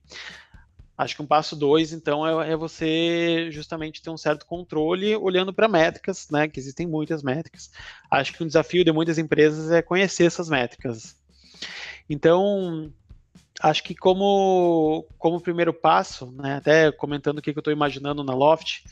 Acho 0.97 1.15
que 1.15 1.21
um 1.21 1.27
passo 1.27 1.55
dois, 1.55 1.93
então, 1.93 2.27
é, 2.27 2.53
é 2.53 2.57
você 2.57 3.51
justamente 3.51 4.01
ter 4.01 4.09
um 4.09 4.17
certo 4.17 4.47
controle 4.47 5.15
olhando 5.15 5.53
para 5.53 5.69
métricas, 5.69 6.31
né? 6.31 6.49
Que 6.49 6.59
existem 6.59 6.87
muitas 6.87 7.23
métricas. 7.23 7.71
Acho 8.11 8.33
que 8.33 8.43
um 8.43 8.47
desafio 8.47 8.83
de 8.83 8.93
muitas 8.93 9.19
empresas 9.19 9.71
é 9.71 9.83
conhecer 9.83 10.25
essas 10.25 10.49
métricas. 10.49 11.21
Então, 12.09 12.91
acho 13.61 13.83
que 13.83 13.95
como, 13.95 15.07
como 15.19 15.39
primeiro 15.39 15.75
passo, 15.75 16.33
né, 16.33 16.57
até 16.57 16.91
comentando 16.91 17.41
o 17.41 17.43
que, 17.43 17.53
que 17.53 17.59
eu 17.59 17.61
estou 17.61 17.75
imaginando 17.75 18.25
na 18.25 18.33
Loft, 18.33 18.83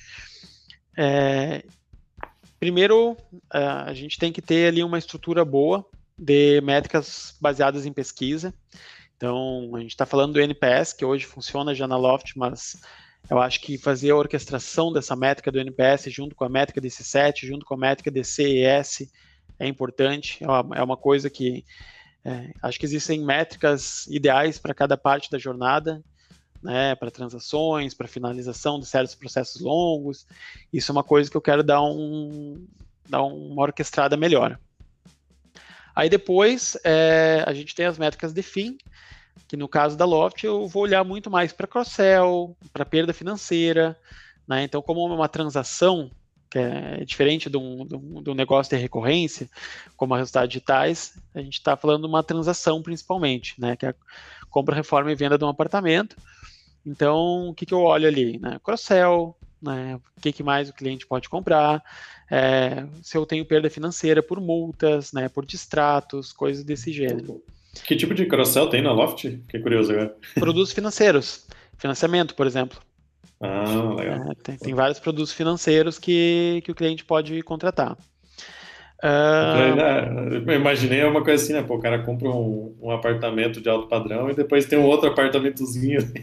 é, 0.96 1.64
primeiro, 2.58 3.16
é, 3.52 3.58
a 3.58 3.94
gente 3.94 4.18
tem 4.18 4.32
que 4.32 4.42
ter 4.42 4.68
ali 4.68 4.82
uma 4.82 4.98
estrutura 4.98 5.44
boa 5.44 5.84
de 6.16 6.60
métricas 6.60 7.36
baseadas 7.40 7.86
em 7.86 7.92
pesquisa. 7.92 8.54
Então, 9.16 9.70
a 9.74 9.80
gente 9.80 9.90
está 9.90 10.06
falando 10.06 10.34
do 10.34 10.40
NPS, 10.40 10.92
que 10.92 11.04
hoje 11.04 11.24
funciona 11.24 11.74
já 11.74 11.86
na 11.86 11.96
Loft, 11.96 12.32
mas 12.36 12.80
eu 13.30 13.38
acho 13.38 13.60
que 13.60 13.78
fazer 13.78 14.10
a 14.10 14.16
orquestração 14.16 14.92
dessa 14.92 15.16
métrica 15.16 15.50
do 15.50 15.58
NPS 15.58 16.04
junto 16.12 16.34
com 16.34 16.44
a 16.44 16.48
métrica 16.48 16.80
desse 16.80 17.02
set, 17.02 17.46
junto 17.46 17.64
com 17.64 17.74
a 17.74 17.78
métrica 17.78 18.10
de 18.10 18.22
CES, 18.22 19.10
é 19.58 19.66
importante. 19.66 20.42
É 20.42 20.46
uma, 20.46 20.76
é 20.76 20.82
uma 20.82 20.96
coisa 20.96 21.30
que 21.30 21.64
é, 22.24 22.52
acho 22.62 22.78
que 22.78 22.86
existem 22.86 23.22
métricas 23.24 24.06
ideais 24.06 24.58
para 24.58 24.74
cada 24.74 24.96
parte 24.96 25.30
da 25.30 25.38
jornada 25.38 26.02
né, 26.64 26.94
para 26.94 27.10
transações, 27.10 27.92
para 27.92 28.08
finalização 28.08 28.80
de 28.80 28.86
certos 28.86 29.14
processos 29.14 29.60
longos. 29.60 30.26
Isso 30.72 30.90
é 30.90 30.92
uma 30.92 31.04
coisa 31.04 31.30
que 31.30 31.36
eu 31.36 31.42
quero 31.42 31.62
dar, 31.62 31.82
um, 31.82 32.66
dar 33.06 33.22
uma 33.22 33.62
orquestrada 33.62 34.16
melhor. 34.16 34.58
Aí 35.94 36.08
depois 36.08 36.76
é, 36.82 37.44
a 37.46 37.52
gente 37.52 37.74
tem 37.74 37.84
as 37.84 37.98
métricas 37.98 38.32
de 38.32 38.42
fim, 38.42 38.78
que 39.46 39.56
no 39.56 39.68
caso 39.68 39.96
da 39.96 40.06
Loft 40.06 40.42
eu 40.42 40.66
vou 40.66 40.82
olhar 40.82 41.04
muito 41.04 41.30
mais 41.30 41.52
para 41.52 41.66
cross-sell, 41.66 42.56
para 42.72 42.86
perda 42.86 43.12
financeira, 43.12 43.96
né? 44.48 44.64
Então, 44.64 44.80
como 44.80 45.04
uma 45.04 45.28
transação 45.28 46.10
que 46.50 46.58
é 46.58 47.04
diferente 47.04 47.50
de 47.50 47.56
um, 47.56 47.84
de 47.84 47.96
um, 47.96 48.22
de 48.22 48.30
um 48.30 48.34
negócio 48.34 48.74
de 48.74 48.80
recorrência, 48.80 49.48
como 49.96 50.14
a 50.14 50.18
resultados 50.18 50.48
digitais, 50.48 51.18
a 51.34 51.40
gente 51.40 51.54
está 51.54 51.76
falando 51.76 52.02
de 52.02 52.08
uma 52.08 52.22
transação 52.22 52.82
principalmente, 52.82 53.60
né? 53.60 53.76
Que 53.76 53.86
é 53.86 53.88
a 53.90 53.94
compra, 54.48 54.74
reforma 54.74 55.12
e 55.12 55.14
venda 55.14 55.36
de 55.36 55.44
um 55.44 55.48
apartamento. 55.48 56.16
Então, 56.86 57.48
o 57.48 57.54
que, 57.54 57.66
que 57.66 57.74
eu 57.74 57.80
olho 57.80 58.06
ali? 58.06 58.38
Né? 58.38 58.58
Cross-sell, 58.62 59.36
né? 59.62 59.96
o 59.96 60.20
que, 60.20 60.32
que 60.32 60.42
mais 60.42 60.68
o 60.68 60.74
cliente 60.74 61.06
pode 61.06 61.28
comprar, 61.28 61.82
é, 62.30 62.86
se 63.02 63.16
eu 63.16 63.24
tenho 63.24 63.44
perda 63.44 63.70
financeira 63.70 64.22
por 64.22 64.40
multas, 64.40 65.12
né? 65.12 65.28
por 65.28 65.46
distratos, 65.46 66.32
coisas 66.32 66.64
desse 66.64 66.92
gênero. 66.92 67.42
Que 67.86 67.96
tipo 67.96 68.14
de 68.14 68.26
cross-sell 68.26 68.68
tem 68.68 68.82
na 68.82 68.92
Loft? 68.92 69.24
Que 69.48 69.58
curioso 69.58 69.92
agora. 69.92 70.14
Produtos 70.34 70.72
financeiros, 70.72 71.46
financiamento, 71.76 72.34
por 72.34 72.46
exemplo. 72.46 72.80
Ah, 73.40 73.94
legal. 73.96 74.30
É, 74.30 74.34
tem, 74.42 74.56
tem, 74.56 74.74
vários 74.74 75.00
produtos 75.00 75.32
financeiros 75.32 75.98
que, 75.98 76.62
que 76.64 76.70
o 76.70 76.74
cliente 76.74 77.04
pode 77.04 77.42
contratar. 77.42 77.96
Uh... 79.04 80.50
Eu 80.50 80.54
imaginei 80.54 81.04
uma 81.04 81.22
coisa 81.22 81.42
assim, 81.42 81.52
né? 81.52 81.62
Pô, 81.62 81.74
o 81.74 81.80
cara 81.80 82.02
compra 82.02 82.30
um, 82.30 82.74
um, 82.80 82.90
apartamento 82.90 83.60
de 83.60 83.68
alto 83.68 83.86
padrão 83.86 84.30
e 84.30 84.34
depois 84.34 84.64
tem 84.64 84.78
um 84.78 84.86
outro 84.86 85.10
apartamentozinho. 85.10 86.00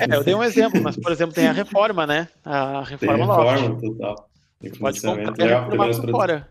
É, 0.00 0.16
eu 0.16 0.24
dei 0.24 0.34
um 0.34 0.42
exemplo, 0.42 0.82
mas, 0.82 0.96
por 0.96 1.12
exemplo, 1.12 1.34
tem 1.34 1.46
a 1.46 1.52
reforma, 1.52 2.06
né? 2.06 2.28
A 2.44 2.82
reforma, 2.82 3.18
tem 3.18 3.26
reforma 3.26 3.80
total. 3.80 4.30
Pode 4.78 5.00
comprar 5.00 5.62
reformar 5.62 6.00
por 6.00 6.10
fora. 6.10 6.48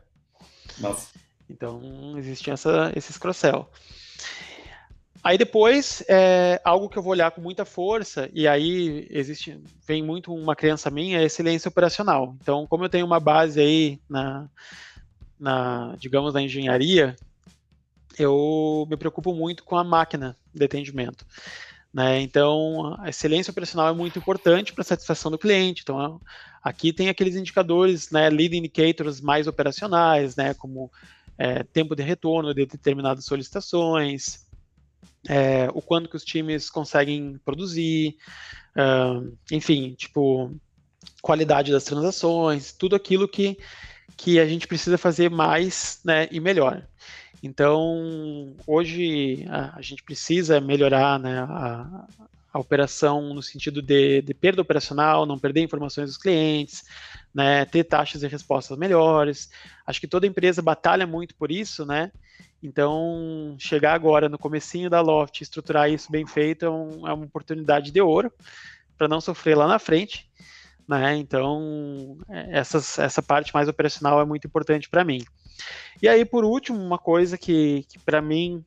Nossa. 0.80 1.10
Então, 1.50 1.82
existe 2.18 2.50
essa, 2.50 2.92
esses 2.96 3.18
cross-sell. 3.18 3.68
Aí 5.24 5.38
depois, 5.38 6.04
é, 6.08 6.62
algo 6.64 6.88
que 6.88 6.98
eu 6.98 7.04
vou 7.04 7.12
olhar 7.12 7.32
com 7.32 7.42
muita 7.42 7.66
força, 7.66 8.30
e 8.34 8.48
aí 8.48 9.08
existe, 9.10 9.60
vem 9.86 10.02
muito 10.02 10.34
uma 10.34 10.56
crença 10.56 10.90
minha, 10.90 11.20
é 11.20 11.26
excelência 11.26 11.68
operacional. 11.68 12.36
Então, 12.42 12.66
como 12.68 12.86
eu 12.86 12.90
tenho 12.90 13.06
uma 13.06 13.20
base 13.20 13.60
aí 13.60 14.00
na, 14.10 14.48
na, 15.40 15.96
digamos, 15.98 16.34
na 16.34 16.42
engenharia, 16.42 17.16
eu 18.18 18.86
me 18.90 18.98
preocupo 18.98 19.34
muito 19.34 19.64
com 19.64 19.78
a 19.78 19.84
máquina 19.84 20.38
de 20.54 20.66
atendimento. 20.66 21.26
Né? 21.94 22.22
Então, 22.22 22.96
a 23.00 23.10
excelência 23.10 23.52
operacional 23.52 23.88
é 23.88 23.94
muito 23.94 24.20
importante 24.20 24.74
para 24.74 24.82
a 24.82 24.86
satisfação 24.86 25.32
do 25.32 25.38
cliente. 25.38 25.82
Então, 25.82 26.22
aqui 26.62 26.94
tem 26.94 27.10
aqueles 27.10 27.36
indicadores, 27.36 28.12
né, 28.12 28.30
lead 28.30 28.56
indicators 28.56 29.22
mais 29.22 29.48
operacionais, 29.48 30.36
né, 30.36 30.54
como 30.54 30.92
é, 31.38 31.64
tempo 31.64 31.96
de 31.96 32.04
retorno 32.04 32.54
de 32.54 32.66
determinadas 32.66 33.26
solicitações, 33.26 34.46
é, 35.28 35.70
o 35.74 35.82
quanto 35.82 36.10
que 36.10 36.16
os 36.16 36.24
times 36.24 36.70
conseguem 36.70 37.40
produzir, 37.44 38.16
uh, 38.76 39.38
enfim, 39.52 39.94
tipo, 39.94 40.54
qualidade 41.22 41.72
das 41.72 41.84
transações, 41.84 42.72
tudo 42.72 42.96
aquilo 42.96 43.28
que 43.28 43.58
que 44.18 44.40
a 44.40 44.46
gente 44.46 44.68
precisa 44.68 44.98
fazer 44.98 45.30
mais 45.30 46.02
né, 46.04 46.28
e 46.32 46.40
melhor. 46.40 46.86
Então, 47.42 48.56
hoje 48.68 49.46
a, 49.50 49.78
a 49.78 49.82
gente 49.82 50.04
precisa 50.04 50.60
melhorar 50.60 51.20
né, 51.20 51.40
a, 51.40 52.06
a, 52.54 52.60
operação 52.60 53.34
no 53.34 53.42
sentido 53.42 53.82
de, 53.82 54.22
de, 54.22 54.34
perda 54.34 54.62
operacional, 54.62 55.26
não 55.26 55.40
perder 55.40 55.62
informações 55.62 56.10
dos 56.10 56.18
clientes, 56.18 56.84
né, 57.34 57.64
ter 57.66 57.86
taxas 57.86 58.22
de 58.22 58.28
respostas 58.28 58.78
melhores. 58.78 59.50
Acho 59.86 60.02
que 60.02 60.08
toda 60.08 60.28
empresa 60.28 60.62
batalha 60.62 61.08
muito 61.08 61.34
por 61.36 61.52
isso, 61.52 61.86
né? 61.86 62.12
Então, 62.62 63.56
chegar 63.58 63.94
agora 63.94 64.28
no 64.28 64.38
comecinho 64.38 64.90
da 64.90 65.00
Loft, 65.00 65.42
estruturar 65.42 65.90
isso 65.90 66.12
bem 66.12 66.28
feito 66.28 66.66
é, 66.66 66.70
um, 66.70 67.08
é 67.08 67.14
uma 67.14 67.26
oportunidade 67.26 67.90
de 67.90 68.02
ouro 68.02 68.32
para 68.98 69.08
não 69.08 69.22
sofrer 69.22 69.56
lá 69.56 69.66
na 69.66 69.80
frente. 69.80 70.30
Né? 70.90 71.18
Então, 71.18 72.18
é, 72.28 72.58
essas, 72.58 72.98
essa 72.98 73.22
parte 73.22 73.54
mais 73.54 73.68
operacional 73.68 74.20
é 74.20 74.26
muito 74.26 74.48
importante 74.48 74.90
para 74.90 75.06
mim. 75.06 75.24
E 76.02 76.10
aí, 76.10 76.26
por 76.26 76.44
último, 76.44 76.80
uma 76.80 76.98
coisa 76.98 77.38
que, 77.38 77.86
que 77.88 78.00
para 78.00 78.20
mim 78.24 78.66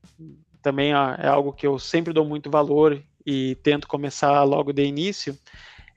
também 0.63 0.93
é 0.93 1.27
algo 1.27 1.53
que 1.53 1.67
eu 1.67 1.81
sempre 1.81 2.13
dou 2.13 2.25
muito 2.25 2.49
valor 2.49 3.03
e 3.27 3.57
tento 3.57 3.89
começar 3.89 4.45
logo 4.45 4.73
de 4.73 4.85
início, 4.85 5.37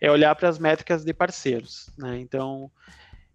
é 0.02 0.10
olhar 0.10 0.34
para 0.34 0.50
as 0.50 0.58
métricas 0.58 1.06
de 1.06 1.14
parceiros. 1.14 1.92
Né? 1.96 2.20
Então, 2.20 2.72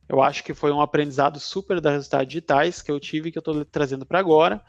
eu 0.08 0.20
acho 0.20 0.42
que 0.42 0.52
foi 0.52 0.72
um 0.72 0.80
aprendizado 0.80 1.38
super 1.38 1.80
da 1.80 1.92
resultados 1.92 2.26
digitais 2.26 2.82
que 2.82 2.90
eu 2.90 2.98
tive 2.98 3.30
que 3.30 3.38
eu 3.38 3.40
estou 3.40 3.64
trazendo 3.64 4.04
para 4.04 4.18
agora. 4.18 4.60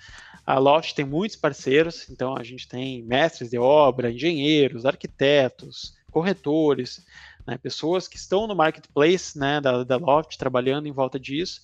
A 0.46 0.60
Loft 0.60 0.94
tem 0.94 1.06
muitos 1.06 1.38
parceiros, 1.38 2.08
então 2.08 2.38
a 2.38 2.44
gente 2.44 2.68
tem 2.68 3.02
mestres 3.02 3.50
de 3.50 3.58
obra, 3.58 4.12
engenheiros, 4.12 4.86
arquitetos, 4.86 5.96
corretores, 6.12 7.04
né, 7.52 7.58
pessoas 7.58 8.08
que 8.08 8.16
estão 8.16 8.48
no 8.48 8.56
marketplace 8.56 9.38
né, 9.38 9.60
da, 9.60 9.84
da 9.84 9.98
Loft, 9.98 10.38
trabalhando 10.38 10.88
em 10.88 10.92
volta 10.92 11.20
disso, 11.20 11.62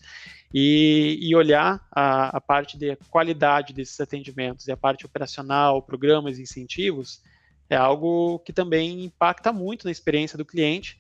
e, 0.54 1.18
e 1.22 1.34
olhar 1.34 1.86
a, 1.90 2.36
a, 2.38 2.42
parte 2.42 2.78
de 2.78 2.98
qualidade 3.10 3.74
desses 3.74 4.00
atendimentos 4.00 4.68
e 4.68 4.72
a 4.72 4.78
parte 4.78 5.06
operacional, 5.06 5.82
programas 5.82 6.40
incentivos, 6.40 7.22
é 7.70 7.76
algo 7.76 8.40
que 8.40 8.52
também 8.52 9.06
impacta 9.06 9.54
muito 9.54 9.86
na 9.86 9.92
experiência 9.92 10.38
do 10.38 10.46
cliente 10.46 10.98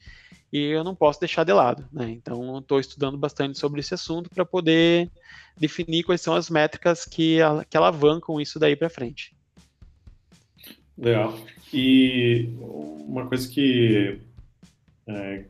e 0.51 0.59
eu 0.59 0.83
não 0.83 0.95
posso 0.95 1.19
deixar 1.19 1.43
de 1.43 1.51
lado. 1.51 1.85
Né? 1.91 2.09
Então, 2.11 2.59
estou 2.59 2.79
estudando 2.79 3.17
bastante 3.17 3.59
sobre 3.59 3.81
esse 3.81 3.93
assunto 3.93 4.29
para 4.29 4.45
poder 4.45 5.09
definir 5.57 6.03
quais 6.03 6.21
são 6.21 6.33
as 6.33 6.49
métricas 6.49 7.03
que, 7.03 7.39
que 7.69 7.77
alavancam 7.77 8.39
isso 8.39 8.57
daí 8.57 8.75
para 8.75 8.89
frente. 8.89 9.35
Legal. 10.97 11.37
E 11.73 12.49
uma 12.59 13.27
coisa 13.27 13.47
que, 13.49 14.19
é, 15.07 15.43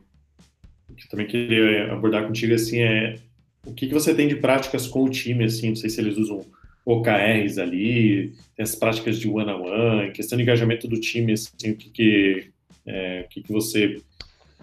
que 0.96 1.08
também 1.08 1.26
queria 1.26 1.92
abordar 1.92 2.26
contigo 2.26 2.54
assim 2.54 2.80
é 2.80 3.18
o 3.66 3.74
que, 3.74 3.86
que 3.86 3.94
você 3.94 4.14
tem 4.14 4.28
de 4.28 4.36
práticas 4.36 4.86
com 4.86 5.04
o 5.04 5.10
time, 5.10 5.44
assim, 5.44 5.68
não 5.68 5.76
sei 5.76 5.90
se 5.90 6.00
eles 6.00 6.16
usam 6.16 6.44
OKRs 6.84 7.58
ali, 7.58 8.32
as 8.58 8.74
práticas 8.74 9.18
de 9.18 9.28
one-on-one, 9.28 9.70
-on 9.70 10.06
-one, 10.06 10.12
questão 10.12 10.36
de 10.36 10.42
engajamento 10.42 10.88
do 10.88 10.98
time, 10.98 11.32
assim, 11.32 11.70
o 11.70 11.76
que, 11.76 11.90
que, 11.90 12.50
é, 12.86 13.24
o 13.26 13.28
que, 13.28 13.42
que 13.42 13.52
você 13.52 14.00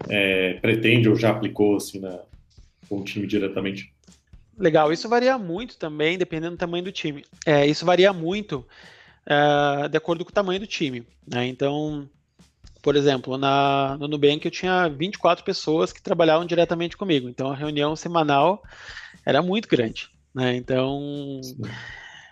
é, 0.08 0.54
pretende 0.54 1.08
ou 1.08 1.14
já 1.14 1.30
aplicou 1.30 1.76
assim, 1.76 2.00
na, 2.00 2.18
com 2.88 2.98
o 2.98 3.04
time 3.04 3.26
diretamente? 3.26 3.92
Legal, 4.58 4.92
isso 4.92 5.08
varia 5.08 5.38
muito 5.38 5.76
também, 5.76 6.18
dependendo 6.18 6.56
do 6.56 6.58
tamanho 6.58 6.82
do 6.82 6.92
time. 6.92 7.24
É, 7.44 7.66
isso 7.66 7.84
varia 7.84 8.12
muito 8.12 8.66
é, 9.26 9.88
de 9.88 9.96
acordo 9.96 10.24
com 10.24 10.30
o 10.30 10.34
tamanho 10.34 10.58
do 10.58 10.66
time. 10.66 11.04
Né? 11.30 11.46
Então, 11.46 12.08
por 12.86 12.94
exemplo, 12.94 13.36
na, 13.36 13.96
no 13.98 14.06
Nubank 14.06 14.44
eu 14.44 14.50
tinha 14.50 14.88
24 14.88 15.44
pessoas 15.44 15.92
que 15.92 16.00
trabalhavam 16.00 16.46
diretamente 16.46 16.96
comigo, 16.96 17.28
então 17.28 17.50
a 17.50 17.56
reunião 17.56 17.96
semanal 17.96 18.62
era 19.24 19.42
muito 19.42 19.68
grande. 19.68 20.08
Né? 20.32 20.54
Então, 20.54 21.40
Sim 21.42 21.56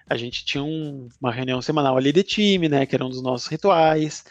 a 0.06 0.16
gente 0.16 0.44
tinha 0.44 0.62
um, 0.62 1.08
uma 1.20 1.32
reunião 1.32 1.60
semanal 1.62 1.96
ali 1.96 2.12
de 2.12 2.22
time, 2.22 2.68
né, 2.68 2.86
que 2.86 2.94
era 2.94 3.04
um 3.04 3.08
dos 3.08 3.22
nossos 3.22 3.48
rituais. 3.48 4.24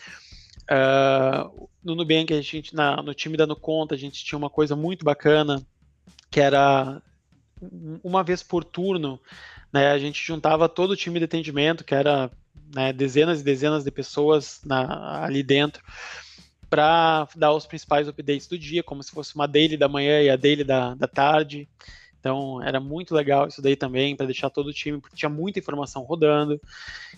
Uh, 0.64 1.68
no 1.84 1.96
Nubank, 1.96 2.34
a 2.34 2.42
gente, 2.42 2.76
na, 2.76 3.02
no 3.02 3.14
time 3.14 3.36
dando 3.36 3.56
conta, 3.56 3.96
a 3.96 3.98
gente 3.98 4.24
tinha 4.24 4.38
uma 4.38 4.50
coisa 4.50 4.76
muito 4.76 5.04
bacana, 5.04 5.66
que 6.30 6.40
era 6.40 7.02
uma 8.04 8.24
vez 8.24 8.44
por 8.44 8.64
turno, 8.64 9.20
né, 9.72 9.92
a 9.92 9.98
gente 9.98 10.24
juntava 10.24 10.70
todo 10.70 10.92
o 10.92 10.96
time 10.96 11.20
de 11.20 11.26
atendimento, 11.26 11.84
que 11.84 11.96
era 11.96 12.30
né, 12.74 12.92
dezenas 12.92 13.42
e 13.42 13.44
dezenas 13.44 13.84
de 13.84 13.92
pessoas 13.92 14.62
na, 14.66 15.24
ali 15.24 15.44
dentro, 15.44 15.84
para 16.70 17.28
dar 17.36 17.54
os 17.54 17.68
principais 17.68 18.08
updates 18.08 18.48
do 18.48 18.58
dia, 18.58 18.82
como 18.82 19.04
se 19.04 19.12
fosse 19.12 19.36
uma 19.36 19.48
daily 19.48 19.78
da 19.78 19.88
manhã 19.88 20.22
e 20.22 20.30
a 20.30 20.36
daily 20.36 20.64
da, 20.64 20.96
da 20.96 21.08
tarde. 21.08 21.70
Então 22.20 22.64
era 22.64 22.80
muito 22.80 23.14
legal 23.14 23.48
isso 23.48 23.62
daí 23.62 23.76
também 23.76 24.16
para 24.16 24.26
deixar 24.26 24.50
todo 24.50 24.68
o 24.68 24.74
time, 24.74 25.00
porque 25.00 25.16
tinha 25.16 25.30
muita 25.30 25.60
informação 25.60 26.04
rodando. 26.04 26.60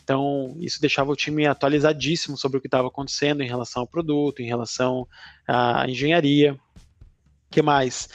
Então 0.04 0.58
isso 0.60 0.82
deixava 0.82 1.12
o 1.12 1.16
time 1.16 1.46
atualizadíssimo 1.46 2.36
sobre 2.36 2.58
o 2.58 2.62
que 2.62 2.68
estava 2.68 2.88
acontecendo 2.88 3.42
em 3.42 3.48
relação 3.48 3.84
ao 3.84 3.88
produto, 3.88 4.42
em 4.42 4.48
relação 4.48 5.08
à 5.48 5.88
engenharia. 5.88 6.60
que 7.52 7.62
mais? 7.62 8.10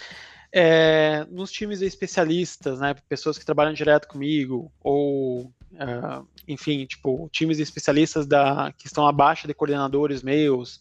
É, 0.52 1.24
nos 1.30 1.52
times 1.52 1.80
especialistas, 1.80 2.80
né, 2.80 2.94
pessoas 3.08 3.38
que 3.38 3.46
trabalham 3.46 3.72
direto 3.72 4.08
comigo, 4.08 4.70
ou, 4.82 5.42
uh, 5.42 6.26
enfim, 6.46 6.86
tipo, 6.86 7.28
times 7.32 7.58
especialistas 7.58 8.26
da, 8.26 8.72
que 8.76 8.86
estão 8.86 9.06
abaixo 9.06 9.46
de 9.46 9.54
coordenadores 9.54 10.22
meus, 10.22 10.80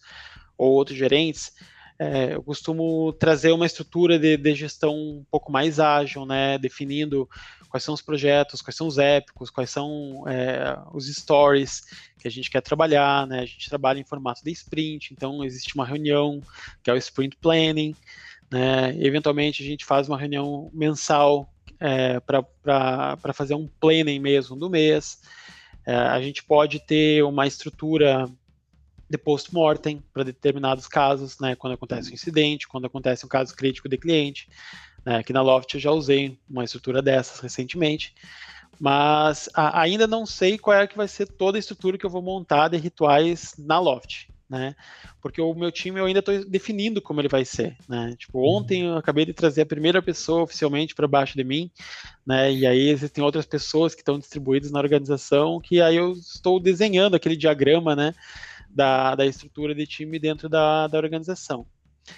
ou 0.58 0.72
outros 0.74 0.98
gerentes, 0.98 1.54
é, 1.98 2.34
eu 2.34 2.42
costumo 2.42 3.12
trazer 3.14 3.52
uma 3.52 3.66
estrutura 3.66 4.18
de, 4.18 4.38
de, 4.38 4.56
gestão 4.56 4.94
um 4.94 5.26
pouco 5.30 5.52
mais 5.52 5.82
ágil, 5.82 6.26
né, 6.26 6.58
definindo 6.58 7.30
quais 7.70 7.84
são 7.84 7.94
os 7.94 8.02
projetos, 8.02 8.62
quais 8.62 8.76
são 8.76 8.88
os 8.88 8.98
épicos, 8.98 9.50
quais 9.50 9.70
são 9.70 10.24
é, 10.26 10.78
os 10.94 11.14
stories 11.14 11.82
que 12.18 12.28
a 12.28 12.32
gente 12.32 12.50
quer 12.50 12.62
trabalhar, 12.62 13.28
né, 13.28 13.42
a 13.42 13.46
gente 13.46 13.70
trabalha 13.70 14.00
em 14.00 14.06
formato 14.06 14.42
de 14.44 14.52
sprint, 14.52 15.14
então 15.14 15.44
existe 15.44 15.76
uma 15.76 15.86
reunião 15.86 16.42
que 16.82 16.90
é 16.90 16.94
o 16.94 16.98
sprint 16.98 17.36
planning, 17.36 17.94
né, 18.50 18.96
eventualmente 18.98 19.62
a 19.62 19.66
gente 19.66 19.84
faz 19.84 20.08
uma 20.08 20.18
reunião 20.18 20.70
mensal 20.74 21.54
é, 21.82 22.20
para 22.22 23.34
fazer 23.34 23.56
um 23.56 23.68
planning 23.80 24.20
mesmo 24.20 24.56
do 24.56 24.70
mês, 24.70 25.20
a 25.96 26.22
gente 26.22 26.44
pode 26.44 26.80
ter 26.80 27.24
uma 27.24 27.48
estrutura 27.48 28.30
de 29.10 29.18
post-mortem 29.18 30.04
para 30.14 30.24
determinados 30.24 30.88
casos, 30.88 31.40
né, 31.40 31.56
quando 31.56 31.74
acontece 31.74 32.12
um 32.12 32.14
incidente, 32.14 32.68
quando 32.68 32.86
acontece 32.86 33.26
um 33.26 33.30
caso 33.30 33.56
crítico 33.56 33.90
de 33.90 33.98
cliente. 33.98 34.48
Né, 35.04 35.18
aqui 35.18 35.34
na 35.34 35.42
Loft 35.42 35.74
eu 35.74 35.80
já 35.80 35.92
usei 35.92 36.38
uma 36.48 36.64
estrutura 36.64 37.02
dessas 37.02 37.40
recentemente, 37.40 38.14
mas 38.80 39.50
a, 39.54 39.82
ainda 39.82 40.06
não 40.06 40.26
sei 40.26 40.58
qual 40.58 40.78
é 40.78 40.86
que 40.86 40.98
vai 40.98 41.08
ser 41.08 41.26
toda 41.28 41.58
a 41.58 41.60
estrutura 41.60 41.98
que 41.98 42.06
eu 42.06 42.10
vou 42.10 42.22
montar 42.22 42.68
de 42.68 42.78
rituais 42.78 43.56
na 43.58 43.80
Loft. 43.80 44.30
Né? 44.50 44.76
Porque 45.22 45.40
o 45.40 45.54
meu 45.54 45.72
time 45.72 46.00
eu 46.00 46.06
ainda 46.06 46.22
estou 46.22 46.44
definindo 46.44 47.00
como 47.02 47.22
ele 47.22 47.28
vai 47.28 47.46
ser, 47.46 47.78
né? 47.88 48.16
Tipo, 48.18 48.40
uhum. 48.40 48.58
ontem 48.58 48.82
eu 48.88 48.98
acabei 48.98 49.24
de 49.24 49.32
trazer 49.32 49.62
a 49.62 49.66
primeira 49.66 50.02
pessoa 50.02 50.42
oficialmente 50.42 50.96
para 50.96 51.08
baixo 51.08 51.38
de 51.38 51.44
mim, 51.44 51.70
né? 52.26 52.52
E 52.52 52.66
aí 52.66 52.90
existem 52.90 53.24
outras 53.24 53.46
pessoas 53.46 53.94
que 53.94 54.02
estão 54.02 54.18
distribuídas 54.18 54.72
na 54.72 54.80
organização 54.80 55.62
que 55.62 55.80
aí 55.80 55.98
eu 55.98 56.14
estou 56.14 56.60
desenhando 56.60 57.16
aquele 57.16 57.36
diagrama, 57.36 57.96
né? 57.96 58.16
da, 58.70 59.16
da 59.16 59.26
estrutura 59.26 59.74
de 59.74 59.86
time 59.88 60.20
dentro 60.20 60.48
da, 60.48 60.88
da 60.88 60.98
organização. 60.98 61.66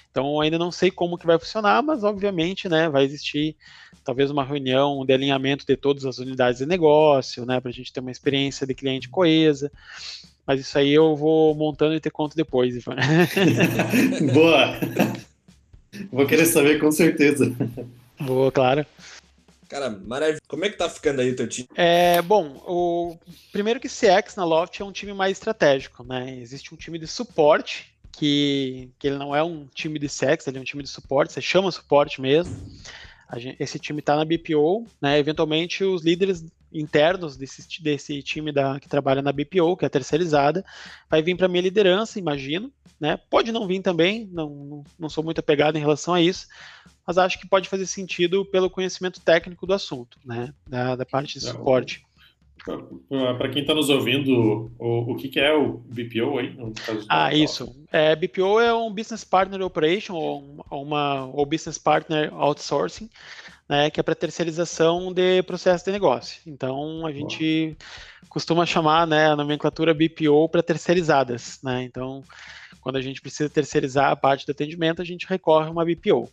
Então 0.10 0.40
ainda 0.40 0.58
não 0.58 0.72
sei 0.72 0.90
como 0.92 1.18
que 1.18 1.26
vai 1.26 1.38
funcionar, 1.40 1.82
mas 1.82 2.04
obviamente, 2.04 2.70
né, 2.70 2.90
vai 2.90 3.04
existir 3.04 3.58
talvez 4.04 4.32
uma 4.32 4.44
reunião 4.44 5.06
de 5.06 5.14
alinhamento 5.14 5.66
de 5.66 5.76
todas 5.76 6.06
as 6.06 6.18
unidades 6.18 6.60
de 6.60 6.66
negócio, 6.66 7.46
né, 7.46 7.60
para 7.60 7.70
a 7.70 7.74
gente 7.74 7.92
ter 7.92 8.00
uma 8.00 8.12
experiência 8.12 8.66
de 8.66 8.74
cliente 8.74 9.10
coesa. 9.10 9.72
Mas 10.46 10.60
isso 10.60 10.78
aí 10.78 10.92
eu 10.92 11.16
vou 11.16 11.56
montando 11.56 11.94
e 11.94 12.00
ter 12.00 12.12
conta 12.12 12.36
depois, 12.36 12.76
Ivan. 12.76 12.96
Boa! 14.34 14.80
Vou 16.12 16.26
querer 16.26 16.46
saber 16.46 16.80
com 16.80 16.92
certeza. 16.92 17.54
Boa, 18.20 18.52
claro. 18.52 18.86
Cara, 19.72 19.90
maravilha. 19.90 20.42
Como 20.48 20.66
é 20.66 20.70
que 20.70 20.78
tá 20.78 20.90
ficando 20.90 21.22
aí 21.22 21.32
o 21.32 21.36
teu 21.36 21.48
time? 21.48 21.70
É, 21.76 22.22
bom, 22.22 22.62
o 22.68 23.18
primeiro 23.54 23.80
que 23.80 23.88
CX 23.88 24.36
na 24.36 24.44
Loft 24.44 24.82
é 24.82 24.84
um 24.84 24.92
time 24.92 25.14
mais 25.14 25.38
estratégico, 25.38 26.04
né? 26.04 26.38
Existe 26.42 26.74
um 26.74 26.78
time 26.78 27.00
de 27.00 27.08
suporte, 27.08 27.94
que, 28.12 28.90
que 29.00 29.08
ele 29.08 29.18
não 29.18 29.34
é 29.34 29.42
um 29.42 29.66
time 29.74 29.98
de 29.98 30.08
CX, 30.08 30.46
ele 30.46 30.58
é 30.58 30.62
um 30.62 30.66
time 30.66 30.84
de 30.84 30.90
suporte, 30.90 31.32
você 31.32 31.42
chama 31.42 31.72
suporte 31.72 32.20
mesmo. 32.20 32.54
Gente, 33.38 33.64
esse 33.64 33.80
time 33.80 34.02
está 34.02 34.16
na 34.16 34.26
BPO, 34.26 34.86
né? 35.02 35.18
Eventualmente 35.18 35.86
os 35.86 36.04
líderes 36.04 36.44
internos 36.74 37.38
desse, 37.38 37.82
desse 37.82 38.22
time 38.24 38.52
da, 38.52 38.80
que 38.80 38.88
trabalha 38.88 39.22
na 39.22 39.32
BPO, 39.32 39.78
que 39.78 39.86
é 39.86 39.90
terceirizada, 39.90 40.64
vai 41.10 41.22
vir 41.22 41.36
para 41.36 41.48
minha 41.48 41.62
liderança, 41.62 42.20
imagino, 42.20 42.72
né? 43.00 43.18
Pode 43.30 43.52
não 43.52 43.68
vir 43.68 43.82
também, 43.82 44.30
não, 44.32 44.84
não 44.98 45.10
sou 45.10 45.24
muito 45.24 45.40
apegado 45.40 45.78
em 45.78 45.82
relação 45.82 46.14
a 46.14 46.22
isso, 46.22 46.48
mas 47.06 47.18
acho 47.18 47.40
que 47.40 47.48
pode 47.48 47.68
fazer 47.68 47.86
sentido 47.86 48.46
pelo 48.46 48.70
conhecimento 48.70 49.20
técnico 49.20 49.66
do 49.66 49.74
assunto, 49.74 50.18
né? 50.24 50.54
Da, 50.68 50.96
da 50.96 51.06
parte 51.06 51.40
de 51.40 51.46
suporte. 51.46 52.06
Para 53.38 53.50
quem 53.50 53.64
está 53.64 53.74
nos 53.74 53.90
ouvindo, 53.90 54.72
o, 54.78 55.12
o 55.12 55.16
que, 55.16 55.30
que, 55.30 55.40
é 55.40 55.54
o 55.54 55.78
BPO 55.78 56.38
aí? 56.38 56.56
ah, 57.10 57.34
isso. 57.34 57.76
É, 57.92 58.16
BPO 58.16 58.60
é 58.60 58.74
um 58.74 58.94
Business 58.94 59.24
Partner 59.24 59.62
Operation 59.64 60.14
ou 60.14 60.64
uma 60.70 61.26
ou 61.26 61.46
Business 61.46 61.80
Partner 61.80 62.32
Outsourcing, 62.34 63.10
né, 63.68 63.90
que 63.90 64.00
é 64.00 64.04
para 64.04 64.14
terceirização 64.14 65.12
de 65.12 65.42
processo 65.44 65.86
de 65.86 65.92
negócio. 65.92 66.40
Então 66.46 67.06
a 67.06 67.12
gente 67.12 67.76
costuma 68.30 68.66
chamar 68.66 69.08
né, 69.08 69.28
a 69.28 69.36
nomenclatura 69.36 69.94
BPO 69.94 70.48
para 70.50 70.62
terceirizadas. 70.62 71.60
Né? 71.64 71.84
Então, 71.84 72.24
quando 72.80 72.98
a 72.98 73.02
gente 73.02 73.22
precisa 73.22 73.50
terceirizar 73.50 74.12
a 74.12 74.16
parte 74.16 74.46
do 74.46 74.52
atendimento, 74.52 75.02
a 75.02 75.06
gente 75.06 75.26
recorre 75.28 75.68
a 75.68 75.72
uma 75.72 75.84
BPO. 75.84 76.30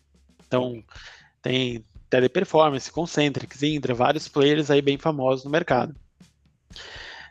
Então, 0.46 0.82
tem 1.40 1.82
Teleperformance, 2.10 2.92
Concentrix, 2.92 3.62
Indra, 3.62 3.94
vários 3.94 4.28
players 4.28 4.70
aí 4.70 4.82
bem 4.82 4.98
famosos 4.98 5.44
no 5.44 5.50
mercado. 5.50 5.94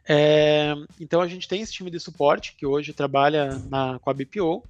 É, 0.09 0.73
então 0.99 1.19
a 1.19 1.27
gente 1.27 1.47
tem 1.47 1.61
esse 1.61 1.73
time 1.73 1.91
de 1.91 1.99
suporte 1.99 2.55
que 2.57 2.65
hoje 2.65 2.93
trabalha 2.93 3.61
na, 3.69 3.99
com 3.99 4.09
a 4.09 4.13
BPO 4.13 4.63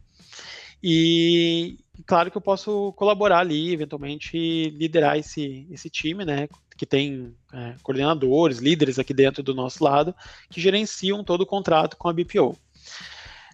e 0.81 1.77
claro 2.05 2.31
que 2.31 2.37
eu 2.37 2.41
posso 2.41 2.93
colaborar 2.93 3.39
ali, 3.39 3.73
eventualmente 3.73 4.69
liderar 4.71 5.17
esse, 5.17 5.67
esse 5.71 5.89
time, 5.89 6.25
né? 6.25 6.47
Que 6.75 6.85
tem 6.85 7.35
é, 7.51 7.75
coordenadores, 7.81 8.59
líderes 8.59 8.99
aqui 8.99 9.13
dentro 9.13 9.41
do 9.41 9.53
nosso 9.53 9.83
lado 9.83 10.13
que 10.49 10.61
gerenciam 10.61 11.23
todo 11.23 11.41
o 11.41 11.45
contrato 11.45 11.97
com 11.97 12.07
a 12.07 12.13
BPO. 12.13 12.57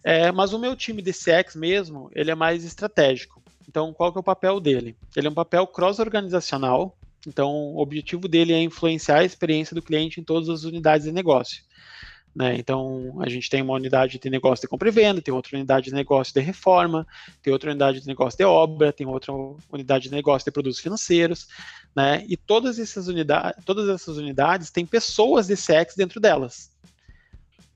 É, 0.04 0.32
mas 0.32 0.52
o 0.52 0.60
meu 0.60 0.76
time 0.76 1.02
de 1.02 1.14
CX 1.14 1.56
mesmo, 1.56 2.10
ele 2.14 2.30
é 2.30 2.36
mais 2.36 2.66
estratégico. 2.66 3.42
Então, 3.68 3.94
qual 3.94 4.12
que 4.12 4.18
é 4.18 4.22
o 4.22 4.24
papel 4.24 4.60
dele? 4.60 4.98
Ele 5.16 5.28
é 5.28 5.30
um 5.30 5.34
papel 5.34 5.66
cross-organizacional, 5.66 6.98
então 7.28 7.50
o 7.52 7.80
objetivo 7.80 8.28
dele 8.28 8.54
é 8.54 8.62
influenciar 8.62 9.20
a 9.20 9.26
experiência 9.26 9.76
do 9.76 9.82
cliente 9.82 10.20
em 10.20 10.24
todas 10.24 10.50
as 10.50 10.64
unidades 10.64 11.06
de 11.06 11.12
negócio. 11.12 11.64
Né? 12.36 12.56
Então, 12.58 13.20
a 13.22 13.30
gente 13.30 13.48
tem 13.48 13.62
uma 13.62 13.76
unidade 13.76 14.18
de 14.18 14.30
negócio 14.30 14.64
de 14.64 14.68
compra 14.68 14.88
e 14.88 14.92
venda, 14.92 15.22
tem 15.22 15.34
outra 15.34 15.56
unidade 15.56 15.86
de 15.86 15.94
negócio 15.94 16.34
de 16.34 16.40
reforma, 16.40 17.06
tem 17.44 17.54
outra 17.54 17.70
unidade 17.70 18.02
de 18.02 18.08
negócio 18.08 18.38
de 18.38 18.44
obra, 18.44 18.92
tem 18.92 19.06
outra 19.06 19.32
unidade 19.72 20.06
de 20.06 20.12
negócio 20.12 20.44
de 20.44 20.52
produtos 20.52 20.80
financeiros, 20.80 21.48
né? 21.96 22.26
E 22.28 22.36
todas 22.36 22.80
essas 22.80 23.08
unidades, 23.08 23.64
todas 23.64 23.88
essas 23.88 24.18
unidades 24.18 24.72
têm 24.72 24.86
pessoas 24.86 25.46
de 25.46 25.56
CX 25.56 25.96
dentro 25.96 26.20
delas. 26.20 26.72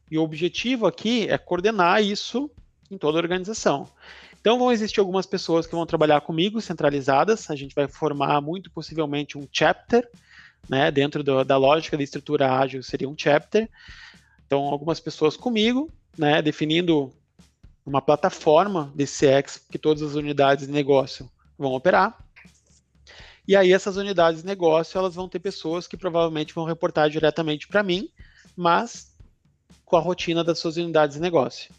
E 0.10 0.18
o 0.18 0.24
objetivo 0.24 0.88
aqui 0.88 1.28
é 1.30 1.38
coordenar 1.38 2.02
isso 2.02 2.50
em 2.90 2.98
toda 2.98 3.20
a 3.20 3.22
organização. 3.22 3.88
Então 4.48 4.58
vão 4.58 4.72
existir 4.72 5.02
algumas 5.02 5.26
pessoas 5.26 5.68
que 5.68 5.76
vão 5.76 5.86
trabalhar 5.86 6.22
comigo 6.22 6.62
centralizadas. 6.62 7.50
A 7.50 7.56
gente 7.58 7.76
vai 7.76 7.86
formar 7.86 8.40
muito 8.40 8.72
possivelmente 8.72 9.38
um 9.38 9.46
chapter, 9.52 10.10
né? 10.70 10.90
Dentro 10.90 11.22
do, 11.22 11.44
da 11.44 11.58
lógica 11.58 11.98
da 11.98 12.04
estrutura 12.04 12.58
ágil 12.58 12.82
seria 12.82 13.10
um 13.10 13.16
chapter. 13.18 13.70
Então 14.46 14.60
algumas 14.64 15.02
pessoas 15.02 15.36
comigo, 15.36 15.92
né? 16.18 16.42
Definindo 16.42 17.12
uma 17.86 18.02
plataforma 18.02 18.90
de 18.96 19.04
CX 19.04 19.60
que 19.70 19.78
todas 19.78 20.02
as 20.02 20.16
unidades 20.16 20.66
de 20.66 20.72
negócio 20.72 21.30
vão 21.60 21.74
operar. 21.74 22.18
E 23.46 23.54
aí 23.54 23.74
essas 23.74 23.98
unidades 23.98 24.44
de 24.44 24.48
negócio, 24.48 24.98
elas 24.98 25.14
vão 25.14 25.28
ter 25.28 25.40
pessoas 25.40 25.88
que 25.88 25.98
provavelmente 25.98 26.56
vão 26.56 26.64
reportar 26.64 27.10
diretamente 27.10 27.68
para 27.68 27.84
mim, 27.84 28.10
mas 28.56 29.14
com 29.84 29.98
a 29.98 30.00
rotina 30.00 30.42
das 30.42 30.58
suas 30.58 30.78
unidades 30.78 31.18
de 31.18 31.22
negócio. 31.22 31.70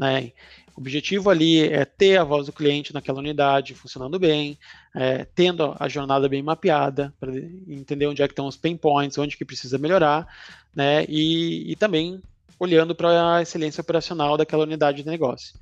Né? 0.00 0.32
O 0.74 0.80
objetivo 0.80 1.28
ali 1.28 1.60
é 1.60 1.84
ter 1.84 2.16
a 2.16 2.24
voz 2.24 2.46
do 2.46 2.52
cliente 2.54 2.94
naquela 2.94 3.18
unidade 3.18 3.74
funcionando 3.74 4.18
bem, 4.18 4.58
é, 4.96 5.26
tendo 5.34 5.76
a 5.78 5.86
jornada 5.90 6.26
bem 6.26 6.42
mapeada, 6.42 7.12
para 7.20 7.30
entender 7.68 8.06
onde 8.06 8.22
é 8.22 8.26
que 8.26 8.32
estão 8.32 8.46
os 8.46 8.56
pain 8.56 8.78
points, 8.78 9.18
onde 9.18 9.36
que 9.36 9.44
precisa 9.44 9.76
melhorar, 9.76 10.26
né? 10.74 11.04
e, 11.06 11.70
e 11.70 11.76
também 11.76 12.22
olhando 12.58 12.94
para 12.94 13.36
a 13.36 13.42
excelência 13.42 13.82
operacional 13.82 14.38
daquela 14.38 14.64
unidade 14.64 15.02
de 15.02 15.08
negócio. 15.08 15.54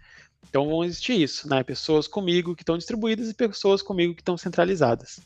Então 0.49 0.69
vão 0.69 0.85
existir 0.85 1.21
isso, 1.21 1.49
né? 1.49 1.65
Pessoas 1.65 2.07
comigo 2.07 2.55
que 2.55 2.63
estão 2.63 2.79
distribuídas 2.79 3.29
e 3.29 3.35
pessoas 3.35 3.83
comigo 3.83 4.15
que 4.15 4.21
estão 4.21 4.37
centralizadas. 4.37 5.21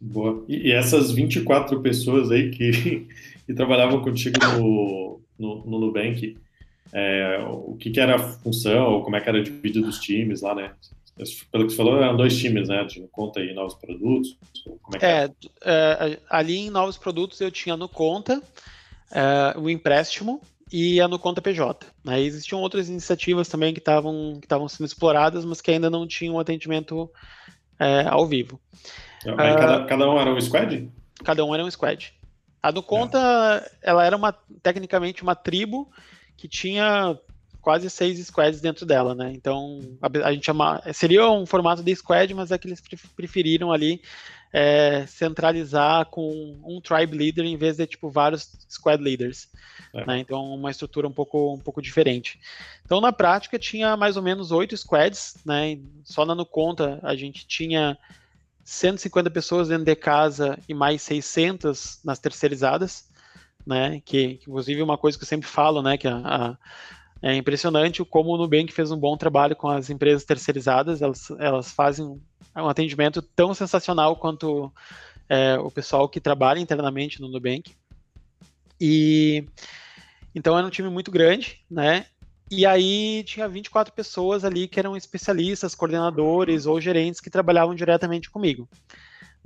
Boa. 0.00 0.44
E, 0.48 0.68
e 0.68 0.72
essas 0.72 1.10
24 1.10 1.80
pessoas 1.80 2.30
aí 2.30 2.50
que, 2.50 3.06
que 3.46 3.54
trabalhavam 3.54 4.00
contigo 4.00 4.38
no, 4.44 5.20
no, 5.38 5.66
no 5.66 5.80
Nubank, 5.80 6.36
é, 6.92 7.38
o 7.48 7.76
que, 7.76 7.90
que, 7.90 8.00
era 8.00 8.16
a 8.16 8.18
função, 8.18 8.94
ou 8.94 9.02
como 9.02 9.16
é 9.16 9.20
que 9.20 9.28
era 9.28 9.42
dividido 9.42 9.88
os 9.88 9.98
times 9.98 10.42
lá, 10.42 10.54
né? 10.54 10.72
Pelo 11.50 11.64
que 11.64 11.70
você 11.70 11.76
falou, 11.76 12.02
eram 12.02 12.16
dois 12.16 12.36
times, 12.36 12.68
né? 12.68 12.84
De 12.84 13.00
conta 13.10 13.40
e 13.40 13.54
novos 13.54 13.74
produtos. 13.74 14.36
Como 14.82 14.96
é, 14.96 14.98
que 14.98 15.06
é, 15.06 15.30
é, 15.64 16.18
ali 16.28 16.58
em 16.58 16.70
novos 16.70 16.98
produtos 16.98 17.40
eu 17.40 17.50
tinha 17.50 17.76
no 17.76 17.88
conta 17.88 18.42
é, 19.10 19.58
o 19.58 19.70
empréstimo 19.70 20.40
e 20.70 21.00
a 21.00 21.08
no 21.08 21.18
conta 21.18 21.40
PJ. 21.40 21.86
Né? 22.04 22.20
Existiam 22.20 22.60
outras 22.60 22.88
iniciativas 22.88 23.48
também 23.48 23.72
que 23.72 23.78
estavam 23.78 24.38
que 24.40 24.46
estavam 24.46 24.68
sendo 24.68 24.86
exploradas, 24.86 25.44
mas 25.44 25.60
que 25.60 25.70
ainda 25.70 25.88
não 25.88 26.06
tinham 26.06 26.38
atendimento 26.38 27.10
é, 27.78 28.06
ao 28.08 28.26
vivo. 28.26 28.60
Aí 29.24 29.54
cada, 29.56 29.84
uh, 29.84 29.86
cada 29.86 30.10
um 30.10 30.20
era 30.20 30.30
um 30.30 30.40
squad? 30.40 30.90
Cada 31.24 31.44
um 31.44 31.54
era 31.54 31.64
um 31.64 31.70
squad. 31.70 32.12
A 32.62 32.70
do 32.70 32.82
Conta, 32.82 33.18
é. 33.64 33.90
ela 33.90 34.04
era 34.04 34.16
uma, 34.16 34.32
tecnicamente 34.62 35.22
uma 35.22 35.34
tribo 35.34 35.88
que 36.36 36.48
tinha 36.48 37.18
quase 37.60 37.90
seis 37.90 38.24
squads 38.24 38.60
dentro 38.60 38.86
dela, 38.86 39.14
né? 39.14 39.32
Então, 39.34 39.80
a, 40.00 40.28
a 40.28 40.32
gente 40.32 40.46
chama, 40.46 40.80
seria 40.94 41.28
um 41.28 41.44
formato 41.44 41.82
de 41.82 41.96
squad, 41.96 42.32
mas 42.32 42.52
é 42.52 42.58
que 42.58 42.68
eles 42.68 42.80
preferiram 43.16 43.72
ali 43.72 44.00
é, 44.52 45.04
centralizar 45.06 46.06
com 46.06 46.30
um 46.64 46.80
tribe 46.80 47.16
leader 47.16 47.44
em 47.44 47.56
vez 47.56 47.76
de 47.76 47.86
tipo 47.86 48.08
vários 48.08 48.56
squad 48.70 49.02
leaders. 49.02 49.48
É. 49.92 50.06
Né? 50.06 50.18
Então, 50.20 50.44
uma 50.54 50.70
estrutura 50.70 51.08
um 51.08 51.12
pouco, 51.12 51.54
um 51.54 51.58
pouco 51.58 51.82
diferente. 51.82 52.38
Então, 52.84 53.00
na 53.00 53.12
prática, 53.12 53.58
tinha 53.58 53.96
mais 53.96 54.16
ou 54.16 54.22
menos 54.22 54.52
oito 54.52 54.76
squads, 54.76 55.36
né? 55.44 55.78
Só 56.04 56.24
na 56.24 56.34
no 56.34 56.46
conta 56.46 57.00
a 57.02 57.16
gente 57.16 57.46
tinha 57.46 57.98
150 58.64 59.30
pessoas 59.30 59.68
dentro 59.68 59.84
de 59.84 59.96
casa 59.96 60.58
e 60.68 60.74
mais 60.74 61.02
600 61.02 62.00
nas 62.04 62.18
terceirizadas, 62.18 63.05
né? 63.66 64.00
Que, 64.04 64.38
inclusive 64.42 64.82
uma 64.82 64.96
coisa 64.96 65.18
que 65.18 65.24
eu 65.24 65.28
sempre 65.28 65.48
falo, 65.48 65.82
né? 65.82 65.96
Que 65.96 66.06
a, 66.06 66.16
a, 66.16 66.56
é 67.22 67.34
impressionante 67.34 68.04
como 68.04 68.30
o 68.30 68.36
Nubank 68.36 68.72
fez 68.72 68.90
um 68.90 68.98
bom 68.98 69.16
trabalho 69.16 69.56
com 69.56 69.68
as 69.68 69.90
empresas 69.90 70.24
terceirizadas. 70.24 71.02
Elas, 71.02 71.30
elas 71.38 71.72
fazem 71.72 72.20
um 72.54 72.68
atendimento 72.68 73.20
tão 73.20 73.52
sensacional 73.52 74.16
quanto 74.16 74.72
é, 75.28 75.58
o 75.58 75.70
pessoal 75.70 76.08
que 76.08 76.20
trabalha 76.20 76.60
internamente 76.60 77.20
no 77.20 77.28
Nubank. 77.28 77.74
E 78.80 79.44
então 80.34 80.56
era 80.56 80.66
um 80.66 80.70
time 80.70 80.88
muito 80.88 81.10
grande, 81.10 81.60
né? 81.70 82.06
E 82.50 82.64
aí 82.64 83.24
tinha 83.24 83.48
24 83.48 83.92
pessoas 83.92 84.44
ali 84.44 84.68
que 84.68 84.78
eram 84.78 84.96
especialistas, 84.96 85.74
coordenadores 85.74 86.66
ou 86.66 86.80
gerentes 86.80 87.20
que 87.20 87.30
trabalhavam 87.30 87.74
diretamente 87.74 88.30
comigo. 88.30 88.68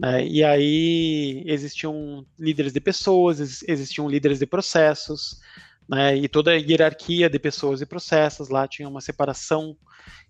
Né? 0.01 0.27
E 0.27 0.43
aí 0.43 1.43
existiam 1.47 2.25
líderes 2.39 2.73
de 2.73 2.81
pessoas, 2.81 3.63
existiam 3.69 4.09
líderes 4.09 4.39
de 4.39 4.47
processos, 4.47 5.39
né? 5.87 6.17
e 6.17 6.27
toda 6.27 6.53
a 6.53 6.57
hierarquia 6.57 7.29
de 7.29 7.39
pessoas 7.39 7.83
e 7.83 7.87
processos 7.87 8.49
lá 8.49 8.67
tinha 8.67 8.89
uma 8.89 9.03
separação 9.03 9.77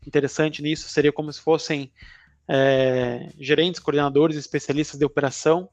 interessante 0.05 0.61
nisso, 0.61 0.89
seria 0.89 1.13
como 1.13 1.33
se 1.33 1.41
fossem 1.41 1.93
é, 2.49 3.31
gerentes, 3.39 3.81
coordenadores, 3.81 4.37
especialistas 4.37 4.99
de 4.99 5.05
operação. 5.05 5.69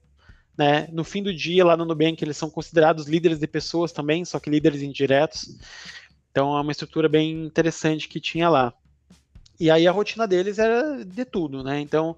Né? 0.56 0.88
No 0.92 1.04
fim 1.04 1.24
do 1.24 1.34
dia, 1.34 1.66
lá 1.66 1.76
no 1.76 1.86
Nubank, 1.86 2.24
eles 2.24 2.38
são 2.38 2.52
considerados 2.52 3.08
líderes 3.08 3.40
de 3.40 3.48
pessoas 3.48 3.92
também, 3.92 4.24
só 4.24 4.40
que 4.40 4.50
líderes 4.50 4.84
indiretos. 4.84 5.58
Então 6.30 6.56
é 6.56 6.62
uma 6.62 6.72
estrutura 6.72 7.10
bem 7.10 7.46
interessante 7.46 8.08
que 8.08 8.20
tinha 8.20 8.48
lá. 8.48 8.72
E 9.60 9.72
aí 9.72 9.88
a 9.88 9.92
rotina 9.92 10.28
deles 10.28 10.60
era 10.60 11.04
de 11.04 11.26
tudo, 11.26 11.64
né? 11.64 11.80
Então, 11.80 12.16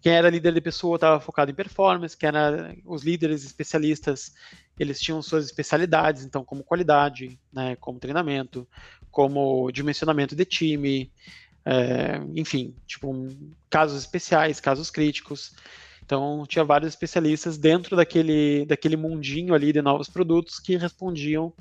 quem 0.00 0.12
era 0.12 0.30
líder 0.30 0.54
de 0.54 0.60
pessoa 0.60 0.96
estava 0.96 1.20
focado 1.20 1.50
em 1.50 1.54
performance, 1.54 2.16
quem 2.16 2.28
era 2.28 2.74
os 2.84 3.02
líderes 3.02 3.44
especialistas, 3.44 4.32
eles 4.78 5.00
tinham 5.00 5.20
suas 5.20 5.44
especialidades, 5.46 6.24
então 6.24 6.44
como 6.44 6.62
qualidade, 6.62 7.38
né, 7.52 7.76
como 7.76 7.98
treinamento, 7.98 8.66
como 9.10 9.70
dimensionamento 9.72 10.36
de 10.36 10.44
time, 10.44 11.12
é, 11.64 12.20
enfim, 12.34 12.74
tipo 12.86 13.12
casos 13.68 14.00
especiais, 14.00 14.60
casos 14.60 14.90
críticos. 14.90 15.54
Então 16.04 16.46
tinha 16.46 16.64
vários 16.64 16.88
especialistas 16.88 17.58
dentro 17.58 17.96
daquele, 17.96 18.64
daquele 18.64 18.96
mundinho 18.96 19.52
ali 19.52 19.72
de 19.72 19.82
novos 19.82 20.08
produtos 20.08 20.58
que 20.58 20.76
respondiam 20.76 21.52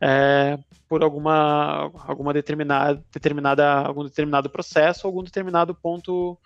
é, 0.00 0.58
por 0.88 1.02
alguma, 1.02 1.90
alguma 2.06 2.32
determinada, 2.32 3.02
determinada, 3.12 3.66
algum 3.80 4.04
determinado 4.04 4.48
processo, 4.48 5.06
algum 5.06 5.22
determinado 5.22 5.74
ponto 5.74 6.38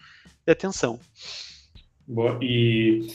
de 0.46 0.52
atenção. 0.52 0.98
Boa. 2.06 2.38
E, 2.42 3.06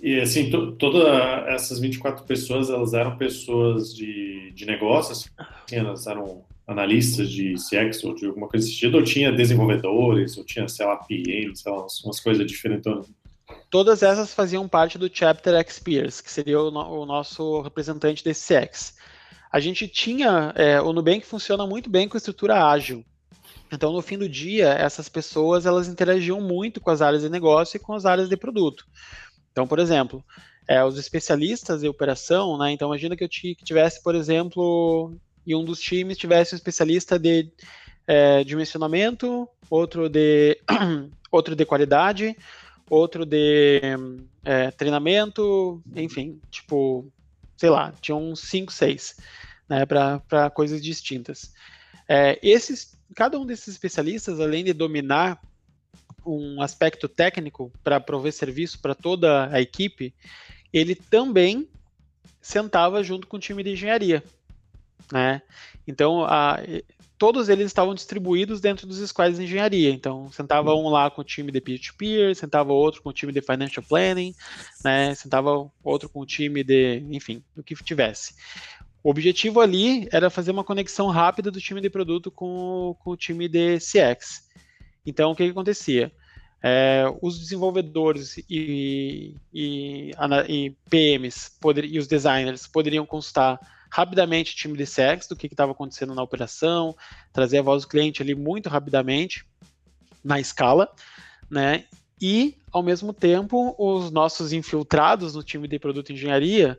e 0.00 0.20
assim, 0.20 0.50
to, 0.50 0.72
todas 0.72 1.04
essas 1.48 1.80
24 1.80 2.24
pessoas, 2.24 2.70
elas 2.70 2.94
eram 2.94 3.16
pessoas 3.16 3.92
de, 3.94 4.52
de 4.52 4.64
negócios, 4.64 5.28
assim, 5.38 5.76
elas 5.76 6.06
eram 6.06 6.44
analistas 6.66 7.30
de 7.30 7.54
CX 7.54 8.04
ou 8.04 8.14
de 8.14 8.26
alguma 8.26 8.48
coisa 8.48 8.64
desse 8.64 8.78
sentido, 8.78 8.98
ou 8.98 9.04
tinha 9.04 9.32
desenvolvedores, 9.32 10.36
ou 10.36 10.44
tinha, 10.44 10.68
sei 10.68 10.86
lá, 10.86 10.96
PM, 10.96 11.54
sei 11.56 11.72
lá, 11.72 11.86
umas 12.04 12.20
coisas 12.20 12.46
diferentes? 12.46 12.90
Todas 13.68 14.02
essas 14.02 14.32
faziam 14.32 14.68
parte 14.68 14.96
do 14.96 15.10
Chapter 15.12 15.54
XPeers, 15.68 16.20
que 16.20 16.30
seria 16.30 16.60
o, 16.60 16.68
o 16.68 17.04
nosso 17.04 17.60
representante 17.60 18.24
desse 18.24 18.54
CX 18.54 18.94
a 19.54 19.60
gente 19.60 19.86
tinha. 19.86 20.52
É, 20.56 20.80
o 20.80 20.92
Nubank 20.92 21.24
funciona 21.24 21.64
muito 21.64 21.88
bem 21.88 22.08
com 22.08 22.16
estrutura 22.16 22.66
ágil. 22.66 23.04
Então, 23.72 23.92
no 23.92 24.02
fim 24.02 24.18
do 24.18 24.28
dia, 24.28 24.70
essas 24.70 25.08
pessoas 25.08 25.64
elas 25.64 25.86
interagiam 25.86 26.40
muito 26.40 26.80
com 26.80 26.90
as 26.90 27.00
áreas 27.00 27.22
de 27.22 27.28
negócio 27.28 27.76
e 27.76 27.80
com 27.80 27.92
as 27.92 28.04
áreas 28.04 28.28
de 28.28 28.36
produto. 28.36 28.84
Então, 29.52 29.64
por 29.64 29.78
exemplo, 29.78 30.24
é, 30.66 30.84
os 30.84 30.98
especialistas 30.98 31.84
em 31.84 31.88
operação, 31.88 32.58
né? 32.58 32.72
Então, 32.72 32.88
imagina 32.88 33.14
que 33.14 33.22
eu 33.22 33.28
tivesse, 33.28 34.02
por 34.02 34.16
exemplo, 34.16 35.14
e 35.46 35.54
um 35.54 35.64
dos 35.64 35.78
times 35.78 36.18
tivesse 36.18 36.52
um 36.52 36.58
especialista 36.58 37.16
de 37.16 37.48
é, 38.08 38.42
dimensionamento, 38.42 39.48
outro 39.70 40.08
de 40.08 40.58
outro 41.30 41.54
de 41.54 41.64
qualidade, 41.64 42.36
outro 42.90 43.24
de 43.24 43.80
é, 44.44 44.72
treinamento, 44.72 45.80
enfim, 45.94 46.40
tipo, 46.50 47.08
sei 47.56 47.70
lá, 47.70 47.92
tinha 48.00 48.16
uns 48.16 48.40
5, 48.40 48.72
6 48.72 49.16
né, 49.68 49.86
para 49.86 50.50
coisas 50.50 50.82
distintas. 50.82 51.52
É, 52.08 52.38
esses, 52.42 52.98
cada 53.14 53.38
um 53.38 53.46
desses 53.46 53.68
especialistas, 53.68 54.40
além 54.40 54.64
de 54.64 54.72
dominar 54.72 55.40
um 56.26 56.60
aspecto 56.62 57.08
técnico 57.08 57.72
para 57.82 58.00
prover 58.00 58.32
serviço 58.32 58.80
para 58.80 58.94
toda 58.94 59.50
a 59.52 59.60
equipe, 59.60 60.14
ele 60.72 60.94
também 60.94 61.68
sentava 62.40 63.02
junto 63.02 63.26
com 63.26 63.36
o 63.36 63.40
time 63.40 63.62
de 63.62 63.70
engenharia, 63.70 64.22
né? 65.12 65.42
Então, 65.86 66.24
a, 66.24 66.58
todos 67.18 67.48
eles 67.48 67.66
estavam 67.66 67.94
distribuídos 67.94 68.60
dentro 68.60 68.86
dos 68.86 68.98
squads 69.08 69.38
de 69.38 69.44
engenharia. 69.44 69.90
Então, 69.90 70.30
sentava 70.32 70.74
um 70.74 70.88
lá 70.88 71.10
com 71.10 71.20
o 71.20 71.24
time 71.24 71.52
de 71.52 71.60
peer-to-peer, 71.60 72.34
sentava 72.34 72.72
outro 72.72 73.02
com 73.02 73.10
o 73.10 73.12
time 73.12 73.32
de 73.32 73.40
financial 73.40 73.84
planning, 73.88 74.34
né? 74.84 75.14
Sentava 75.14 75.70
outro 75.82 76.08
com 76.08 76.20
o 76.20 76.26
time 76.26 76.64
de, 76.64 77.02
enfim, 77.10 77.42
do 77.54 77.62
que 77.62 77.74
tivesse. 77.76 78.34
O 79.02 79.10
objetivo 79.10 79.60
ali 79.60 80.08
era 80.10 80.30
fazer 80.30 80.50
uma 80.50 80.64
conexão 80.64 81.08
rápida 81.08 81.50
do 81.50 81.60
time 81.60 81.80
de 81.80 81.90
produto 81.90 82.30
com, 82.30 82.96
com 82.98 83.10
o 83.10 83.16
time 83.16 83.48
de 83.48 83.78
CX. 83.78 84.48
Então, 85.04 85.32
o 85.32 85.36
que, 85.36 85.44
que 85.44 85.50
acontecia? 85.50 86.10
É, 86.62 87.04
os 87.20 87.38
desenvolvedores 87.38 88.38
e, 88.48 89.36
e, 89.52 90.12
e 90.48 90.76
PMs 90.88 91.50
poder, 91.60 91.84
e 91.84 91.98
os 91.98 92.06
designers 92.06 92.66
poderiam 92.66 93.04
consultar 93.04 93.60
rapidamente 93.94 94.52
o 94.52 94.56
time 94.56 94.76
de 94.76 94.86
CX 94.86 95.28
do 95.28 95.36
que 95.36 95.46
estava 95.46 95.70
acontecendo 95.70 96.16
na 96.16 96.22
operação, 96.22 96.96
trazer 97.32 97.58
a 97.58 97.62
voz 97.62 97.82
do 97.82 97.88
cliente 97.88 98.20
ali 98.20 98.34
muito 98.34 98.68
rapidamente 98.68 99.46
na 100.24 100.40
escala, 100.40 100.90
né? 101.48 101.84
E, 102.20 102.58
ao 102.72 102.82
mesmo 102.82 103.12
tempo, 103.12 103.72
os 103.78 104.10
nossos 104.10 104.52
infiltrados 104.52 105.36
no 105.36 105.44
time 105.44 105.68
de 105.68 105.78
produto 105.78 106.12
engenharia, 106.12 106.76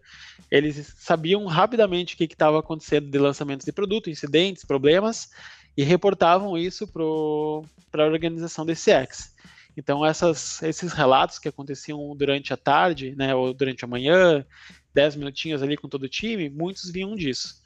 eles 0.51 0.93
sabiam 0.97 1.45
rapidamente 1.45 2.15
o 2.15 2.17
que 2.17 2.25
estava 2.25 2.59
acontecendo 2.59 3.09
de 3.09 3.17
lançamentos 3.17 3.65
de 3.65 3.71
produto, 3.71 4.09
incidentes, 4.09 4.65
problemas, 4.65 5.29
e 5.77 5.83
reportavam 5.85 6.57
isso 6.57 6.85
para 6.85 8.03
a 8.03 8.07
organização 8.07 8.65
de 8.65 8.73
CX. 8.73 9.34
Então, 9.77 10.05
essas, 10.05 10.61
esses 10.63 10.93
relatos 10.93 11.37
que 11.37 11.49
aconteciam 11.49 12.15
durante 12.15 12.53
a 12.53 12.57
tarde, 12.57 13.13
né, 13.15 13.35
ou 13.35 13.53
durante 13.53 13.83
a 13.83 13.87
manhã, 13.87 14.45
10 14.93 15.17
minutinhos 15.17 15.61
ali 15.61 15.75
com 15.75 15.89
todo 15.89 16.03
o 16.03 16.09
time, 16.09 16.49
muitos 16.49 16.89
vinham 16.89 17.15
disso. 17.15 17.61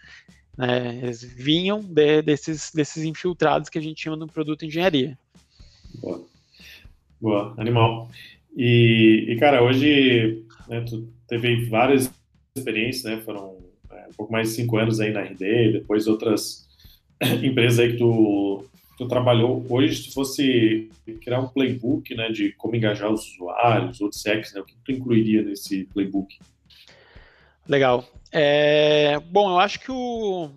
Né, 0.57 0.99
eles 1.03 1.23
vinham 1.23 1.81
de, 1.81 2.21
desses, 2.21 2.71
desses 2.73 3.03
infiltrados 3.03 3.69
que 3.69 3.77
a 3.77 3.81
gente 3.81 4.01
tinha 4.01 4.15
no 4.15 4.27
produto 4.27 4.65
engenharia. 4.65 5.17
Boa, 5.95 6.25
Boa. 7.21 7.53
animal. 7.57 8.09
E, 8.55 9.25
e, 9.29 9.35
cara, 9.37 9.63
hoje 9.63 10.43
né, 10.67 10.81
tu 10.81 11.07
teve 11.27 11.65
várias 11.65 12.11
experiências, 12.55 13.03
né, 13.03 13.21
foram 13.21 13.57
é, 13.91 14.07
um 14.09 14.13
pouco 14.13 14.31
mais 14.31 14.49
de 14.49 14.55
cinco 14.55 14.77
anos 14.77 14.99
aí 14.99 15.11
na 15.11 15.21
RD, 15.21 15.73
depois 15.73 16.07
outras 16.07 16.67
empresas 17.43 17.79
aí 17.79 17.91
que 17.91 17.97
tu 17.97 18.65
tu 18.99 19.07
trabalhou 19.07 19.65
hoje, 19.69 20.03
se 20.03 20.13
fosse 20.13 20.91
criar 21.21 21.39
um 21.39 21.47
playbook, 21.47 22.13
né, 22.13 22.29
de 22.29 22.51
como 22.51 22.75
engajar 22.75 23.09
os 23.09 23.33
usuários, 23.33 24.01
ou 24.01 24.09
CX, 24.09 24.53
né, 24.53 24.59
o 24.59 24.65
que 24.65 24.75
tu 24.83 24.91
incluiria 24.91 25.41
nesse 25.41 25.85
playbook? 25.85 26.37
Legal. 27.65 28.05
É, 28.29 29.17
bom, 29.19 29.51
eu 29.51 29.57
acho 29.57 29.79
que 29.79 29.89
o, 29.89 30.51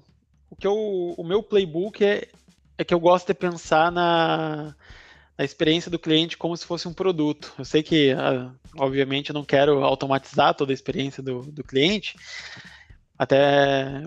o 0.51 0.57
que 0.57 0.67
eu, 0.67 0.75
o 1.17 1.23
meu 1.23 1.41
playbook 1.41 2.05
é, 2.05 2.27
é 2.77 2.83
que 2.83 2.93
eu 2.93 2.99
gosto 2.99 3.29
de 3.29 3.35
pensar 3.35 3.93
na, 3.93 4.75
na 5.39 5.45
experiência 5.45 5.89
do 5.89 5.99
cliente 5.99 6.37
como 6.37 6.57
se 6.57 6.67
fosse 6.67 6.89
um 6.89 6.93
produto. 6.93 7.55
Eu 7.57 7.65
sei 7.65 7.81
que, 7.81 8.11
ah, 8.11 8.51
obviamente, 8.77 9.31
eu 9.31 9.35
não 9.35 9.45
quero 9.45 9.85
automatizar 9.85 10.53
toda 10.57 10.73
a 10.73 10.75
experiência 10.75 11.23
do, 11.23 11.43
do 11.43 11.63
cliente, 11.63 12.17
até 13.17 14.03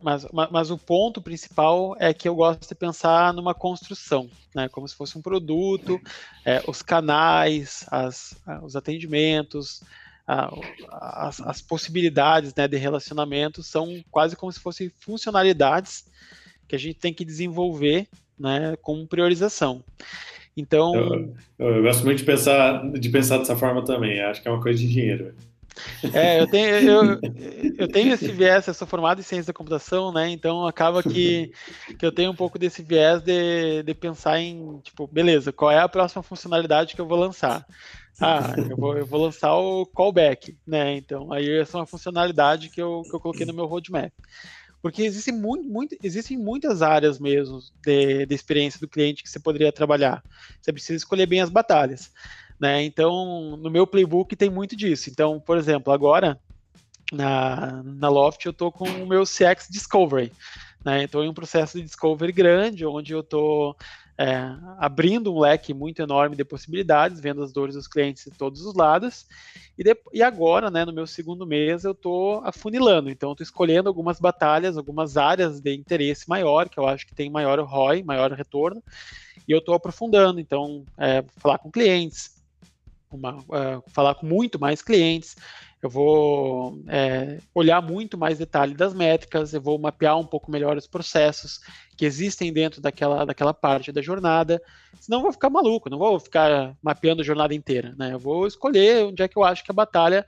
mas, 0.00 0.26
mas, 0.50 0.70
o 0.70 0.78
ponto 0.78 1.20
principal 1.20 1.96
é 1.98 2.14
que 2.14 2.28
eu 2.28 2.34
gosto 2.34 2.68
de 2.68 2.74
pensar 2.74 3.34
numa 3.34 3.52
construção, 3.52 4.30
né? 4.54 4.68
Como 4.68 4.86
se 4.86 4.94
fosse 4.94 5.18
um 5.18 5.22
produto, 5.22 6.00
é, 6.44 6.62
os 6.68 6.82
canais, 6.82 7.84
as, 7.90 8.36
os 8.62 8.76
atendimentos, 8.76 9.82
a, 10.26 10.50
as, 11.26 11.40
as, 11.40 11.62
possibilidades 11.62 12.54
né, 12.54 12.68
de 12.68 12.76
relacionamento 12.76 13.62
são 13.62 14.02
quase 14.10 14.36
como 14.36 14.52
se 14.52 14.60
fossem 14.60 14.90
funcionalidades 15.00 16.04
que 16.68 16.76
a 16.76 16.78
gente 16.78 16.98
tem 16.98 17.14
que 17.14 17.24
desenvolver 17.24 18.06
né, 18.38 18.76
com 18.82 19.06
priorização. 19.06 19.82
Então. 20.56 20.94
Eu, 20.94 21.34
eu, 21.58 21.82
gosto 21.82 22.04
muito 22.04 22.18
de 22.18 22.24
pensar, 22.24 22.90
de 22.92 23.08
pensar 23.08 23.38
dessa 23.38 23.56
forma 23.56 23.84
também. 23.84 24.20
Acho 24.20 24.42
que 24.42 24.48
é 24.48 24.50
uma 24.50 24.62
coisa 24.62 24.78
de 24.78 24.86
engenheiro. 24.86 25.34
É, 26.12 26.40
eu 26.40 26.46
tenho, 26.46 26.68
eu, 26.68 27.20
eu 27.78 27.88
tenho 27.88 28.12
esse 28.12 28.28
viés, 28.28 28.66
eu 28.66 28.74
sou 28.74 28.86
formado 28.86 29.20
em 29.20 29.24
ciência 29.24 29.52
da 29.52 29.56
computação, 29.56 30.12
né? 30.12 30.28
Então 30.30 30.66
acaba 30.66 31.02
que, 31.02 31.52
que 31.98 32.04
eu 32.04 32.12
tenho 32.12 32.30
um 32.30 32.34
pouco 32.34 32.58
desse 32.58 32.82
viés 32.82 33.22
de, 33.22 33.82
de 33.82 33.94
pensar 33.94 34.40
em, 34.40 34.78
tipo, 34.80 35.06
beleza, 35.06 35.52
qual 35.52 35.70
é 35.70 35.78
a 35.78 35.88
próxima 35.88 36.22
funcionalidade 36.22 36.94
que 36.94 37.00
eu 37.00 37.06
vou 37.06 37.18
lançar? 37.18 37.66
Ah, 38.20 38.54
eu 38.68 38.76
vou, 38.76 38.96
eu 38.96 39.06
vou 39.06 39.22
lançar 39.22 39.54
o 39.54 39.86
callback, 39.86 40.56
né? 40.66 40.96
Então, 40.96 41.32
aí 41.32 41.48
essa 41.58 41.76
é 41.76 41.80
uma 41.80 41.86
funcionalidade 41.86 42.68
que 42.68 42.82
eu, 42.82 43.02
que 43.08 43.14
eu 43.14 43.20
coloquei 43.20 43.46
no 43.46 43.54
meu 43.54 43.66
roadmap. 43.66 44.12
Porque 44.80 45.02
existem, 45.02 45.34
muito, 45.34 45.68
muito, 45.68 45.96
existem 46.02 46.36
muitas 46.36 46.82
áreas 46.82 47.18
mesmo 47.18 47.58
de, 47.84 48.26
de 48.26 48.34
experiência 48.34 48.78
do 48.78 48.88
cliente 48.88 49.22
que 49.22 49.28
você 49.28 49.40
poderia 49.40 49.72
trabalhar. 49.72 50.22
Você 50.60 50.72
precisa 50.72 50.96
escolher 50.96 51.26
bem 51.26 51.40
as 51.40 51.50
batalhas. 51.50 52.10
Né? 52.60 52.84
Então, 52.84 53.56
no 53.56 53.70
meu 53.70 53.86
playbook 53.86 54.34
tem 54.34 54.50
muito 54.50 54.74
disso. 54.76 55.10
Então, 55.10 55.38
por 55.38 55.56
exemplo, 55.56 55.92
agora 55.92 56.38
na, 57.12 57.82
na 57.84 58.08
Loft 58.08 58.44
eu 58.44 58.50
estou 58.50 58.70
com 58.70 58.84
o 58.84 59.06
meu 59.06 59.24
CX 59.24 59.68
Discovery. 59.70 60.32
Né? 60.84 61.04
Estou 61.04 61.24
em 61.24 61.28
um 61.28 61.34
processo 61.34 61.78
de 61.78 61.84
discovery 61.84 62.32
grande, 62.32 62.86
onde 62.86 63.12
eu 63.12 63.20
estou 63.20 63.76
é, 64.18 64.52
abrindo 64.78 65.32
um 65.32 65.38
leque 65.38 65.72
muito 65.72 66.02
enorme 66.02 66.34
de 66.34 66.44
possibilidades, 66.44 67.20
vendo 67.20 67.42
as 67.42 67.52
dores 67.52 67.76
dos 67.76 67.86
clientes 67.86 68.24
de 68.24 68.36
todos 68.36 68.62
os 68.62 68.74
lados. 68.74 69.26
E, 69.78 69.84
de, 69.84 69.96
e 70.12 70.22
agora, 70.22 70.70
né, 70.70 70.84
no 70.84 70.92
meu 70.92 71.06
segundo 71.06 71.46
mês, 71.46 71.84
eu 71.84 71.92
estou 71.92 72.42
afunilando. 72.44 73.10
Então, 73.10 73.32
estou 73.32 73.44
escolhendo 73.44 73.88
algumas 73.88 74.18
batalhas, 74.18 74.76
algumas 74.76 75.16
áreas 75.16 75.60
de 75.60 75.72
interesse 75.72 76.28
maior, 76.28 76.68
que 76.68 76.78
eu 76.78 76.86
acho 76.86 77.06
que 77.06 77.14
tem 77.14 77.30
maior 77.30 77.60
ROI, 77.60 78.02
maior 78.02 78.32
retorno, 78.32 78.82
e 79.46 79.52
eu 79.52 79.58
estou 79.58 79.74
aprofundando. 79.74 80.40
Então, 80.40 80.84
é, 80.96 81.24
falar 81.36 81.58
com 81.58 81.70
clientes, 81.70 82.37
uma, 83.16 83.38
uh, 83.38 83.82
falar 83.88 84.14
com 84.14 84.26
muito 84.26 84.58
mais 84.58 84.82
clientes, 84.82 85.36
eu 85.80 85.88
vou 85.88 86.82
é, 86.88 87.38
olhar 87.54 87.80
muito 87.80 88.18
mais 88.18 88.38
detalhe 88.38 88.74
das 88.74 88.92
métricas, 88.92 89.54
eu 89.54 89.60
vou 89.60 89.78
mapear 89.78 90.18
um 90.18 90.26
pouco 90.26 90.50
melhor 90.50 90.76
os 90.76 90.88
processos 90.88 91.60
que 91.96 92.04
existem 92.04 92.52
dentro 92.52 92.80
daquela, 92.80 93.24
daquela 93.24 93.54
parte 93.54 93.92
da 93.92 94.02
jornada, 94.02 94.60
senão 95.00 95.18
eu 95.18 95.22
vou 95.22 95.32
ficar 95.32 95.50
maluco, 95.50 95.88
não 95.88 95.98
vou 95.98 96.18
ficar 96.18 96.76
mapeando 96.82 97.22
a 97.22 97.24
jornada 97.24 97.54
inteira, 97.54 97.94
né? 97.96 98.12
Eu 98.12 98.18
vou 98.18 98.46
escolher 98.46 99.04
onde 99.04 99.22
é 99.22 99.28
que 99.28 99.36
eu 99.36 99.44
acho 99.44 99.62
que 99.62 99.70
a 99.70 99.74
batalha 99.74 100.26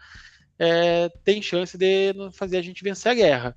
é, 0.56 1.08
tem 1.24 1.42
chance 1.42 1.76
de 1.76 2.14
fazer 2.32 2.58
a 2.58 2.62
gente 2.62 2.84
vencer 2.84 3.10
a 3.10 3.14
guerra. 3.14 3.56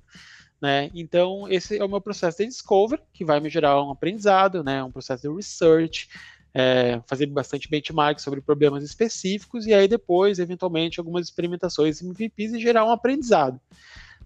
Né? 0.60 0.90
Então, 0.94 1.46
esse 1.50 1.76
é 1.76 1.84
o 1.84 1.88
meu 1.88 2.00
processo 2.00 2.38
de 2.38 2.46
discover, 2.46 2.98
que 3.12 3.22
vai 3.22 3.38
me 3.38 3.50
gerar 3.50 3.82
um 3.82 3.90
aprendizado, 3.90 4.64
né? 4.64 4.82
um 4.82 4.90
processo 4.90 5.28
de 5.28 5.36
research, 5.36 6.08
é, 6.54 7.00
fazer 7.06 7.26
bastante 7.26 7.68
benchmark 7.68 8.20
sobre 8.20 8.40
problemas 8.40 8.84
específicos 8.84 9.66
e 9.66 9.74
aí 9.74 9.88
depois, 9.88 10.38
eventualmente, 10.38 11.00
algumas 11.00 11.26
experimentações 11.26 12.00
MVPs 12.00 12.54
e 12.54 12.60
gerar 12.60 12.84
um 12.84 12.90
aprendizado. 12.90 13.60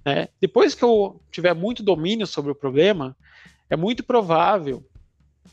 Né? 0.04 0.28
Depois 0.40 0.74
que 0.74 0.84
eu 0.84 1.20
tiver 1.32 1.54
muito 1.54 1.82
domínio 1.82 2.26
sobre 2.26 2.52
o 2.52 2.54
problema, 2.54 3.16
é 3.70 3.76
muito 3.76 4.04
provável 4.04 4.84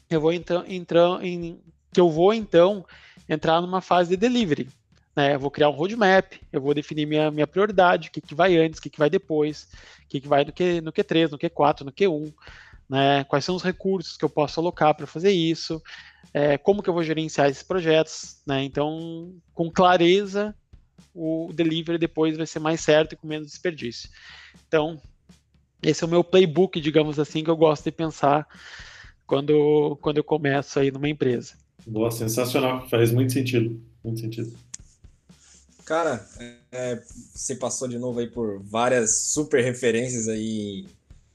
eu 0.09 0.21
vou 0.21 0.34
então 0.34 0.63
entrar 0.67 1.23
em 1.23 1.59
que 1.93 1.99
eu 1.99 2.09
vou 2.09 2.34
então 2.34 2.86
entrar 3.28 3.61
numa 3.61 3.82
fase 3.82 4.11
de 4.11 4.17
delivery. 4.17 4.67
Né? 5.15 5.36
Eu 5.36 5.39
vou 5.39 5.49
criar 5.49 5.69
um 5.69 5.73
roadmap, 5.73 6.34
eu 6.51 6.61
vou 6.61 6.73
definir 6.73 7.05
minha, 7.05 7.32
minha 7.32 7.47
prioridade, 7.47 8.09
o 8.09 8.11
que, 8.11 8.21
que 8.21 8.36
vai 8.36 8.57
antes, 8.57 8.80
o 8.80 8.84
que, 8.84 8.89
que 8.89 8.99
vai 8.99 9.09
depois, 9.09 9.69
o 10.03 10.07
que, 10.09 10.19
que 10.19 10.28
vai 10.28 10.43
no, 10.43 10.51
Q, 10.51 10.82
no 10.82 10.91
Q3, 10.91 11.32
no 11.32 11.39
Q4, 11.39 11.82
no 11.82 11.91
Q1, 11.91 12.34
né? 12.89 13.23
quais 13.25 13.43
são 13.43 13.55
os 13.55 13.63
recursos 13.63 14.17
que 14.17 14.25
eu 14.25 14.29
posso 14.29 14.59
alocar 14.59 14.95
para 14.95 15.07
fazer 15.07 15.31
isso, 15.31 15.81
é, 16.33 16.57
como 16.57 16.83
que 16.83 16.89
eu 16.89 16.93
vou 16.93 17.03
gerenciar 17.03 17.49
esses 17.49 17.63
projetos, 17.63 18.38
né? 18.45 18.63
Então, 18.63 19.33
com 19.53 19.71
clareza, 19.71 20.53
o 21.13 21.51
delivery 21.53 21.97
depois 21.97 22.36
vai 22.36 22.45
ser 22.45 22.59
mais 22.59 22.81
certo 22.81 23.13
e 23.13 23.15
com 23.15 23.27
menos 23.27 23.47
desperdício. 23.47 24.09
Então, 24.67 24.99
esse 25.81 26.03
é 26.03 26.07
o 26.07 26.09
meu 26.09 26.23
playbook, 26.23 26.81
digamos 26.81 27.19
assim, 27.19 27.43
que 27.43 27.49
eu 27.49 27.55
gosto 27.55 27.86
de 27.86 27.91
pensar 27.91 28.47
quando, 29.25 29.97
quando 30.01 30.17
eu 30.17 30.23
começo 30.23 30.79
aí 30.79 30.91
numa 30.91 31.09
empresa. 31.09 31.53
Boa, 31.86 32.11
sensacional, 32.11 32.88
faz 32.89 33.11
muito 33.11 33.31
sentido, 33.31 33.79
muito 34.03 34.19
sentido. 34.19 34.53
Cara, 35.86 36.27
é, 36.71 36.99
você 37.33 37.55
passou 37.55 37.88
de 37.88 37.99
novo 37.99 38.19
aí 38.19 38.27
por 38.27 38.59
várias 38.63 39.27
super 39.27 39.63
referências 39.63 40.27
aí 40.27 40.86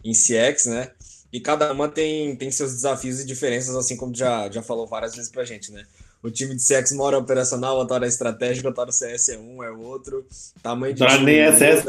em 0.03 0.12
CX, 0.12 0.66
né? 0.66 0.90
E 1.33 1.41
cada 1.41 1.72
uma 1.72 1.89
tem, 1.89 2.35
tem 2.35 2.51
seus 2.51 2.72
desafios 2.72 3.20
e 3.20 3.26
diferenças, 3.26 3.74
assim 3.76 3.97
como 3.97 4.14
já, 4.14 4.51
já 4.51 4.62
falou 4.62 4.87
várias 4.87 5.14
vezes 5.14 5.31
pra 5.31 5.45
gente, 5.45 5.70
né? 5.70 5.85
O 6.22 6.31
time 6.31 6.55
de 6.55 6.62
CX 6.62 6.93
mora 6.93 7.16
operacional, 7.16 7.78
outra 7.78 7.95
hora 7.95 8.05
é 8.05 8.09
estratégico, 8.09 8.68
outra 8.68 8.83
hora 8.83 8.93
CS 8.93 9.31
é 9.31 9.39
um, 9.39 9.62
é 9.62 9.70
outro. 9.70 10.26
Tamanho 10.62 10.93
de. 10.93 11.03
Outra 11.03 11.18
nem 11.18 11.39
é 11.39 11.53
CS. 11.53 11.85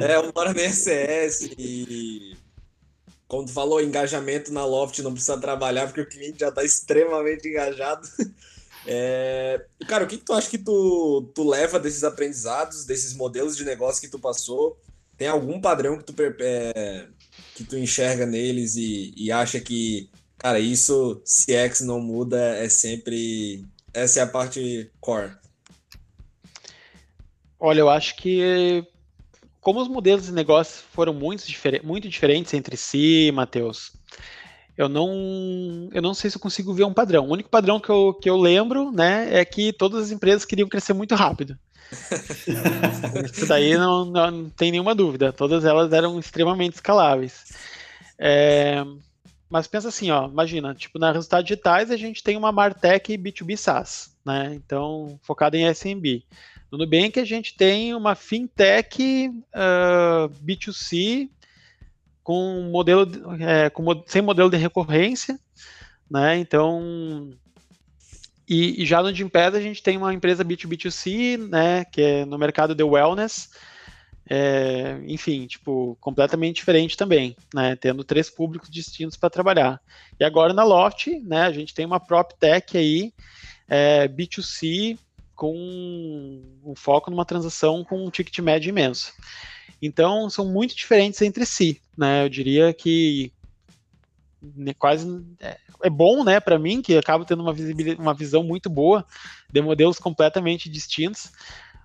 É, 0.00 0.18
uma 0.18 0.32
hora 0.34 0.52
nem 0.52 0.64
é 0.64 0.72
CS. 0.72 1.42
E. 1.56 2.36
Como 3.28 3.44
tu 3.44 3.52
falou, 3.52 3.80
engajamento 3.80 4.52
na 4.52 4.64
Loft 4.64 5.00
não 5.00 5.12
precisa 5.12 5.38
trabalhar, 5.38 5.86
porque 5.86 6.00
o 6.00 6.08
cliente 6.08 6.40
já 6.40 6.48
está 6.48 6.64
extremamente 6.64 7.48
engajado. 7.48 8.08
É... 8.88 9.66
Cara, 9.88 10.04
o 10.04 10.06
que, 10.06 10.16
que 10.16 10.24
tu 10.24 10.32
acha 10.32 10.48
que 10.48 10.58
tu, 10.58 11.28
tu 11.34 11.42
leva 11.48 11.80
desses 11.80 12.04
aprendizados, 12.04 12.84
desses 12.84 13.14
modelos 13.14 13.56
de 13.56 13.64
negócio 13.64 14.00
que 14.00 14.06
tu 14.06 14.16
passou? 14.16 14.80
Tem 15.18 15.26
algum 15.26 15.60
padrão 15.60 15.98
que 15.98 16.04
tu 16.04 16.14
é, 16.22 17.08
que 17.56 17.64
tu 17.64 17.78
enxerga 17.78 18.26
neles 18.26 18.76
e, 18.76 19.14
e 19.16 19.32
acha 19.32 19.58
que, 19.58 20.10
cara, 20.36 20.60
isso, 20.60 21.22
CX 21.24 21.80
não 21.80 21.98
muda, 22.00 22.38
é 22.38 22.68
sempre. 22.68 23.64
Essa 23.94 24.20
é 24.20 24.22
a 24.22 24.26
parte 24.26 24.90
core. 25.00 25.32
Olha, 27.58 27.80
eu 27.80 27.88
acho 27.88 28.14
que 28.16 28.84
como 29.62 29.80
os 29.80 29.88
modelos 29.88 30.26
de 30.26 30.32
negócio 30.32 30.84
foram 30.92 31.14
muito, 31.14 31.42
muito 31.82 32.08
diferentes 32.10 32.52
entre 32.52 32.76
si, 32.76 33.32
Matheus, 33.32 33.94
eu 34.76 34.86
não, 34.86 35.88
eu 35.94 36.02
não 36.02 36.12
sei 36.12 36.28
se 36.28 36.36
eu 36.36 36.40
consigo 36.40 36.74
ver 36.74 36.84
um 36.84 36.92
padrão. 36.92 37.26
O 37.26 37.32
único 37.32 37.48
padrão 37.48 37.80
que 37.80 37.88
eu, 37.88 38.12
que 38.12 38.28
eu 38.28 38.36
lembro, 38.36 38.92
né, 38.92 39.34
é 39.34 39.44
que 39.46 39.72
todas 39.72 40.04
as 40.04 40.10
empresas 40.10 40.44
queriam 40.44 40.68
crescer 40.68 40.92
muito 40.92 41.14
rápido. 41.14 41.58
Isso 43.32 43.46
daí 43.46 43.76
não, 43.76 44.04
não, 44.04 44.50
tem 44.50 44.70
nenhuma 44.70 44.94
dúvida. 44.94 45.32
Todas 45.32 45.64
elas 45.64 45.92
eram 45.92 46.18
extremamente 46.18 46.74
escaláveis. 46.74 47.52
É, 48.18 48.84
mas 49.48 49.66
pensa 49.66 49.88
assim, 49.88 50.10
ó, 50.10 50.26
imagina, 50.26 50.74
tipo, 50.74 50.98
na 50.98 51.12
resultados 51.12 51.46
digitais 51.46 51.90
a 51.90 51.96
gente 51.96 52.22
tem 52.22 52.36
uma 52.36 52.50
Martech 52.50 53.16
B2B 53.16 53.56
SaaS, 53.56 54.16
né? 54.24 54.52
Então, 54.54 55.18
focada 55.22 55.56
em 55.56 55.72
SMB. 55.72 56.24
No 56.70 56.78
Nubank 56.78 57.18
a 57.20 57.24
gente 57.24 57.56
tem 57.56 57.94
uma 57.94 58.14
fintech 58.14 59.28
uh, 59.28 60.28
B2C 60.44 61.30
com 62.22 62.68
modelo 62.72 63.08
é, 63.40 63.70
com, 63.70 63.84
sem 64.06 64.20
modelo 64.20 64.50
de 64.50 64.56
recorrência, 64.56 65.38
né? 66.10 66.36
Então 66.38 67.30
e, 68.48 68.82
e 68.82 68.86
já 68.86 69.02
no 69.02 69.12
Gimpass 69.12 69.54
a 69.54 69.60
gente 69.60 69.82
tem 69.82 69.96
uma 69.96 70.14
empresa 70.14 70.44
B2B2C, 70.44 71.48
né? 71.48 71.84
Que 71.84 72.02
é 72.02 72.24
no 72.24 72.38
mercado 72.38 72.74
de 72.74 72.82
wellness, 72.82 73.50
é, 74.28 74.98
enfim, 75.06 75.46
tipo 75.46 75.96
completamente 76.00 76.56
diferente 76.56 76.96
também, 76.96 77.36
né? 77.52 77.76
Tendo 77.76 78.04
três 78.04 78.30
públicos 78.30 78.70
distintos 78.70 79.16
para 79.16 79.30
trabalhar. 79.30 79.80
E 80.18 80.24
agora 80.24 80.52
na 80.52 80.64
Loft, 80.64 81.08
né? 81.24 81.42
A 81.42 81.52
gente 81.52 81.74
tem 81.74 81.84
uma 81.86 82.00
prop 82.00 82.32
tech 82.38 82.76
aí 82.76 83.12
é, 83.68 84.06
B2C 84.08 84.98
com 85.34 85.54
um 86.64 86.74
foco 86.74 87.10
numa 87.10 87.24
transação 87.24 87.84
com 87.84 88.04
um 88.04 88.10
ticket 88.10 88.38
médio 88.38 88.70
imenso. 88.70 89.12
Então, 89.80 90.30
são 90.30 90.46
muito 90.46 90.74
diferentes 90.74 91.20
entre 91.20 91.44
si, 91.44 91.80
né? 91.96 92.24
Eu 92.24 92.28
diria 92.28 92.72
que 92.72 93.30
quase 94.78 95.24
é, 95.40 95.58
é 95.82 95.90
bom, 95.90 96.24
né, 96.24 96.40
para 96.40 96.58
mim, 96.58 96.82
que 96.82 96.96
acabo 96.96 97.24
tendo 97.24 97.42
uma, 97.42 97.54
uma 97.98 98.14
visão 98.14 98.42
muito 98.42 98.68
boa 98.68 99.04
de 99.50 99.60
modelos 99.60 99.98
completamente 99.98 100.68
distintos, 100.68 101.30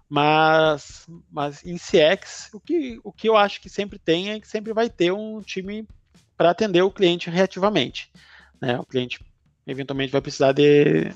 mas, 0.09 1.07
mas 1.31 1.65
em 1.65 1.77
CX, 1.77 2.49
o 2.53 2.59
que, 2.59 2.99
o 3.03 3.11
que 3.11 3.29
eu 3.29 3.37
acho 3.37 3.61
que 3.61 3.69
sempre 3.69 3.97
tem 3.97 4.31
é 4.31 4.39
que 4.39 4.47
sempre 4.47 4.73
vai 4.73 4.89
ter 4.89 5.11
um 5.11 5.41
time 5.41 5.87
para 6.35 6.49
atender 6.49 6.81
o 6.81 6.91
cliente 6.91 7.29
reativamente. 7.29 8.11
Né? 8.59 8.77
O 8.79 8.85
cliente 8.85 9.23
eventualmente 9.65 10.11
vai 10.11 10.21
precisar 10.21 10.51
de, 10.51 11.13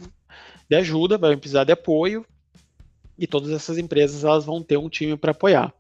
de 0.70 0.76
ajuda, 0.76 1.18
vai 1.18 1.36
precisar 1.36 1.64
de 1.64 1.72
apoio, 1.72 2.26
e 3.18 3.26
todas 3.26 3.52
essas 3.52 3.78
empresas 3.78 4.24
elas 4.24 4.46
vão 4.46 4.62
ter 4.62 4.78
um 4.78 4.90
time 4.90 5.18
para 5.18 5.32
apoiar. 5.32 5.74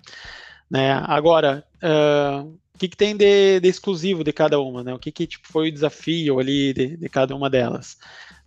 Né? 0.70 0.94
Agora, 1.06 1.66
uh, 1.78 2.58
o 2.76 2.78
que, 2.78 2.90
que 2.90 2.98
tem 2.98 3.16
de, 3.16 3.62
de, 3.62 3.70
exclusivo 3.70 4.22
de 4.22 4.34
cada 4.34 4.60
uma? 4.60 4.84
Né? 4.84 4.94
O 4.94 5.00
que, 5.00 5.10
que 5.10 5.26
tipo, 5.26 5.48
foi 5.48 5.70
o 5.70 5.72
desafio 5.72 6.40
ali 6.40 6.74
de, 6.74 6.98
de 6.98 7.10
cada 7.10 7.34
uma 7.34 7.50
delas? 7.50 7.98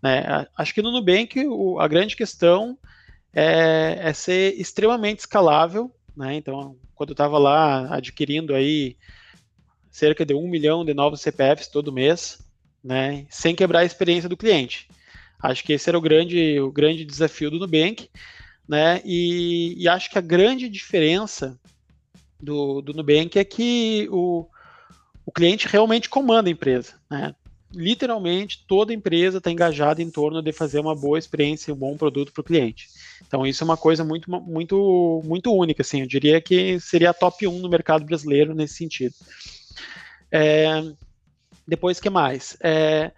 Né? 0.03 0.47
Acho 0.55 0.75
que 0.75 0.83
no 0.83 0.93
Nubank 0.93 1.47
o, 1.47 1.81
a 1.81 1.89
grande 1.89 2.15
questão 2.15 2.79
é, 3.33 3.99
é, 4.03 4.13
ser 4.13 4.55
extremamente 4.61 5.21
escalável. 5.21 5.91
Né? 6.15 6.35
Então, 6.35 6.77
quando 6.95 7.11
eu 7.11 7.15
estava 7.15 7.39
lá 7.39 7.95
adquirindo 7.95 8.55
aí 8.55 8.99
cerca 9.91 10.27
de 10.27 10.35
um 10.35 10.47
milhão 10.47 10.85
de 10.85 10.93
novos 10.93 11.23
CPFs 11.23 11.69
todo 11.69 11.93
mês, 11.93 12.39
né? 12.85 13.27
sem 13.31 13.55
quebrar 13.55 13.81
a 13.81 13.87
experiência 13.87 14.29
do 14.29 14.37
cliente. 14.37 14.89
Acho 15.43 15.65
que 15.65 15.73
esse 15.73 15.89
era 15.89 15.97
o 15.97 16.03
grande, 16.03 16.61
o 16.61 16.71
grande 16.71 17.03
desafio 17.03 17.51
do 17.51 17.59
Nubank, 17.59 18.11
né? 18.69 19.01
E, 19.05 19.75
e 19.79 19.89
acho 19.89 20.11
que 20.11 20.19
a 20.19 20.21
grande 20.21 20.69
diferença 20.69 21.59
do, 22.41 22.81
do 22.81 22.93
Nubank 22.93 23.39
é 23.39 23.45
que 23.45 24.09
o, 24.11 24.47
o 25.27 25.33
cliente 25.33 25.69
realmente 25.69 26.09
comanda 26.09 26.49
a 26.49 26.53
empresa, 26.53 26.95
né? 27.11 27.35
Literalmente 27.71 28.65
toda 28.67 28.95
empresa 28.95 29.39
está 29.39 29.51
engajada 29.51 30.01
em 30.01 30.11
torno 30.11 30.41
de 30.41 30.53
fazer 30.53 30.81
uma 30.81 30.95
boa 30.95 31.19
experiência, 31.19 31.75
um 31.75 31.77
bom 31.77 31.99
produto 31.99 32.33
para 32.33 32.41
o 32.41 32.45
cliente. 32.45 32.89
Então 33.27 33.47
isso 33.47 33.63
é 33.63 33.67
uma 33.67 33.77
coisa 33.77 34.03
muito, 34.03 34.31
muito, 34.31 35.21
muito 35.25 35.53
única, 35.55 35.83
assim. 35.83 36.01
Eu 36.01 36.07
diria 36.07 36.41
que 36.41 36.81
seria 36.81 37.11
a 37.11 37.15
top 37.15 37.47
1 37.47 37.59
no 37.59 37.69
mercado 37.69 38.07
brasileiro 38.07 38.55
nesse 38.55 38.75
sentido. 38.75 39.15
É, 40.33 40.83
depois 41.67 42.01
que 42.01 42.09
mais? 42.09 42.57
É, 42.63 43.13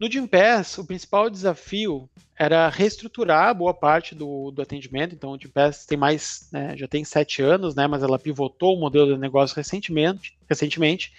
no 0.00 0.10
Gympass, 0.10 0.78
o 0.78 0.84
principal 0.84 1.28
desafio 1.28 2.08
era 2.36 2.68
reestruturar 2.68 3.54
boa 3.54 3.74
parte 3.74 4.14
do, 4.14 4.50
do 4.52 4.62
atendimento. 4.62 5.14
Então, 5.14 5.32
o 5.32 5.38
Gympass 5.38 5.84
tem 5.84 5.98
mais, 5.98 6.48
né, 6.52 6.76
já 6.76 6.86
tem 6.86 7.04
sete 7.04 7.42
anos, 7.42 7.74
né, 7.74 7.86
mas 7.86 8.02
ela 8.02 8.18
pivotou 8.18 8.76
o 8.76 8.80
modelo 8.80 9.12
de 9.12 9.18
negócio 9.18 9.56
recentemente, 9.56 10.38
recentemente. 10.48 11.12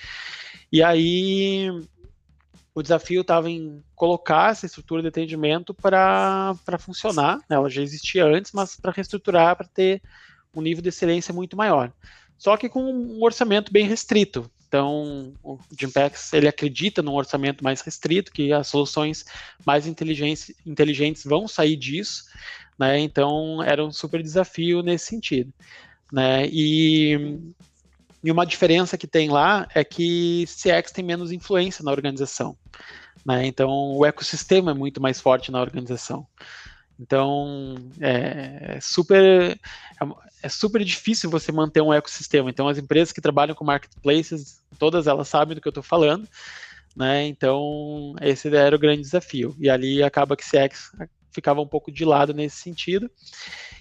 E 0.72 0.82
aí 0.82 1.70
o 2.74 2.82
desafio 2.82 3.22
estava 3.22 3.50
em 3.50 3.84
colocar 3.96 4.52
essa 4.52 4.66
estrutura 4.66 5.02
de 5.02 5.10
atendimento 5.10 5.74
para 5.74 6.56
funcionar. 6.80 7.38
Né, 7.50 7.58
ela 7.58 7.70
já 7.70 7.82
existia 7.82 8.26
antes, 8.26 8.54
mas 8.54 8.78
para 8.78 8.94
reestruturar, 8.94 9.58
para 9.58 9.68
ter 9.68 10.02
um 10.56 10.62
nível 10.62 10.82
de 10.82 10.90
excelência 10.90 11.34
muito 11.34 11.58
maior. 11.58 11.92
Só 12.38 12.56
que 12.56 12.70
com 12.70 12.82
um 12.82 13.22
orçamento 13.22 13.74
bem 13.74 13.86
restrito. 13.86 14.50
Então, 14.70 15.34
o 15.44 15.58
Gimpax 15.78 16.32
ele 16.32 16.48
acredita 16.48 17.02
num 17.02 17.16
orçamento 17.16 17.64
mais 17.64 17.82
restrito, 17.82 18.32
que 18.32 18.54
as 18.54 18.68
soluções 18.68 19.26
mais 19.66 19.88
inteligentes, 19.88 21.24
vão 21.26 21.48
sair 21.48 21.76
disso, 21.76 22.26
né? 22.78 23.00
Então, 23.00 23.64
era 23.64 23.84
um 23.84 23.92
super 23.92 24.22
desafio 24.22 24.84
nesse 24.84 25.08
sentido, 25.08 25.52
né? 26.14 26.46
E, 26.52 27.40
e 28.24 28.32
uma 28.32 28.46
diferença 28.46 28.96
que 28.96 29.08
tem 29.08 29.28
lá 29.28 29.68
é 29.74 29.84
que 29.84 30.46
CX 30.46 30.92
tem 30.92 31.04
menos 31.04 31.32
influência 31.32 31.84
na 31.84 31.90
organização, 31.90 32.56
né? 33.26 33.48
Então, 33.48 33.98
o 33.98 34.06
ecossistema 34.06 34.70
é 34.70 34.76
muito 34.76 35.02
mais 35.02 35.20
forte 35.20 35.52
na 35.52 35.60
organização. 35.60 36.28
Então, 37.00 37.76
é, 38.00 38.76
é 38.76 38.80
super, 38.82 39.60
é, 40.42 40.50
super 40.50 40.84
difícil 40.84 41.30
você 41.30 41.52
manter 41.52 41.82
um 41.82 41.94
ecossistema. 41.94 42.50
Então, 42.50 42.68
as 42.68 42.78
empresas 42.78 43.12
que 43.12 43.22
trabalham 43.22 43.56
com 43.56 43.64
marketplaces, 43.64 44.62
todas 44.78 45.08
elas 45.08 45.28
sabem 45.28 45.56
do 45.56 45.62
que 45.62 45.68
eu 45.68 45.72
estou 45.72 45.84
falando, 45.84 46.28
né? 46.96 47.26
Então, 47.28 48.16
esse 48.22 48.54
era 48.56 48.76
o 48.76 48.80
grande 48.80 49.02
desafio. 49.02 49.56
E 49.60 49.70
ali 49.70 50.02
acaba 50.04 50.36
que 50.36 50.44
CX 50.44 50.92
ficava 51.32 51.62
um 51.62 51.68
pouco 51.68 51.92
de 51.92 52.06
lado 52.06 52.34
nesse 52.34 52.58
sentido. 52.58 53.10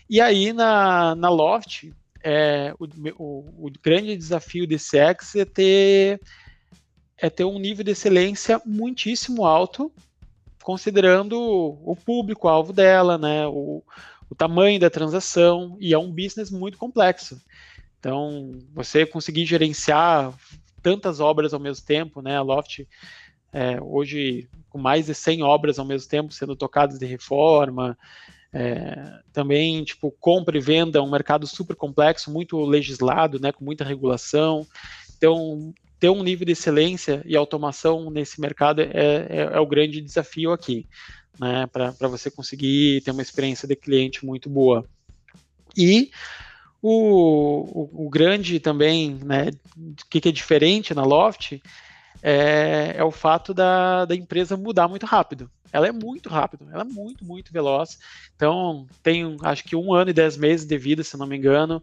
E 0.09 0.21
aí, 0.21 0.53
na, 0.53 1.15
na 1.15 1.29
Loft, 1.29 1.91
é, 2.23 2.75
o, 2.79 2.87
o, 3.17 3.67
o 3.67 3.73
grande 3.83 4.17
desafio 4.17 4.67
de 4.67 4.77
CX 4.77 5.37
é 5.37 5.45
ter, 5.45 6.21
é 7.17 7.31
ter 7.31 7.45
um 7.45 7.59
nível 7.59 7.85
de 7.85 7.93
excelência 7.93 8.61
muitíssimo 8.65 9.45
alto 9.45 9.93
considerando 10.69 11.35
o 11.41 11.97
público-alvo 11.97 12.75
dela, 12.75 13.17
né, 13.17 13.47
o, 13.47 13.83
o 14.31 14.35
tamanho 14.35 14.79
da 14.79 14.91
transação, 14.91 15.77
e 15.81 15.93
é 15.95 15.99
um 15.99 16.11
business 16.11 16.51
muito 16.51 16.79
complexo. 16.79 17.41
Então, 17.99 18.59
você 18.73 19.05
conseguir 19.05 19.47
gerenciar 19.47 20.33
tantas 20.83 21.21
obras 21.21 21.53
ao 21.53 21.61
mesmo 21.61 21.85
tempo, 21.85 22.23
né, 22.23 22.37
a 22.37 22.43
Loft 22.43 22.87
é, 23.53 23.81
hoje 23.81 24.49
com 24.69 24.79
mais 24.79 25.07
de 25.07 25.15
100 25.15 25.43
obras 25.43 25.79
ao 25.79 25.85
mesmo 25.85 26.09
tempo 26.09 26.33
sendo 26.33 26.55
tocadas 26.55 26.99
de 26.99 27.07
reforma, 27.07 27.97
é, 28.53 29.21
também, 29.33 29.85
tipo, 29.85 30.11
compra 30.21 30.57
e 30.57 30.61
venda, 30.61 31.03
um 31.03 31.11
mercado 31.11 31.47
super 31.47 31.77
complexo, 31.77 32.31
muito 32.31 32.59
legislado, 32.65 33.41
né, 33.41 33.53
com 33.53 33.65
muita 33.65 33.85
regulação. 33.85 34.67
Então, 35.17 35.73
ter 35.99 36.09
um 36.09 36.23
nível 36.23 36.47
de 36.47 36.53
excelência 36.53 37.23
e 37.27 37.37
automação 37.37 38.11
nesse 38.11 38.41
mercado 38.41 38.81
é, 38.81 38.89
é, 38.93 39.51
é 39.53 39.61
o 39.61 39.67
grande 39.67 40.01
desafio 40.01 40.53
aqui, 40.53 40.87
né, 41.39 41.67
para 41.67 42.09
você 42.09 42.31
conseguir 42.31 43.03
ter 43.03 43.11
uma 43.11 43.23
experiência 43.23 43.67
de 43.69 43.77
cliente 43.77 44.25
muito 44.25 44.49
boa. 44.49 44.85
E 45.77 46.11
o, 46.83 47.91
o, 47.93 48.07
o 48.07 48.11
grande 48.11 48.61
também, 48.61 49.19
né, 49.25 49.51
que, 50.11 50.21
que 50.21 50.29
é 50.29 50.33
diferente 50.33 50.95
na 50.95 51.05
Loft, 51.05 51.61
é, 52.23 52.95
é, 52.97 53.05
o 53.05 53.11
fato 53.11 53.55
da, 53.55 54.05
da 54.05 54.15
empresa 54.15 54.57
mudar 54.57 54.89
muito 54.89 55.07
rápido. 55.07 55.51
Ela 55.71 55.89
é 55.89 55.93
muito 55.93 56.29
rápido, 56.29 56.67
ela 56.73 56.83
é 56.83 56.85
muito, 56.85 57.25
muito 57.25 57.53
veloz. 57.53 57.99
Então, 58.35 58.87
tem 59.03 59.37
acho 59.43 59.65
que 59.65 59.77
um 59.77 59.93
ano 59.93 60.11
e 60.11 60.15
dez 60.15 60.37
meses 60.37 60.67
de 60.67 60.79
vida, 60.79 61.05
se 61.05 61.17
não 61.17 61.27
me 61.27 61.37
engano, 61.37 61.83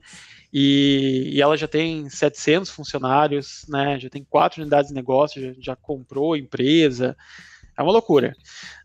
e, 0.52 1.32
e, 1.34 1.42
ela 1.42 1.58
já 1.58 1.68
tem 1.68 2.10
700 2.10 2.70
funcionários, 2.70 3.66
né? 3.68 4.00
Já 4.00 4.10
tem 4.10 4.24
quatro 4.24 4.62
unidades 4.62 4.90
de 4.90 4.96
negócio, 4.96 5.42
já, 5.42 5.54
já 5.60 5.76
comprou 5.76 6.36
empresa. 6.36 7.16
É 7.78 7.84
uma 7.84 7.92
loucura, 7.92 8.36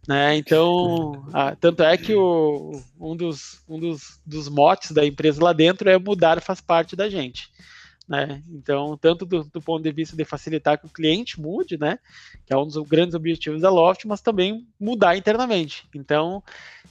né? 0.07 0.36
Então, 0.36 1.24
tanto 1.61 1.82
é 1.82 1.97
que 1.97 2.14
o, 2.14 2.72
um, 3.01 3.16
dos, 3.16 3.62
um 3.68 3.78
dos, 3.78 4.20
dos 4.26 4.49
motes 4.49 4.91
da 4.91 5.07
empresa 5.07 5.43
lá 5.43 5.53
dentro 5.53 5.88
é 5.88 5.99
mudar 5.99 6.41
faz 6.41 6.61
parte 6.61 6.97
da 6.97 7.09
gente. 7.09 7.49
Né? 8.09 8.43
Então, 8.51 8.97
tanto 8.97 9.24
do, 9.24 9.45
do, 9.45 9.62
ponto 9.62 9.84
de 9.84 9.93
vista 9.93 10.16
de 10.16 10.24
facilitar 10.24 10.76
que 10.76 10.86
o 10.86 10.91
cliente 10.91 11.41
mude, 11.41 11.78
né? 11.78 11.97
Que 12.45 12.53
é 12.53 12.57
um 12.57 12.66
dos 12.66 12.76
grandes 12.88 13.14
objetivos 13.14 13.61
da 13.61 13.70
Loft, 13.70 14.05
mas 14.05 14.20
também 14.20 14.66
mudar 14.80 15.16
internamente. 15.16 15.88
Então, 15.95 16.43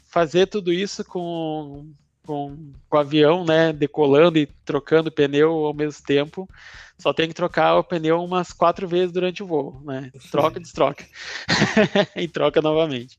fazer 0.08 0.48
tudo 0.48 0.72
isso 0.72 1.04
com 1.04 1.92
com, 2.30 2.56
com 2.88 2.96
o 2.96 3.00
avião, 3.00 3.44
né, 3.44 3.74
decolando 3.74 4.38
e 4.38 4.46
trocando 4.64 5.12
pneu 5.12 5.50
ao 5.66 5.74
mesmo 5.74 6.04
tempo, 6.06 6.48
só 6.96 7.12
tem 7.12 7.28
que 7.28 7.34
trocar 7.34 7.76
o 7.76 7.84
pneu 7.84 8.24
umas 8.24 8.54
quatro 8.54 8.88
vezes 8.88 9.12
durante 9.12 9.42
o 9.42 9.48
voo, 9.48 9.82
né? 9.84 10.12
Troca, 10.30 10.60
destroca. 10.62 11.04
e 12.16 12.28
troca 12.28 12.62
novamente. 12.62 13.18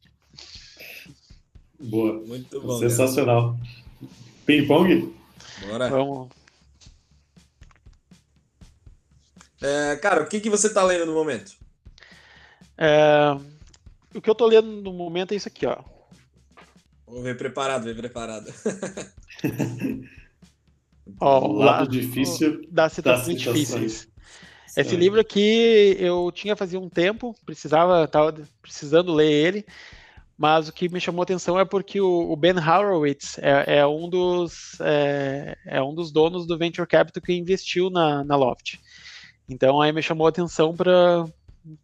Boa. 1.80 2.12
Muito 2.24 2.60
bom. 2.60 2.78
Sensacional. 2.78 3.58
Ping-pong? 4.46 5.12
Bora. 5.66 5.88
Vamos. 5.88 6.28
É, 9.60 9.96
cara, 9.96 10.22
o 10.22 10.28
que, 10.28 10.38
que 10.38 10.48
você 10.48 10.68
está 10.68 10.84
lendo 10.84 11.06
no 11.06 11.14
momento? 11.14 11.56
É, 12.78 13.36
o 14.14 14.20
que 14.20 14.30
eu 14.30 14.34
estou 14.34 14.46
lendo 14.46 14.68
no 14.68 14.92
momento 14.92 15.32
é 15.32 15.36
isso 15.36 15.48
aqui, 15.48 15.66
ó. 15.66 15.78
Vamos 17.10 17.24
ver 17.24 17.36
preparado, 17.36 17.82
ver 17.82 17.96
preparado. 17.96 18.52
ó, 21.20 21.44
o 21.44 21.52
lado 21.54 21.90
difícil 21.90 22.64
das 22.70 22.92
situações 22.92 23.40
difíceis. 23.40 24.08
Esse 24.76 24.94
livro 24.94 25.18
aqui 25.20 25.96
eu 25.98 26.30
tinha 26.32 26.54
fazia 26.54 26.78
um 26.78 26.88
tempo, 26.88 27.34
precisava, 27.44 28.04
estava 28.04 28.32
precisando 28.62 29.12
ler 29.12 29.28
ele, 29.28 29.66
mas 30.38 30.68
o 30.68 30.72
que 30.72 30.88
me 30.88 31.00
chamou 31.00 31.22
a 31.22 31.24
atenção 31.24 31.58
é 31.58 31.64
porque 31.64 32.00
o, 32.00 32.30
o 32.30 32.36
Ben 32.36 32.56
Horowitz 32.56 33.38
é, 33.38 33.78
é 33.78 33.86
um 33.86 34.08
dos 34.08 34.78
é, 34.80 35.58
é, 35.66 35.82
um 35.82 35.92
dos 35.92 36.12
donos 36.12 36.46
do 36.46 36.56
venture 36.56 36.86
capital 36.86 37.20
que 37.20 37.32
investiu 37.32 37.90
na, 37.90 38.22
na 38.22 38.36
Loft. 38.36 38.78
Então 39.48 39.80
aí 39.80 39.90
me 39.90 40.00
chamou 40.00 40.28
a 40.28 40.30
atenção 40.30 40.76
para 40.76 41.24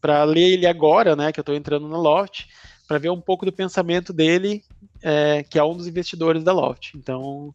para 0.01 0.23
ler 0.23 0.53
ele 0.53 0.67
agora, 0.69 1.17
né, 1.17 1.33
que 1.33 1.41
eu 1.41 1.43
estou 1.43 1.55
entrando 1.57 1.89
na 1.89 1.99
Loft, 1.99 2.47
para 2.87 2.99
ver 2.99 3.11
um 3.11 3.21
pouco 3.21 3.45
do 3.45 3.53
pensamento 3.53 4.13
dele, 4.13 4.63
é, 5.03 5.43
que 5.43 5.59
é 5.59 5.65
um 5.65 5.77
dos 5.77 5.87
investidores 5.87 6.43
da 6.43 6.53
Loft. 6.53 6.95
Então 6.95 7.55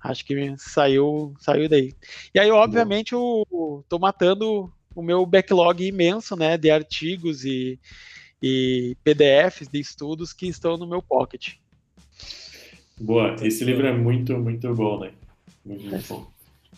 acho 0.00 0.24
que 0.24 0.54
saiu 0.58 1.34
saiu 1.40 1.68
daí. 1.68 1.92
E 2.34 2.38
aí 2.38 2.50
obviamente 2.50 3.12
eu 3.12 3.44
estou 3.82 3.98
matando 3.98 4.72
o 4.94 5.02
meu 5.02 5.24
backlog 5.24 5.86
imenso, 5.86 6.36
né, 6.36 6.56
de 6.58 6.70
artigos 6.70 7.44
e 7.44 7.78
e 8.42 8.96
PDFs 9.04 9.68
de 9.68 9.78
estudos 9.78 10.32
que 10.32 10.48
estão 10.48 10.76
no 10.76 10.86
meu 10.86 11.00
pocket. 11.00 11.54
Boa, 13.00 13.36
esse 13.42 13.64
livro 13.64 13.86
é 13.86 13.92
muito, 13.92 14.36
muito 14.36 14.74
bom, 14.74 14.98
né? 14.98 15.12
Muito, 15.64 15.86
muito 15.86 16.08
bom. 16.08 16.26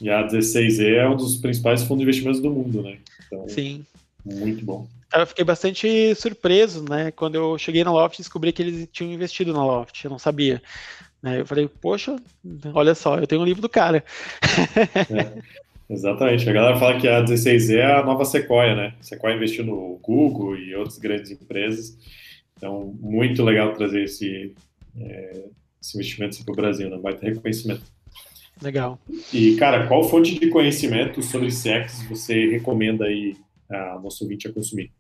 E 0.01 0.11
a 0.11 0.27
16E 0.27 0.95
é 0.95 1.09
um 1.09 1.17
dos 1.17 1.37
principais 1.37 1.83
fundos 1.83 1.99
de 1.99 2.03
investimentos 2.05 2.41
do 2.41 2.51
mundo, 2.51 2.83
né? 2.83 2.99
Então, 3.27 3.49
Sim. 3.49 3.85
Muito 4.25 4.65
bom. 4.65 4.87
Eu 5.15 5.27
fiquei 5.27 5.45
bastante 5.45 6.15
surpreso, 6.17 6.85
né? 6.89 7.11
Quando 7.13 7.37
eu 7.37 7.57
cheguei 7.57 7.85
na 7.85 7.93
Loft, 7.93 8.19
descobri 8.19 8.53
que 8.53 8.63
eles 8.63 8.89
tinham 8.93 9.13
investido 9.13 9.53
na 9.53 9.65
Loft, 9.65 10.05
eu 10.05 10.11
não 10.11 10.19
sabia. 10.19 10.61
Né? 11.23 11.41
Eu 11.41 11.47
falei, 11.47 11.69
poxa, 11.69 12.17
olha 12.75 12.95
só, 12.95 13.19
eu 13.19 13.27
tenho 13.27 13.41
um 13.41 13.45
livro 13.45 13.63
do 13.63 13.69
cara. 13.69 14.05
É. 15.11 15.65
Exatamente. 15.89 16.49
A 16.49 16.53
galera 16.53 16.79
fala 16.79 16.99
que 16.99 17.07
a 17.07 17.23
16E 17.23 17.77
é 17.77 17.93
a 17.93 18.03
nova 18.03 18.25
Sequoia, 18.25 18.75
né? 18.75 18.95
Sequoia 19.01 19.37
investiu 19.37 19.65
no 19.65 19.99
Google 20.03 20.57
e 20.57 20.75
outras 20.75 20.99
grandes 20.99 21.31
empresas. 21.31 21.97
Então, 22.57 22.95
muito 23.01 23.43
legal 23.43 23.73
trazer 23.75 24.05
esse, 24.05 24.55
é, 24.99 25.45
esse 25.81 25.97
investimento 25.97 26.43
para 26.45 26.53
o 26.53 26.57
Brasil, 26.57 26.89
né? 26.89 26.99
Vai 27.03 27.15
ter 27.15 27.35
reconhecimento. 27.35 27.83
Legal. 28.63 28.99
E, 29.33 29.57
cara, 29.57 29.87
qual 29.87 30.05
fonte 30.05 30.39
de 30.39 30.49
conhecimento 30.49 31.23
sobre 31.23 31.49
CX 31.49 32.07
você 32.09 32.51
recomenda 32.51 33.05
aí 33.05 33.37
a 33.71 33.99
nosso 33.99 34.25
ouvinte 34.25 34.49
a 34.49 34.53
consumir? 34.53 34.91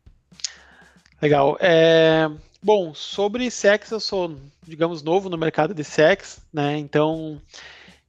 Legal. 1.24 1.56
É... 1.58 2.30
Bom, 2.62 2.92
sobre 2.92 3.48
CX, 3.48 3.90
eu 3.92 3.98
sou, 3.98 4.36
digamos, 4.62 5.02
novo 5.02 5.30
no 5.30 5.38
mercado 5.38 5.72
de 5.72 5.82
CX, 5.82 6.42
né? 6.52 6.76
Então, 6.76 7.40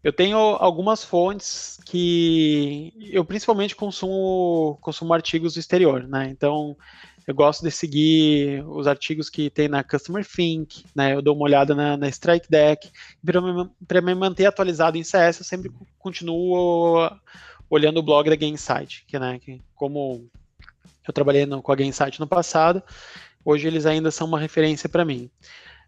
eu 0.04 0.12
tenho 0.12 0.38
algumas 0.38 1.02
fontes 1.02 1.80
que 1.86 2.92
eu 3.10 3.24
principalmente 3.24 3.74
consumo, 3.74 4.78
consumo 4.82 5.14
artigos 5.14 5.54
do 5.54 5.62
exterior, 5.62 6.06
né? 6.06 6.28
Então, 6.30 6.76
eu 7.26 7.34
gosto 7.34 7.64
de 7.64 7.72
seguir 7.72 8.66
os 8.68 8.86
artigos 8.86 9.30
que 9.30 9.50
tem 9.50 9.70
na 9.70 9.82
Customer 9.82 10.26
Think, 10.26 10.84
né? 10.94 11.14
Eu 11.14 11.22
dou 11.22 11.36
uma 11.36 11.46
olhada 11.46 11.74
na, 11.74 11.96
na 11.96 12.10
Strike 12.10 12.50
Deck. 12.50 12.92
Para 13.88 14.02
me 14.02 14.14
manter 14.14 14.46
atualizado 14.46 14.98
em 14.98 15.06
CS, 15.06 15.40
eu 15.40 15.46
sempre 15.46 15.72
continuo 15.98 17.10
olhando 17.70 18.02
o 18.02 18.04
blog 18.04 18.30
da 18.30 18.36
Gainsight, 18.36 19.06
que, 19.08 19.18
né, 19.18 19.40
que 19.40 19.62
como 19.74 20.30
eu 21.08 21.14
trabalhei 21.14 21.46
no, 21.46 21.62
com 21.62 21.72
a 21.72 21.76
Gainsight 21.76 22.20
no 22.20 22.28
passado, 22.28 22.82
hoje 23.44 23.68
eles 23.68 23.86
ainda 23.86 24.12
são 24.12 24.28
uma 24.28 24.40
referência 24.40 24.90
para 24.90 25.06
mim. 25.06 25.30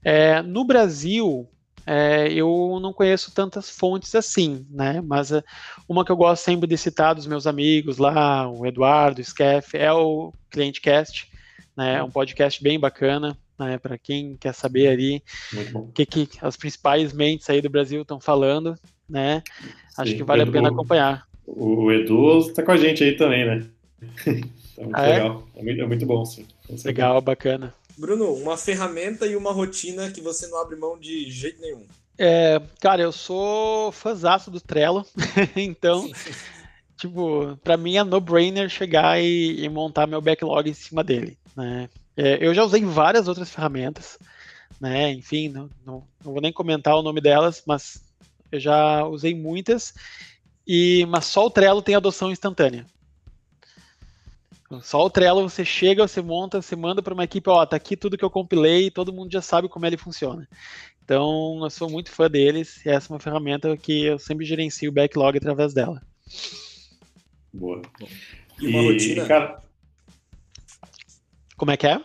É, 0.03 0.41
no 0.41 0.63
Brasil, 0.63 1.49
é, 1.85 2.31
eu 2.33 2.79
não 2.81 2.91
conheço 2.91 3.33
tantas 3.33 3.69
fontes 3.69 4.13
assim, 4.13 4.65
né? 4.69 5.01
Mas 5.01 5.31
é, 5.31 5.41
uma 5.87 6.03
que 6.03 6.11
eu 6.11 6.17
gosto 6.17 6.43
sempre 6.43 6.67
de 6.67 6.77
citar 6.77 7.15
dos 7.15 7.25
meus 7.25 7.47
amigos 7.47 7.97
lá, 7.97 8.49
o 8.49 8.65
Eduardo, 8.65 9.21
o 9.21 9.23
Skeff, 9.23 9.77
é 9.77 9.91
o 9.93 10.33
ClientCast, 10.51 11.31
né? 11.77 11.95
É 11.95 12.03
um 12.03 12.11
podcast 12.11 12.61
bem 12.61 12.77
bacana, 12.77 13.37
né? 13.57 13.77
Para 13.77 13.97
quem 13.97 14.35
quer 14.35 14.53
saber 14.53 14.87
ali 14.89 15.23
o 15.73 15.87
que, 15.87 16.05
que 16.05 16.29
as 16.41 16.57
principais 16.57 17.13
mentes 17.13 17.49
aí 17.49 17.61
do 17.61 17.69
Brasil 17.69 18.01
estão 18.01 18.19
falando, 18.19 18.75
né? 19.09 19.41
Acho 19.97 20.11
Sim, 20.11 20.17
que 20.17 20.23
vale 20.23 20.41
Edu, 20.41 20.51
a 20.51 20.53
pena 20.53 20.69
acompanhar. 20.69 21.25
O 21.45 21.89
Edu 21.89 22.39
está 22.39 22.63
com 22.63 22.71
a 22.71 22.77
gente 22.77 23.01
aí 23.01 23.15
também, 23.15 23.45
né? 23.45 23.65
é 24.77 24.83
muito 24.83 24.95
ah, 24.95 25.05
é? 25.05 25.13
legal, 25.13 25.47
é 25.55 25.63
muito, 25.63 25.81
é 25.81 25.85
muito 25.87 26.05
bom, 26.05 26.25
sim. 26.25 26.45
Legal, 26.85 27.19
bacana. 27.21 27.73
Bruno, 27.97 28.33
uma 28.33 28.55
ferramenta 28.55 29.25
e 29.25 29.35
uma 29.35 29.51
rotina 29.51 30.11
que 30.11 30.21
você 30.21 30.45
não 30.47 30.59
abre 30.61 30.75
mão 30.75 30.97
de 30.99 31.29
jeito 31.31 31.59
nenhum. 31.59 31.83
É, 32.17 32.61
cara, 32.79 33.01
eu 33.01 33.11
sou 33.11 33.91
fãzaço 33.91 34.51
do 34.51 34.61
Trello, 34.61 35.05
então, 35.55 36.09
tipo, 36.97 37.57
para 37.63 37.75
mim 37.75 37.97
é 37.97 38.03
no-brainer 38.03 38.69
chegar 38.69 39.21
e, 39.21 39.63
e, 39.63 39.69
montar 39.69 40.07
meu 40.07 40.21
backlog 40.21 40.69
em 40.69 40.73
cima 40.73 41.03
dele, 41.03 41.37
né? 41.55 41.89
É, 42.15 42.37
eu 42.45 42.53
já 42.53 42.63
usei 42.63 42.83
várias 42.83 43.27
outras 43.27 43.49
ferramentas, 43.49 44.17
né? 44.79 45.11
Enfim, 45.11 45.49
não, 45.49 45.69
não, 45.85 46.03
não, 46.23 46.33
vou 46.33 46.41
nem 46.41 46.51
comentar 46.51 46.95
o 46.95 47.03
nome 47.03 47.21
delas, 47.21 47.63
mas 47.65 48.03
eu 48.51 48.59
já 48.59 49.05
usei 49.05 49.35
muitas, 49.35 49.93
e 50.67 51.05
mas 51.07 51.25
só 51.25 51.45
o 51.45 51.51
Trello 51.51 51.81
tem 51.81 51.95
adoção 51.95 52.31
instantânea. 52.31 52.85
Só 54.81 55.05
o 55.05 55.09
Trello 55.09 55.47
você 55.49 55.63
chega, 55.63 56.07
você 56.07 56.21
monta, 56.21 56.61
você 56.61 56.75
manda 56.75 57.01
para 57.01 57.13
uma 57.13 57.23
equipe, 57.23 57.49
ó, 57.49 57.65
tá 57.65 57.77
aqui 57.77 57.95
tudo 57.95 58.17
que 58.17 58.25
eu 58.25 58.29
compilei, 58.29 58.91
todo 58.91 59.13
mundo 59.13 59.31
já 59.31 59.41
sabe 59.41 59.69
como 59.69 59.85
ele 59.85 59.95
funciona. 59.95 60.47
Então, 61.03 61.61
eu 61.63 61.69
sou 61.69 61.89
muito 61.89 62.11
fã 62.11 62.29
deles 62.29 62.85
e 62.85 62.89
essa 62.89 63.07
é 63.07 63.13
uma 63.13 63.19
ferramenta 63.19 63.77
que 63.77 64.03
eu 64.07 64.19
sempre 64.19 64.45
gerencio 64.45 64.89
o 64.89 64.93
backlog 64.93 65.37
através 65.37 65.73
dela. 65.73 66.01
Boa. 67.53 67.81
E 68.59 68.67
uma 68.67 68.81
e, 68.81 68.91
rotina? 68.91 69.25
Cara... 69.25 69.63
Como 71.55 71.71
é 71.71 71.77
que 71.77 71.87
é? 71.87 72.01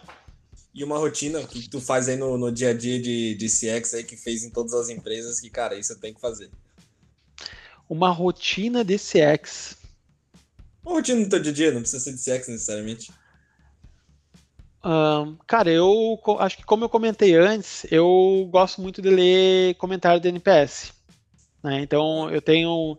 E 0.72 0.84
uma 0.84 0.98
rotina 0.98 1.42
que 1.42 1.68
tu 1.68 1.80
faz 1.80 2.08
aí 2.08 2.16
no, 2.16 2.38
no 2.38 2.52
dia 2.52 2.70
a 2.70 2.74
dia 2.74 3.00
de, 3.00 3.34
de 3.34 3.46
CX 3.48 3.94
aí 3.94 4.04
que 4.04 4.16
fez 4.16 4.44
em 4.44 4.50
todas 4.50 4.72
as 4.72 4.88
empresas 4.88 5.40
que, 5.40 5.50
cara, 5.50 5.76
isso 5.76 5.98
tem 5.98 6.14
que 6.14 6.20
fazer. 6.20 6.48
Uma 7.88 8.08
rotina 8.10 8.84
de 8.84 8.96
CX. 8.96 9.81
Uma 10.84 10.94
rotina 10.96 11.20
no 11.20 11.28
teu 11.28 11.40
dia 11.40 11.52
a 11.52 11.54
dia, 11.54 11.72
não 11.72 11.80
precisa 11.80 12.02
ser 12.02 12.12
de 12.12 12.20
sexo 12.20 12.50
necessariamente. 12.50 13.12
Um, 14.84 15.36
cara, 15.46 15.70
eu 15.70 16.18
acho 16.40 16.56
que 16.56 16.64
como 16.64 16.84
eu 16.84 16.88
comentei 16.88 17.36
antes, 17.36 17.86
eu 17.90 18.48
gosto 18.50 18.80
muito 18.80 19.00
de 19.00 19.08
ler 19.08 19.74
comentário 19.76 20.20
do 20.20 20.26
NPS. 20.26 20.92
Né? 21.62 21.80
Então 21.80 22.28
eu 22.30 22.42
tenho 22.42 22.98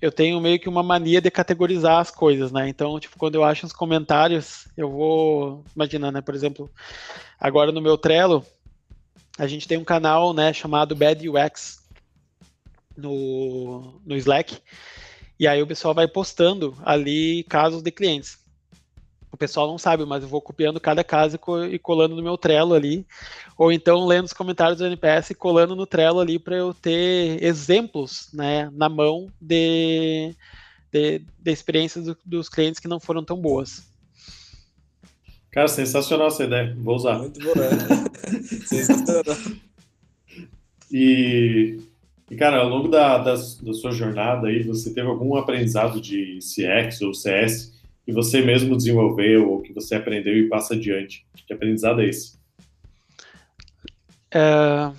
eu 0.00 0.12
tenho 0.12 0.40
meio 0.40 0.58
que 0.58 0.68
uma 0.68 0.82
mania 0.82 1.20
de 1.20 1.30
categorizar 1.30 1.98
as 1.98 2.10
coisas, 2.10 2.52
né? 2.52 2.68
Então, 2.68 3.00
tipo, 3.00 3.18
quando 3.18 3.34
eu 3.34 3.42
acho 3.42 3.66
os 3.66 3.72
comentários, 3.72 4.68
eu 4.76 4.88
vou 4.88 5.64
imaginando, 5.74 6.12
né? 6.12 6.20
Por 6.20 6.36
exemplo, 6.36 6.70
agora 7.38 7.72
no 7.72 7.80
meu 7.80 7.98
Trello, 7.98 8.46
a 9.36 9.46
gente 9.48 9.66
tem 9.66 9.76
um 9.76 9.84
canal, 9.84 10.32
né, 10.32 10.52
chamado 10.52 10.94
Bad 10.94 11.28
UX 11.28 11.82
no, 12.96 14.00
no 14.06 14.16
Slack. 14.16 14.58
E 15.38 15.46
aí 15.46 15.62
o 15.62 15.66
pessoal 15.66 15.94
vai 15.94 16.08
postando 16.08 16.76
ali 16.84 17.44
casos 17.44 17.82
de 17.82 17.90
clientes. 17.90 18.38
O 19.30 19.36
pessoal 19.36 19.68
não 19.68 19.78
sabe, 19.78 20.04
mas 20.04 20.22
eu 20.22 20.28
vou 20.28 20.40
copiando 20.40 20.80
cada 20.80 21.04
caso 21.04 21.38
e 21.70 21.78
colando 21.78 22.16
no 22.16 22.22
meu 22.22 22.36
Trello 22.36 22.74
ali, 22.74 23.06
ou 23.56 23.70
então 23.70 24.06
lendo 24.06 24.24
os 24.24 24.32
comentários 24.32 24.78
do 24.78 24.86
NPS 24.86 25.30
e 25.30 25.34
colando 25.34 25.76
no 25.76 25.86
Trello 25.86 26.18
ali 26.18 26.38
para 26.38 26.56
eu 26.56 26.74
ter 26.74 27.42
exemplos, 27.42 28.30
né, 28.32 28.70
na 28.72 28.88
mão 28.88 29.28
de, 29.40 30.34
de, 30.90 31.22
de 31.38 31.52
experiências 31.52 32.06
do, 32.06 32.16
dos 32.24 32.48
clientes 32.48 32.80
que 32.80 32.88
não 32.88 32.98
foram 32.98 33.22
tão 33.22 33.36
boas. 33.36 33.86
Cara, 35.50 35.68
sensacional 35.68 36.28
essa 36.28 36.44
ideia. 36.44 36.74
Vou 36.78 36.96
usar. 36.96 37.18
Muito 37.18 37.40
boa. 37.40 37.54
Né? 37.54 37.68
sensacional. 38.66 39.36
E 40.90 41.80
e, 42.30 42.36
cara, 42.36 42.58
ao 42.58 42.68
longo 42.68 42.88
da, 42.88 43.18
da, 43.18 43.34
da, 43.34 43.72
sua 43.74 43.90
jornada 43.90 44.48
aí, 44.48 44.62
você 44.62 44.92
teve 44.92 45.08
algum 45.08 45.36
aprendizado 45.36 46.00
de 46.00 46.38
CX 46.40 47.00
ou 47.00 47.14
CS 47.14 47.72
que 48.04 48.12
você 48.12 48.42
mesmo 48.42 48.76
desenvolveu 48.76 49.50
ou 49.50 49.62
que 49.62 49.72
você 49.72 49.94
aprendeu 49.94 50.36
e 50.36 50.48
passa 50.48 50.74
adiante? 50.74 51.26
Que 51.46 51.52
aprendizado 51.52 52.02
é 52.02 52.06
esse? 52.06 52.38
É... 54.30 54.92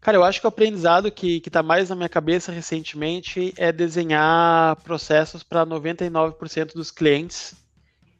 Cara, 0.00 0.16
eu 0.16 0.24
acho 0.24 0.40
que 0.40 0.46
o 0.46 0.48
aprendizado 0.48 1.10
que 1.10 1.42
está 1.46 1.62
mais 1.62 1.90
na 1.90 1.96
minha 1.96 2.08
cabeça 2.08 2.50
recentemente 2.50 3.52
é 3.56 3.70
desenhar 3.70 4.76
processos 4.76 5.42
para 5.42 5.66
99% 5.66 6.74
dos 6.74 6.90
clientes 6.90 7.54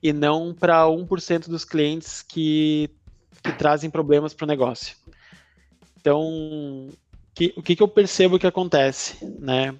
e 0.03 0.12
não 0.12 0.55
para 0.55 0.85
1% 0.85 1.49
dos 1.49 1.64
clientes 1.64 2.23
que, 2.23 2.91
que 3.43 3.53
trazem 3.53 3.91
problemas 3.91 4.35
para 4.35 4.45
o 4.45 4.49
negócio. 4.49 4.97
Então, 5.99 6.89
que, 7.35 7.53
o 7.57 7.62
que, 7.62 7.76
que 7.76 7.83
eu 7.83 7.89
percebo 7.89 8.39
que 8.39 8.47
acontece, 8.47 9.16
né? 9.39 9.74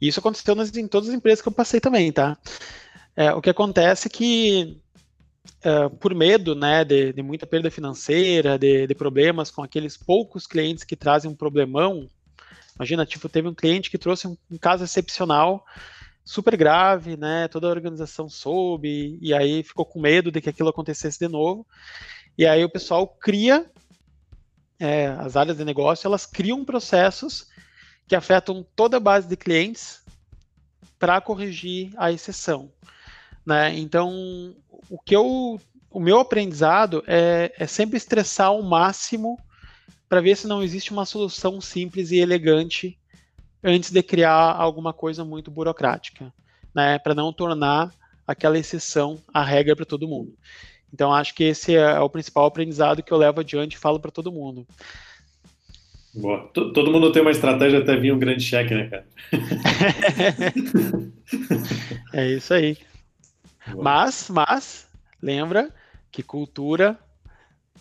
Isso 0.00 0.20
aconteceu 0.20 0.54
nas, 0.54 0.74
em 0.76 0.88
todas 0.88 1.08
as 1.08 1.14
empresas 1.14 1.40
que 1.40 1.48
eu 1.48 1.52
passei 1.52 1.80
também, 1.80 2.10
tá? 2.10 2.36
É, 3.14 3.32
o 3.32 3.40
que 3.40 3.50
acontece 3.50 4.08
é 4.08 4.10
que 4.10 4.80
uh, 5.64 5.90
por 5.96 6.14
medo 6.14 6.54
né, 6.54 6.84
de, 6.84 7.12
de, 7.12 7.22
muita 7.22 7.46
perda 7.46 7.70
financeira, 7.70 8.58
de, 8.58 8.86
de, 8.86 8.94
problemas 8.94 9.50
com 9.50 9.62
aqueles 9.62 9.96
poucos 9.96 10.46
clientes 10.46 10.84
que 10.84 10.96
trazem 10.96 11.30
um 11.30 11.34
problemão. 11.34 12.08
Imagina, 12.74 13.06
tipo, 13.06 13.28
teve 13.28 13.48
um 13.48 13.54
cliente 13.54 13.90
que 13.90 13.98
trouxe 13.98 14.26
um, 14.26 14.36
um 14.50 14.58
caso 14.58 14.82
excepcional, 14.82 15.64
super 16.24 16.56
grave, 16.56 17.16
né? 17.16 17.48
Toda 17.48 17.66
a 17.66 17.70
organização 17.70 18.28
soube, 18.28 19.18
e 19.20 19.34
aí 19.34 19.62
ficou 19.62 19.84
com 19.84 20.00
medo 20.00 20.30
de 20.30 20.40
que 20.40 20.48
aquilo 20.48 20.70
acontecesse 20.70 21.18
de 21.18 21.28
novo. 21.28 21.66
E 22.36 22.46
aí 22.46 22.64
o 22.64 22.70
pessoal 22.70 23.06
cria, 23.06 23.70
é, 24.82 25.06
as 25.20 25.36
áreas 25.36 25.56
de 25.56 25.64
negócio, 25.64 26.08
elas 26.08 26.26
criam 26.26 26.64
processos 26.64 27.46
que 28.08 28.16
afetam 28.16 28.66
toda 28.74 28.96
a 28.96 29.00
base 29.00 29.28
de 29.28 29.36
clientes 29.36 30.02
para 30.98 31.20
corrigir 31.20 31.92
a 31.96 32.10
exceção. 32.10 32.68
Né? 33.46 33.78
Então, 33.78 34.56
o 34.90 34.98
que 34.98 35.14
eu, 35.14 35.60
o 35.88 36.00
meu 36.00 36.18
aprendizado 36.18 37.04
é, 37.06 37.52
é 37.56 37.66
sempre 37.66 37.96
estressar 37.96 38.48
ao 38.48 38.60
máximo 38.60 39.38
para 40.08 40.20
ver 40.20 40.36
se 40.36 40.48
não 40.48 40.64
existe 40.64 40.90
uma 40.92 41.06
solução 41.06 41.60
simples 41.60 42.10
e 42.10 42.18
elegante 42.18 42.98
antes 43.62 43.92
de 43.92 44.02
criar 44.02 44.52
alguma 44.52 44.92
coisa 44.92 45.24
muito 45.24 45.48
burocrática, 45.48 46.34
né? 46.74 46.98
Para 46.98 47.14
não 47.14 47.32
tornar 47.32 47.94
aquela 48.26 48.58
exceção 48.58 49.22
a 49.32 49.44
regra 49.44 49.76
para 49.76 49.86
todo 49.86 50.08
mundo. 50.08 50.36
Então, 50.92 51.12
acho 51.12 51.34
que 51.34 51.44
esse 51.44 51.74
é 51.74 51.98
o 52.00 52.10
principal 52.10 52.46
aprendizado 52.46 53.02
que 53.02 53.12
eu 53.12 53.18
levo 53.18 53.40
adiante 53.40 53.74
e 53.74 53.78
falo 53.78 53.98
para 53.98 54.10
todo 54.10 54.32
mundo. 54.32 54.66
Boa. 56.14 56.50
Todo 56.52 56.90
mundo 56.90 57.10
tem 57.10 57.22
uma 57.22 57.30
estratégia 57.30 57.78
até 57.78 57.96
vir 57.96 58.12
um 58.12 58.18
grande 58.18 58.42
cheque, 58.42 58.74
né, 58.74 58.88
cara? 58.88 59.06
é 62.12 62.28
isso 62.28 62.52
aí. 62.52 62.76
Mas, 63.80 64.28
mas, 64.28 64.86
lembra 65.22 65.70
que 66.10 66.22
cultura 66.22 66.98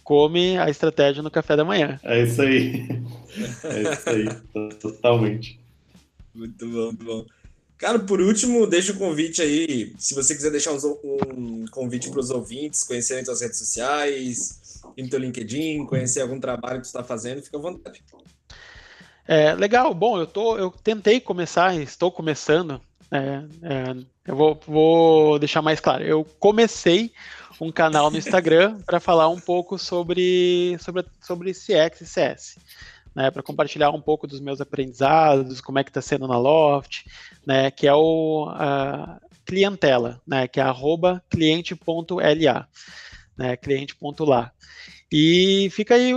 come 0.03 0.57
a 0.57 0.70
estratégia 0.70 1.22
no 1.22 1.30
café 1.30 1.57
da 1.57 1.66
manhã. 1.66 1.99
É 2.03 2.24
isso 2.24 2.41
aí. 2.41 2.88
É 3.64 3.82
isso 3.82 4.09
aí, 4.09 4.30
totalmente. 4.80 5.59
Muito 6.34 6.66
bom, 6.66 6.86
muito 6.86 7.03
bom. 7.03 7.26
Cara, 7.82 7.98
por 7.98 8.22
último, 8.22 8.68
deixa 8.68 8.92
o 8.92 8.98
convite 8.98 9.42
aí. 9.42 9.92
Se 9.98 10.14
você 10.14 10.36
quiser 10.36 10.52
deixar 10.52 10.72
um 10.72 11.66
convite 11.72 12.12
para 12.12 12.20
os 12.20 12.30
ouvintes, 12.30 12.84
conhecerem 12.84 13.26
suas 13.26 13.42
redes 13.42 13.58
sociais, 13.58 14.84
no 14.96 15.10
teu 15.10 15.20
LinkedIn, 15.20 15.88
conhecer 15.88 16.22
algum 16.22 16.40
trabalho 16.40 16.78
que 16.78 16.84
tu 16.84 16.86
está 16.86 17.04
fazendo, 17.04 17.42
fica 17.42 17.58
à 17.58 17.60
vontade. 17.60 18.04
É, 19.28 19.56
legal, 19.56 19.96
bom, 19.96 20.20
eu, 20.20 20.28
tô, 20.28 20.60
eu 20.60 20.70
tentei 20.70 21.20
começar, 21.20 21.76
estou 21.76 22.12
começando 22.12 22.80
é, 23.12 23.44
é, 23.64 23.96
eu 24.26 24.36
vou, 24.36 24.60
vou 24.66 25.40
deixar 25.40 25.64
mais 25.64 25.80
claro. 25.80 26.04
Eu 26.04 26.24
comecei 26.40 27.12
um 27.60 27.72
canal 27.72 28.10
no 28.10 28.18
Instagram 28.18 28.80
para 28.86 29.00
falar 29.00 29.28
um 29.28 29.40
pouco 29.40 29.78
sobre, 29.78 30.78
sobre, 30.80 31.06
sobre 31.20 31.52
CX 31.52 32.02
e 32.02 32.06
CS. 32.06 32.56
Né, 33.14 33.30
para 33.30 33.43
compartilhar 33.43 33.91
um 33.91 34.01
pouco 34.01 34.26
dos 34.26 34.39
meus 34.39 34.62
aprendizados, 34.62 35.59
como 35.59 35.78
é 35.78 35.84
que 35.84 35.89
está 35.89 36.01
sendo 36.01 36.30
na 36.30 36.38
Loft, 36.38 37.03
né, 37.45 37.70
que 37.70 37.86
é 37.86 37.93
o 37.93 38.47
clientela, 39.45 40.22
né, 40.26 40.47
que 40.47 40.62
é 40.62 40.64
arroba 40.64 41.22
cliente.la, 41.30 42.68
né, 43.38 43.57
cliente.lá. 43.57 44.51
E 45.12 45.70
fica 45.72 45.95
aí 45.95 46.14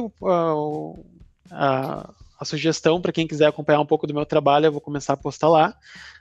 a, 1.50 2.14
a 2.38 2.44
sugestão 2.44 3.00
para 3.00 3.12
quem 3.12 3.26
quiser 3.26 3.46
acompanhar 3.46 3.80
um 3.80 3.86
pouco 3.86 4.06
do 4.06 4.14
meu 4.14 4.24
trabalho, 4.24 4.66
eu 4.66 4.72
vou 4.72 4.80
começar 4.80 5.14
a 5.14 5.16
postar 5.16 5.48
lá. 5.48 5.76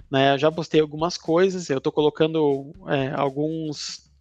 Né? 0.10 0.38
Já 0.38 0.52
postei 0.52 0.82
algumas 0.82 1.18
coisas, 1.18 1.70
eu 1.70 1.78
estou 1.78 1.92
colocando 1.92 2.74
é, 2.88 3.12
alguns 3.16 4.12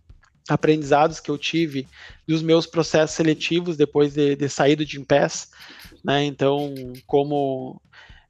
aprendizados 0.49 1.21
que 1.21 1.31
eu 1.31 1.39
tive 1.39 1.87
dos 2.27 2.43
meus 2.43 2.67
processos 2.67 3.15
seletivos 3.15 3.77
depois 3.77 4.13
de, 4.13 4.35
de 4.35 4.49
sair 4.49 4.75
do 4.75 4.85
Gimpass, 4.85 5.51
né? 6.05 6.25
Então, 6.25 6.75
como 7.07 7.81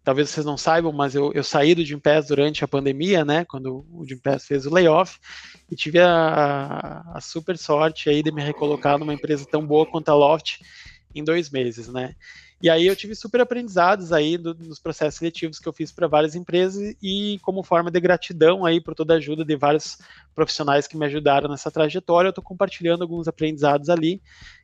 talvez 0.05 0.31
vocês 0.31 0.45
não 0.45 0.57
saibam, 0.57 0.93
mas 0.93 1.15
eu, 1.15 1.33
eu 1.33 1.45
saí 1.45 1.75
do 1.75 1.85
Gimpass 1.85 2.27
durante 2.27 2.65
a 2.65 2.69
pandemia, 2.69 3.25
né? 3.25 3.45
Quando 3.45 3.87
o 3.93 4.05
Gimpass 4.07 4.47
fez 4.47 4.67
o 4.67 4.73
layoff 4.73 5.19
e 5.71 5.77
tive 5.77 6.01
a, 6.01 6.11
a, 6.11 7.19
a, 7.19 7.21
super 7.21 7.57
sorte 7.57 8.11
aí 8.11 8.23
de 8.23 8.33
me 8.33 8.43
recolocar 8.43 8.99
numa 8.99 9.15
empresa 9.15 9.47
tão 9.51 9.65
boa 9.65 9.87
quanto 9.87 10.09
a 10.09 10.15
Loft 10.15 10.61
em 11.15 11.23
dois 11.23 11.51
meses, 11.51 11.89
né? 11.89 12.15
E 12.63 12.71
aí 12.71 12.87
eu 12.87 12.95
tive 12.95 13.15
super 13.17 13.41
aprendizados 13.41 14.13
aí 14.13 14.39
do, 14.39 14.55
nos 14.55 14.79
processos 14.79 15.19
seletivos 15.19 15.59
que 15.59 15.69
eu 15.69 15.73
fiz 15.73 15.91
para 15.91 16.07
várias 16.07 16.37
empresas 16.37 16.95
e 17.03 17.41
como 17.43 17.65
forma 17.65 17.91
de 17.91 17.99
gratidão 17.99 18.65
aí 18.65 18.81
por 18.81 18.95
toda 18.95 19.15
a 19.15 19.17
ajuda 19.17 19.45
de 19.45 19.57
vários 19.57 19.99
profissionais 20.33 20.87
que 20.87 20.97
me 20.97 21.05
ajudaram 21.05 21.49
nessa 21.49 21.73
trajetória, 21.73 22.29
eu 22.29 22.31
estou 22.31 22.45
compartilhando 22.45 23.03
alguns 23.03 23.27
aprendizados 23.27 23.91
ali, 23.91 24.23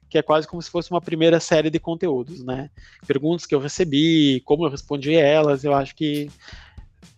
que 0.09 0.19
é 0.19 0.23
quase 0.23 0.47
como 0.47 0.63
se 0.63 0.71
fosse 0.71 0.91
uma 0.91 1.01
primeira 1.01 1.39
série 1.39 1.71
de 1.71 1.79
conteúdos, 1.79 2.43
né? 2.45 2.71
Perguntas 3.07 3.47
que 3.47 3.55
eu 3.55 3.61
recebi, 3.61 4.41
como 4.45 4.65
eu 4.65 4.71
respondi 4.71 5.15
elas, 5.15 5.65
eu 5.65 5.75
acho 5.75 5.95
que 5.95 6.31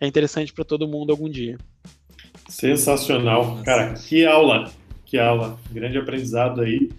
é 0.00 0.06
interessante 0.06 0.52
para 0.52 0.64
todo 0.64 0.88
mundo 0.88 1.10
algum 1.10 1.28
dia. 1.28 1.56
Sensacional. 2.48 3.62
Cara, 3.64 3.94
que 3.94 4.26
aula, 4.26 4.70
que 5.04 5.18
aula. 5.18 5.58
Grande 5.70 5.98
aprendizado 5.98 6.60
aí. 6.60 6.90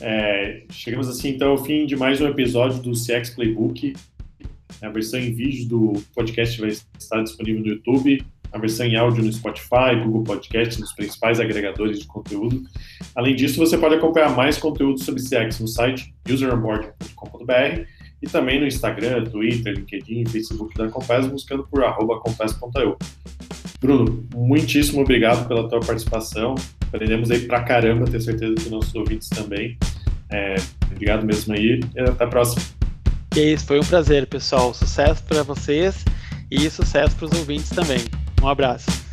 É, 0.00 0.64
chegamos 0.70 1.08
assim 1.08 1.28
então 1.30 1.50
ao 1.50 1.64
fim 1.64 1.86
de 1.86 1.94
mais 1.94 2.20
um 2.20 2.26
episódio 2.26 2.82
do 2.82 2.92
CX 2.92 3.30
Playbook. 3.30 3.94
A 4.80 4.88
versão 4.88 5.20
em 5.20 5.32
vídeo 5.32 5.68
do 5.68 5.92
podcast 6.14 6.60
vai 6.60 6.70
estar 6.70 7.22
disponível 7.22 7.60
no 7.60 7.68
YouTube, 7.68 8.24
a 8.54 8.58
versão 8.58 8.86
em 8.86 8.94
áudio 8.94 9.24
no 9.24 9.32
Spotify, 9.32 9.96
Google 10.04 10.22
Podcast, 10.22 10.80
nos 10.80 10.92
principais 10.92 11.40
agregadores 11.40 11.98
de 11.98 12.06
conteúdo. 12.06 12.62
Além 13.14 13.34
disso, 13.34 13.58
você 13.58 13.76
pode 13.76 13.96
acompanhar 13.96 14.30
mais 14.30 14.56
conteúdo 14.56 15.02
sobre 15.02 15.20
CX 15.20 15.58
no 15.58 15.66
site 15.66 16.14
useronboard.com.br 16.30 17.82
e 18.22 18.26
também 18.28 18.60
no 18.60 18.66
Instagram, 18.66 19.24
Twitter, 19.24 19.74
LinkedIn 19.74 20.22
e 20.22 20.28
Facebook 20.28 20.72
da 20.78 20.88
Compass, 20.88 21.26
buscando 21.26 21.64
por 21.64 21.82
arroba. 21.82 22.22
Bruno, 23.80 24.24
muitíssimo 24.32 25.02
obrigado 25.02 25.48
pela 25.48 25.68
tua 25.68 25.80
participação. 25.80 26.54
Aprendemos 26.86 27.32
aí 27.32 27.40
pra 27.40 27.64
caramba, 27.64 28.06
tenho 28.06 28.22
certeza 28.22 28.54
que 28.54 28.70
nossos 28.70 28.94
ouvintes 28.94 29.28
também. 29.28 29.76
É, 30.30 30.54
obrigado 30.92 31.26
mesmo 31.26 31.54
aí 31.54 31.80
e 31.94 32.00
até 32.00 32.22
a 32.22 32.28
próxima. 32.28 32.62
Que 33.32 33.52
isso, 33.52 33.66
foi 33.66 33.80
um 33.80 33.84
prazer, 33.84 34.28
pessoal. 34.28 34.72
Sucesso 34.72 35.24
para 35.24 35.42
vocês 35.42 36.04
e 36.48 36.70
sucesso 36.70 37.16
para 37.16 37.26
os 37.26 37.32
ouvintes 37.32 37.70
também. 37.70 37.98
Um 38.44 38.48
abraço. 38.48 39.03